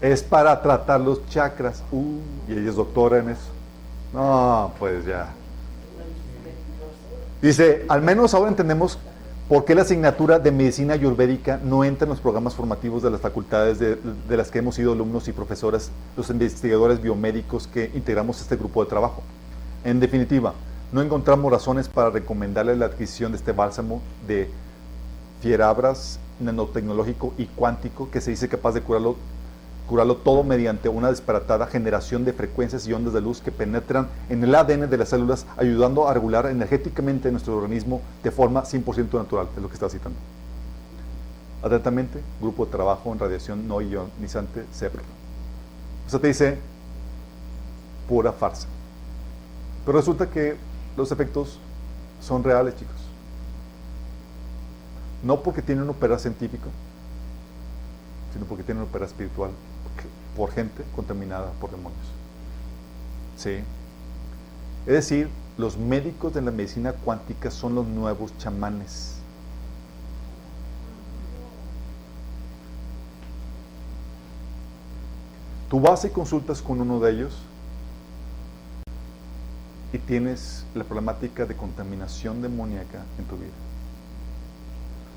[0.00, 1.84] es para tratar los chakras.
[1.92, 2.18] Uh,
[2.48, 3.52] y ella es doctora en eso.
[4.12, 5.28] No, pues ya.
[7.40, 8.98] Dice, al menos ahora entendemos
[9.48, 13.20] por qué la asignatura de medicina ayurvédica no entra en los programas formativos de las
[13.20, 18.40] facultades de, de las que hemos sido alumnos y profesores, los investigadores biomédicos que integramos
[18.40, 19.22] este grupo de trabajo.
[19.84, 20.54] En definitiva,
[20.92, 24.48] no encontramos razones para recomendarle la adquisición de este bálsamo de
[25.42, 29.16] fierabras nanotecnológico y cuántico que se dice capaz de curarlo
[29.88, 34.42] curarlo todo mediante una disparatada generación de frecuencias y ondas de luz que penetran en
[34.42, 39.48] el ADN de las células, ayudando a regular energéticamente nuestro organismo de forma 100% natural,
[39.54, 40.18] es lo que está citando.
[41.62, 45.00] Atentamente, Grupo de Trabajo en Radiación No Ionizante, CEPR.
[46.06, 46.58] O sea, te dice
[48.08, 48.68] pura farsa.
[49.84, 50.56] Pero resulta que
[50.96, 51.58] los efectos
[52.20, 52.94] son reales, chicos.
[55.22, 56.68] No porque tienen un opera científico,
[58.34, 59.50] sino porque tienen un opera espiritual
[60.36, 62.06] por gente contaminada por demonios.
[63.36, 63.58] ¿Sí?
[64.86, 69.16] Es decir, los médicos de la medicina cuántica son los nuevos chamanes.
[75.70, 77.36] Tú vas y consultas con uno de ellos
[79.92, 83.52] y tienes la problemática de contaminación demoníaca en tu vida.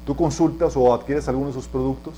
[0.05, 2.13] Tú consultas o adquieres algunos de sus productos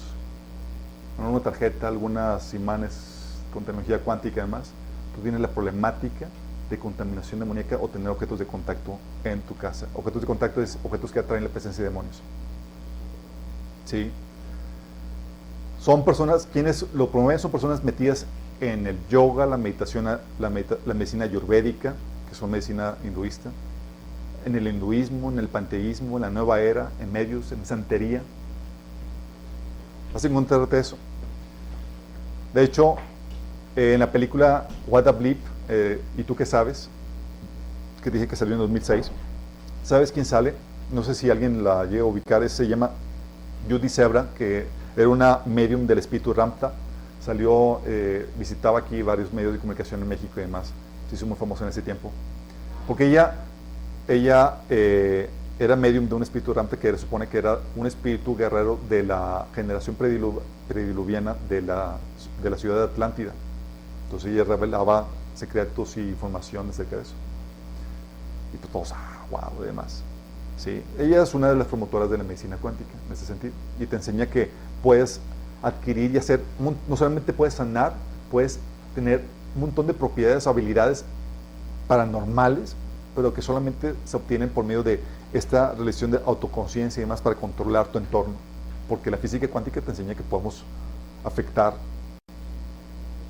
[1.28, 2.94] una tarjeta, algunas imanes
[3.54, 4.72] con tecnología cuántica y demás,
[5.16, 6.28] tú tienes la problemática
[6.70, 9.88] de contaminación demoníaca o tener objetos de contacto en tu casa.
[9.94, 12.22] Objetos de contacto es objetos que atraen la presencia de demonios.
[13.86, 14.12] ¿Sí?
[15.80, 18.26] Son personas, quienes lo promueven son personas metidas
[18.62, 21.96] en el yoga, la meditación, la, la medicina ayurvédica,
[22.30, 23.50] que son medicina hinduista,
[24.46, 28.22] en el hinduismo, en el panteísmo, en la nueva era, en medios, en santería.
[30.14, 30.98] Vas a encontrarte eso.
[32.54, 32.96] De hecho,
[33.76, 36.90] eh, en la película What a Bleep, eh, ¿y tú qué sabes?
[38.04, 39.12] Que dije que salió en 2006.
[39.84, 40.56] ¿Sabes quién sale?
[40.92, 42.48] No sé si alguien la llega a ubicar.
[42.50, 42.90] Se llama
[43.70, 44.66] Judy Zebra, que
[44.98, 46.74] era una medium del espíritu Ramta.
[47.24, 50.72] Salió, eh, visitaba aquí varios medios de comunicación en México y demás.
[51.10, 52.12] Se hizo muy famosa en ese tiempo.
[52.88, 53.36] Porque ella,
[54.08, 54.56] ella
[55.60, 59.46] era medium de un espíritu rampe que supone que era un espíritu guerrero de la
[59.54, 61.98] generación prediluviana de la,
[62.42, 63.32] de la ciudad de Atlántida.
[64.06, 67.14] Entonces ella revelaba secretos y información acerca de eso.
[68.54, 70.04] Y pues todos, ah, wow, y demás.
[70.58, 70.84] ¿Sí?
[70.98, 73.54] Ella es una de las promotoras de la medicina cuántica en ese sentido.
[73.80, 74.50] Y te enseña que
[74.84, 75.20] puedes
[75.62, 77.94] adquirir y hacer, no solamente puedes sanar,
[78.32, 78.60] puedes
[78.96, 79.24] tener
[79.56, 81.06] un montón de propiedades, habilidades
[81.88, 82.76] paranormales,
[83.16, 85.02] pero que solamente se obtienen por medio de
[85.34, 88.36] esta relación de autoconciencia y demás para controlar tu entorno.
[88.90, 90.64] Porque la física cuántica te enseña que podemos
[91.24, 91.76] afectar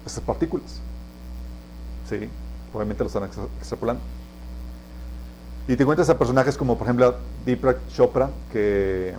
[0.05, 0.79] estas partículas.
[2.09, 2.29] ¿Sí?
[2.73, 3.25] Obviamente lo están
[3.59, 4.01] extrapolando.
[5.67, 7.15] Y te encuentras a personajes como, por ejemplo,
[7.45, 9.13] Deepak Chopra, que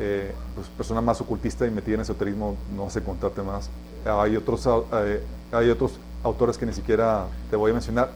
[0.00, 3.70] eh, pues, persona más ocultista y metida en esoterismo, no sé contarte más.
[4.04, 5.22] Hay otros, eh,
[5.52, 5.92] hay otros
[6.24, 8.10] autores que ni siquiera te voy a mencionar,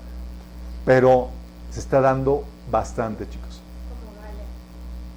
[0.85, 1.29] pero
[1.71, 3.61] se está dando bastante, chicos.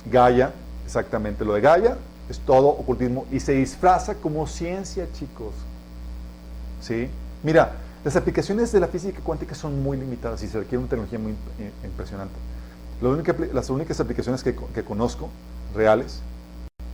[0.05, 0.51] Gaia,
[0.85, 1.97] exactamente lo de Gaia,
[2.29, 5.53] es todo ocultismo y se disfraza como ciencia, chicos.
[6.81, 7.09] ¿Sí?
[7.43, 11.19] Mira, las aplicaciones de la física cuántica son muy limitadas y se requiere una tecnología
[11.19, 11.35] muy
[11.83, 12.35] impresionante.
[13.53, 15.29] las únicas aplicaciones que, conozco
[15.75, 16.21] reales,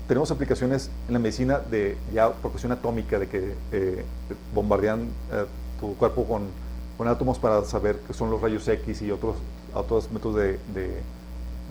[0.08, 4.04] tenemos aplicaciones en la medicina de ya por cuestión atómica, de que eh,
[4.54, 5.02] bombardean
[5.32, 5.46] eh,
[5.80, 6.48] tu cuerpo con,
[6.98, 9.36] con, átomos para saber qué son los rayos X y otros,
[9.74, 10.60] otros métodos de,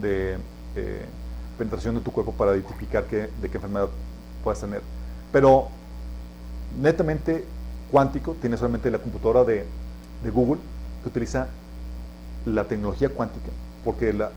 [0.02, 1.06] eh,
[1.62, 3.88] penetración de tu cuerpo para identificar qué, de qué enfermedad
[4.42, 4.82] puedes tener.
[5.30, 5.68] Pero
[6.80, 7.44] netamente
[7.90, 9.64] cuántico tiene solamente la computadora de,
[10.24, 10.60] de Google
[11.02, 11.46] que utiliza
[12.46, 13.50] la tecnología cuántica,
[13.84, 14.30] porque la,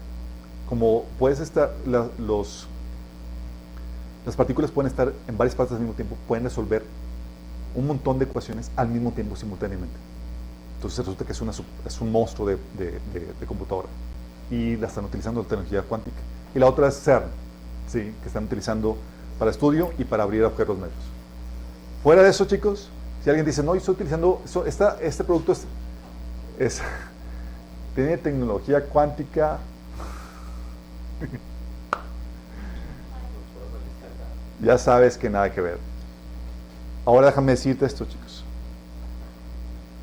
[0.69, 1.73] como puedes estar,
[2.19, 2.67] los,
[4.25, 6.83] las partículas pueden estar en varias partes al mismo tiempo, pueden resolver
[7.73, 9.95] un montón de ecuaciones al mismo tiempo simultáneamente.
[10.75, 12.91] Entonces resulta que es, una, es un monstruo de, de,
[13.39, 13.87] de computadora
[14.51, 16.17] y la están utilizando la tecnología cuántica
[16.55, 17.27] y la otra es CERN,
[17.87, 18.13] ¿sí?
[18.21, 18.97] que están utilizando
[19.37, 20.93] para estudio y para abrir agujeros negros.
[22.01, 22.89] Fuera de eso, chicos,
[23.23, 24.41] si alguien dice, no, estoy utilizando,
[25.01, 25.53] este producto
[26.57, 26.81] es,
[27.95, 29.59] tiene tecnología cuántica,
[34.61, 35.77] ya sabes que nada que ver.
[37.05, 38.45] Ahora déjame decirte esto, chicos.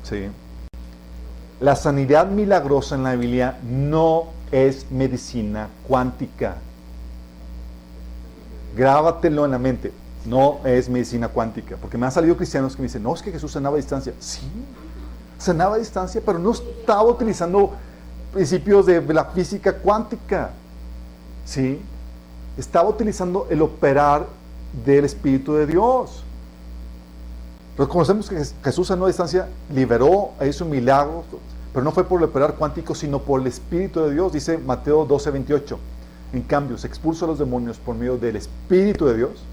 [0.03, 0.27] Sí.
[1.59, 6.57] La sanidad milagrosa en la Biblia no es medicina cuántica.
[8.77, 9.91] Grábatelo en la mente.
[10.25, 11.75] No es medicina cuántica.
[11.75, 14.13] Porque me han salido cristianos que me dicen, no, es que Jesús sanaba a distancia.
[14.19, 14.47] Sí,
[15.39, 17.71] sanaba a distancia, pero no estaba utilizando
[18.31, 20.51] principios de la física cuántica.
[21.45, 21.81] ¿Sí?
[22.55, 24.27] Estaba utilizando el operar
[24.85, 26.23] del Espíritu de Dios.
[27.75, 31.23] Reconocemos que Jesús sanó a distancia, liberó, hizo un milagro,
[31.73, 35.05] pero no fue por el operar cuántico, sino por el Espíritu de Dios, dice Mateo
[35.05, 35.79] 12, 28.
[36.33, 39.43] En cambio, se expulsa a los demonios por medio del Espíritu de Dios.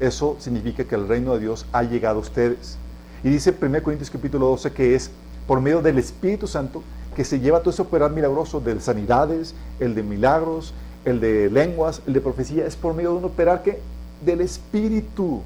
[0.00, 2.78] Eso significa que el reino de Dios ha llegado a ustedes.
[3.22, 5.10] Y dice 1 Corintios capítulo 12 que es
[5.46, 6.82] por medio del Espíritu Santo
[7.14, 10.74] que se lleva todo ese operar milagroso de sanidades, el de milagros,
[11.06, 13.80] el de lenguas, el de profecía, es por medio de un operar que
[14.24, 15.40] del Espíritu.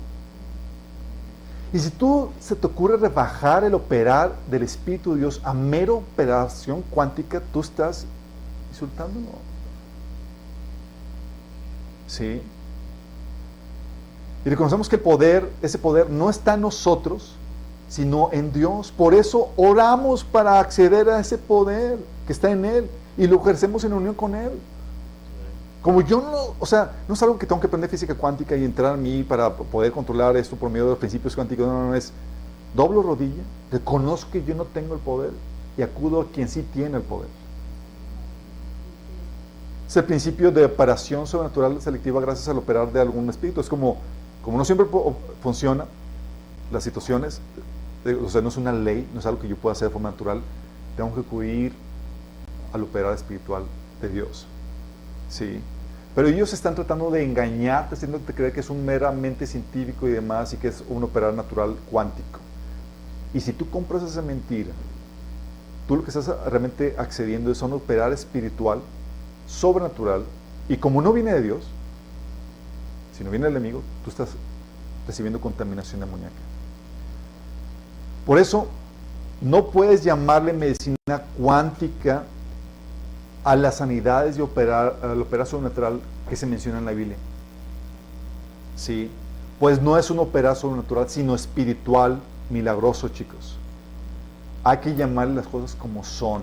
[1.73, 5.99] Y si tú se te ocurre rebajar el operar del Espíritu de Dios a mero
[5.99, 8.07] operación cuántica, tú estás
[8.71, 9.27] insultándolo.
[12.09, 12.43] ¿Sí?
[14.45, 17.37] Y reconocemos que el poder, ese poder no está en nosotros,
[17.89, 18.91] sino en Dios.
[18.91, 23.85] Por eso oramos para acceder a ese poder que está en Él y lo ejercemos
[23.85, 24.51] en unión con Él.
[25.83, 28.65] Como yo no, o sea, no es algo que tengo que aprender física cuántica y
[28.65, 31.89] entrar a mí para poder controlar esto por medio de los principios cuánticos, no, no,
[31.89, 32.13] no, es
[32.75, 33.43] doblo rodilla,
[33.73, 35.31] reconozco que yo no tengo el poder
[35.79, 37.29] y acudo a quien sí tiene el poder.
[39.89, 43.61] Es el principio de operación sobrenatural selectiva gracias al operar de algún espíritu.
[43.61, 43.97] Es como,
[44.45, 44.87] como no siempre
[45.43, 45.87] funciona
[46.71, 47.41] las situaciones,
[48.25, 50.11] o sea, no es una ley, no es algo que yo pueda hacer de forma
[50.11, 50.43] natural,
[50.97, 51.73] tengo que acudir
[52.73, 53.65] al operar espiritual
[54.01, 54.47] de Dios.
[55.31, 55.61] ¿Sí?
[56.15, 60.53] Pero ellos están tratando de engañarte, haciéndote creer que es un meramente científico y demás
[60.53, 62.41] y que es un operar natural cuántico.
[63.33, 64.73] Y si tú compras esa mentira,
[65.87, 68.81] tú lo que estás realmente accediendo es a un operar espiritual,
[69.47, 70.25] sobrenatural,
[70.69, 71.65] y como no viene de Dios,
[73.17, 74.31] si no viene del enemigo, tú estás
[75.07, 76.33] recibiendo contaminación amoníaca.
[78.27, 78.69] Por eso,
[79.41, 80.97] no puedes llamarle medicina
[81.39, 82.25] cuántica
[83.45, 87.17] a las sanidades y operar, al operar sobrenatural que se menciona en la Biblia.
[88.77, 89.11] ¿Sí?
[89.59, 93.57] Pues no es un operar sobrenatural, sino espiritual, milagroso, chicos.
[94.65, 96.43] Hay que llamarle las cosas como son.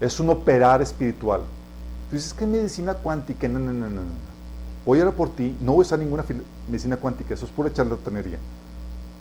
[0.00, 1.40] Es un operar espiritual.
[2.10, 4.02] Tú dices que medicina cuántica, no, no, no, no.
[4.84, 6.24] Voy a ir por ti, no voy a usar ninguna
[6.68, 8.38] medicina cuántica, eso es pura charlatanería.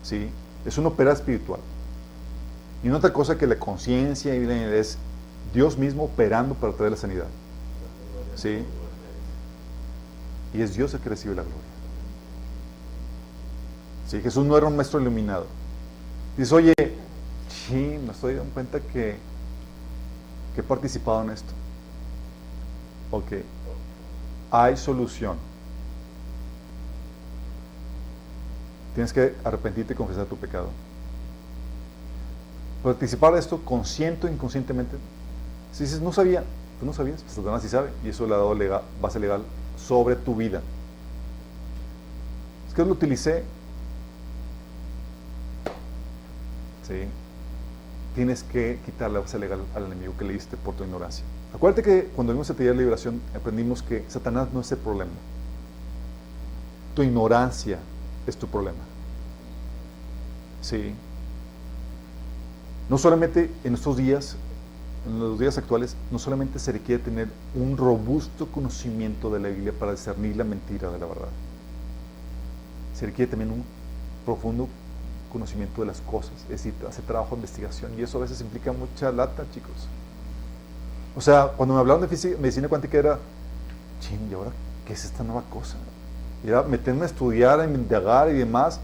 [0.04, 0.30] ¿Sí?
[0.66, 1.60] Es un operar espiritual.
[2.84, 4.98] Y no otra cosa que la conciencia es
[5.54, 7.28] Dios mismo operando para traer la sanidad.
[8.36, 8.66] ¿Sí?
[10.54, 11.60] Y es Dios el que recibe la gloria.
[14.08, 14.22] ¿Sí?
[14.22, 15.48] Jesús no era un maestro iluminado.
[16.38, 16.74] Dice, oye,
[17.68, 19.18] sí, me estoy dando cuenta que,
[20.54, 21.54] que he participado en esto.
[23.12, 23.32] Ok.
[24.52, 25.38] Hay solución.
[28.94, 30.70] Tienes que arrepentirte y confesar tu pecado.
[32.84, 34.96] Participar de esto consciente o inconscientemente
[35.76, 36.42] si dices, no sabía,
[36.80, 38.56] tú no sabías, pues Satanás sí sabe, y eso le ha dado
[39.02, 39.42] base legal
[39.78, 40.62] sobre tu vida.
[42.70, 43.44] Es que lo utilicé.
[46.88, 47.04] Sí.
[48.16, 51.26] Tienes que quitar la base legal al enemigo que le diste por tu ignorancia.
[51.54, 55.12] Acuérdate que cuando vimos el taller de liberación aprendimos que Satanás no es el problema.
[56.96, 57.80] Tu ignorancia
[58.26, 58.80] es tu problema.
[60.62, 60.94] Sí.
[62.90, 64.38] No solamente en estos días
[65.07, 69.73] en los días actuales no solamente se requiere tener un robusto conocimiento de la Biblia
[69.77, 71.30] para discernir la mentira de la verdad,
[72.94, 73.64] se requiere también un
[74.26, 74.68] profundo
[75.32, 78.72] conocimiento de las cosas, es decir, hacer trabajo de investigación y eso a veces implica
[78.72, 79.88] mucha lata, chicos.
[81.15, 83.19] O sea, cuando me hablaban de medicina cuántica era,
[84.02, 84.52] ching, ¿y ahora
[84.86, 85.76] qué es esta nueva cosa?
[86.44, 88.80] Y era meterme a estudiar, a indagar y demás.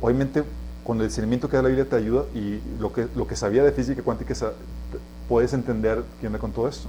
[0.00, 0.44] Obviamente,
[0.84, 3.62] con el discernimiento que da la Biblia te ayuda y lo que, lo que sabía
[3.62, 4.34] de física cuántica
[5.28, 6.88] puedes entender quién me contó esto.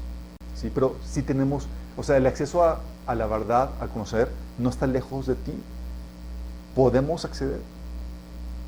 [0.56, 1.68] Sí, pero sí tenemos,
[1.98, 5.54] o sea, el acceso a, a la verdad, a conocer, no está lejos de ti.
[6.76, 7.60] Podemos acceder.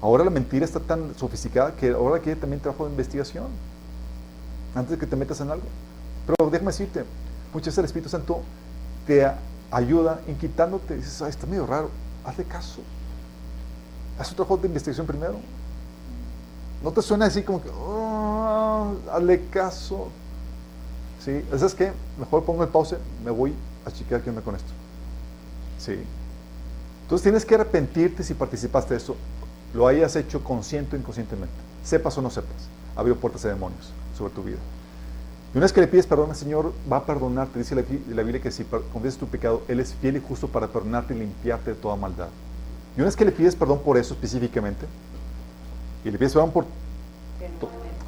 [0.01, 3.47] Ahora la mentira está tan sofisticada que ahora quiere también trabajo de investigación.
[4.75, 5.65] Antes de que te metas en algo.
[6.25, 7.03] Pero déjame decirte,
[7.53, 8.41] muchas veces el Espíritu Santo
[9.07, 9.27] te
[9.71, 10.97] ayuda inquietándote.
[10.97, 11.89] Dices, Ay, está medio raro.
[12.25, 12.81] Hazle caso.
[14.19, 15.39] Haz un trabajo de investigación primero.
[16.83, 20.09] No te suena así como que, oh, hazle caso.
[21.23, 21.43] ¿Sí?
[21.51, 21.91] ¿Sabes qué?
[22.19, 23.53] Mejor pongo el pause, me voy
[23.85, 24.71] a chequear qué onda con esto.
[25.79, 25.99] ¿Sí?
[27.03, 29.15] Entonces tienes que arrepentirte si participaste de esto,
[29.73, 34.33] lo hayas hecho consciente o inconscientemente, sepas o no sepas, abrió puertas de demonios sobre
[34.33, 34.57] tu vida.
[35.53, 37.59] Y una vez que le pides perdón al Señor, va a perdonarte.
[37.59, 37.83] Dice la,
[38.13, 41.19] la Biblia que si confiesas tu pecado, Él es fiel y justo para perdonarte y
[41.19, 42.27] limpiarte de toda maldad.
[42.95, 44.85] Y una vez que le pides perdón por eso específicamente,
[46.07, 46.65] y le pides perdón por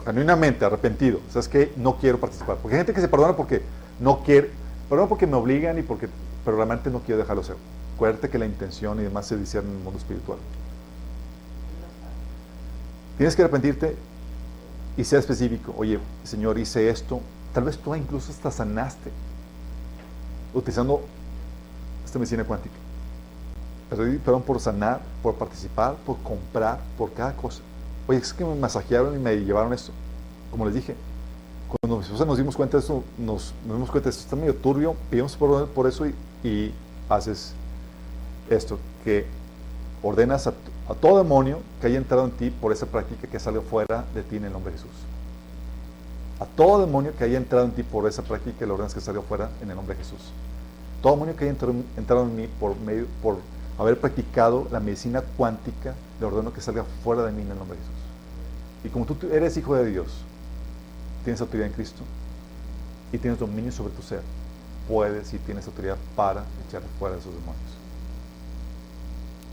[0.06, 2.58] genuinamente, arrepentido, sabes que no quiero participar.
[2.58, 3.62] Porque hay gente que se perdona porque
[4.00, 4.50] no quiere,
[4.90, 6.10] perdona porque me obligan y porque,
[6.44, 7.58] pero realmente no quiero dejarlo ser.
[7.96, 10.40] Acuérdate que la intención y demás se discierne en el mundo espiritual.
[13.18, 13.96] Tienes que arrepentirte
[14.98, 15.76] y sea específico.
[15.78, 17.20] Oye, Señor, hice esto.
[17.54, 19.12] Tal vez tú incluso hasta sanaste
[20.54, 21.02] utilizando
[22.06, 22.76] esta medicina cuántica.
[23.90, 27.62] Perdón por sanar, por participar, por comprar, por cada cosa.
[28.10, 29.92] Oye, es que me masajearon y me llevaron esto.
[30.50, 30.96] Como les dije,
[31.68, 35.36] cuando nos dimos cuenta de esto, nos, dimos cuenta de esto está medio turbio, pedimos
[35.36, 36.08] por, eso
[36.44, 36.74] y,
[37.08, 37.54] haces
[38.50, 39.28] esto, que
[40.02, 40.54] ordenas a,
[41.00, 44.38] todo demonio que haya entrado en ti por esa práctica que salió fuera de ti
[44.38, 44.96] en el nombre de Jesús.
[46.40, 49.22] A todo demonio que haya entrado en ti por esa práctica, le ordenas que salió
[49.22, 50.32] fuera en el nombre de Jesús.
[51.04, 53.38] Todo demonio que haya entrado, entrado en mí por medio, por
[53.80, 57.78] haber practicado la medicina cuántica, le ordeno que salga fuera de mí en el nombre
[57.78, 57.99] de Jesús.
[58.84, 60.08] Y como tú eres hijo de Dios,
[61.24, 62.02] tienes autoridad en Cristo
[63.12, 64.22] y tienes dominio sobre tu ser,
[64.88, 67.72] puedes y tienes autoridad para echar fuera de esos demonios.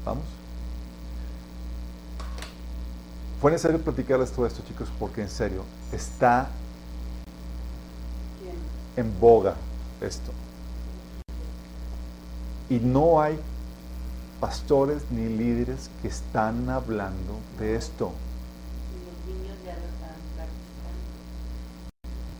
[0.04, 0.24] ¿Vamos?
[3.40, 5.62] Fue necesario platicarles todo esto, chicos, porque en serio,
[5.92, 6.48] está
[8.96, 9.54] en boga
[10.00, 10.32] esto.
[12.68, 13.38] Y no hay
[14.40, 18.12] pastores ni líderes que están hablando de esto.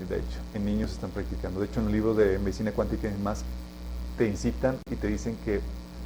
[0.09, 1.61] De hecho, en niños están practicando.
[1.61, 3.43] De hecho, en el libro de medicina cuántica y más,
[4.17, 5.61] te incitan y te dicen que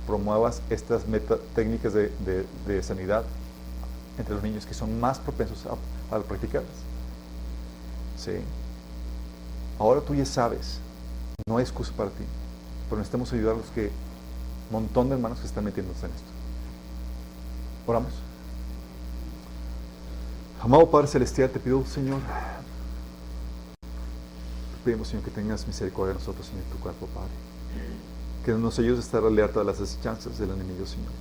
[0.06, 3.24] promuevas estas meta técnicas de, sanidad
[4.18, 6.70] entre los niños que son más propensos a, a practicarlas.
[8.16, 8.32] ¿Sí?
[9.78, 10.78] Ahora tú ya sabes,
[11.46, 12.24] no hay excusa para ti,
[12.88, 16.28] pero necesitamos ayudar a los que, un montón de hermanos que están metiéndose en esto.
[17.86, 18.12] Oramos.
[20.60, 22.20] Amado Padre Celestial, te pido, Señor,
[24.80, 27.30] pedimos, Señor, que tengas misericordia de nosotros, Señor, tu cuerpo, Padre.
[28.44, 31.12] Que nos ayudes a estar alerta a las asechanzas del enemigo, Señor.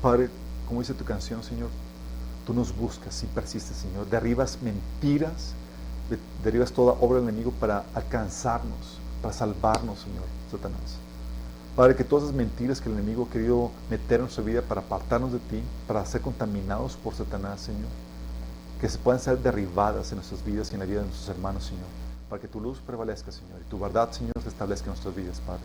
[0.00, 0.30] Padre,
[0.66, 1.68] como dice tu canción, Señor,
[2.46, 4.08] tú nos buscas y persistes, Señor.
[4.08, 5.54] Derribas mentiras,
[6.42, 10.96] derribas toda obra del enemigo para alcanzarnos, para salvarnos, Señor, Satanás.
[11.74, 14.80] Padre, que todas esas mentiras que el enemigo ha querido meter en nuestra vida para
[14.80, 17.90] apartarnos de ti, para ser contaminados por Satanás, Señor,
[18.80, 21.64] que se puedan ser derribadas en nuestras vidas y en la vida de nuestros hermanos,
[21.64, 25.14] Señor para que tu luz prevalezca, Señor, y tu verdad, Señor, se establezca en nuestras
[25.14, 25.62] vidas, Padre.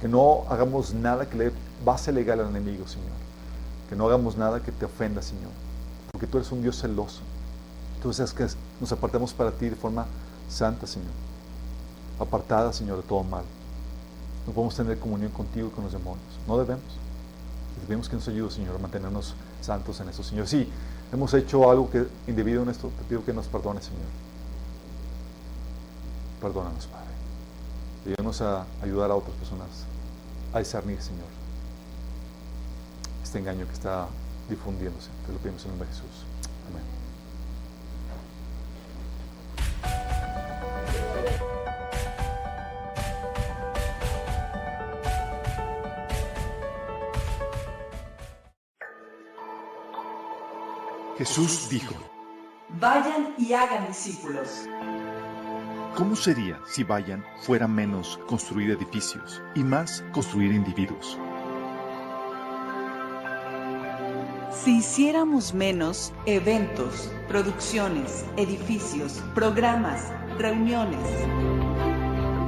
[0.00, 1.52] Que no hagamos nada que le
[1.84, 3.08] base legal al enemigo, Señor.
[3.88, 5.50] Que no hagamos nada que te ofenda, Señor.
[6.12, 7.20] Porque tú eres un Dios celoso.
[8.02, 8.46] Tú deseas que
[8.80, 10.06] nos apartemos para ti de forma
[10.48, 11.10] santa, Señor.
[12.18, 13.44] Apartada, Señor, de todo mal.
[14.46, 16.22] No podemos tener comunión contigo y con los demonios.
[16.46, 16.84] No debemos.
[17.82, 20.46] Debemos que nos ayude, Señor, a mantenernos santos en eso, Señor.
[20.46, 20.68] Sí,
[21.12, 24.27] hemos hecho algo que indebido en esto, te pido que nos perdones, Señor.
[26.40, 27.08] Perdónanos, Padre.
[28.06, 29.68] Ayúdanos a ayudar a otras personas
[30.52, 31.26] a discernir, Señor,
[33.22, 34.06] este engaño que está
[34.48, 35.08] difundiéndose.
[35.26, 36.24] Te lo pedimos en el nombre de Jesús.
[36.70, 36.98] Amén.
[51.18, 51.94] Jesús dijo,
[52.80, 54.68] Vayan y hagan discípulos.
[55.98, 61.18] ¿Cómo sería si vayan fuera menos construir edificios y más construir individuos?
[64.52, 71.00] Si hiciéramos menos eventos, producciones, edificios, programas, reuniones.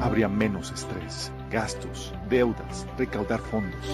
[0.01, 3.85] Habría menos estrés, gastos, deudas, recaudar fondos.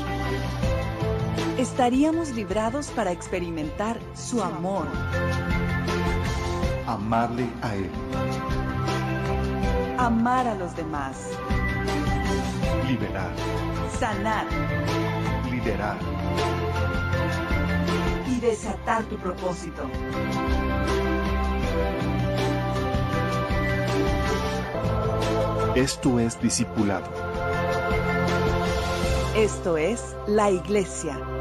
[1.57, 4.87] Estaríamos librados para experimentar su amor.
[6.87, 7.91] Amarle a Él
[9.99, 11.31] amar a los demás,
[12.87, 13.33] liberar,
[13.99, 14.47] sanar,
[15.51, 15.97] liderar
[18.27, 19.89] y desatar tu propósito.
[25.75, 27.07] Esto es discipulado.
[29.37, 31.36] Esto es la iglesia.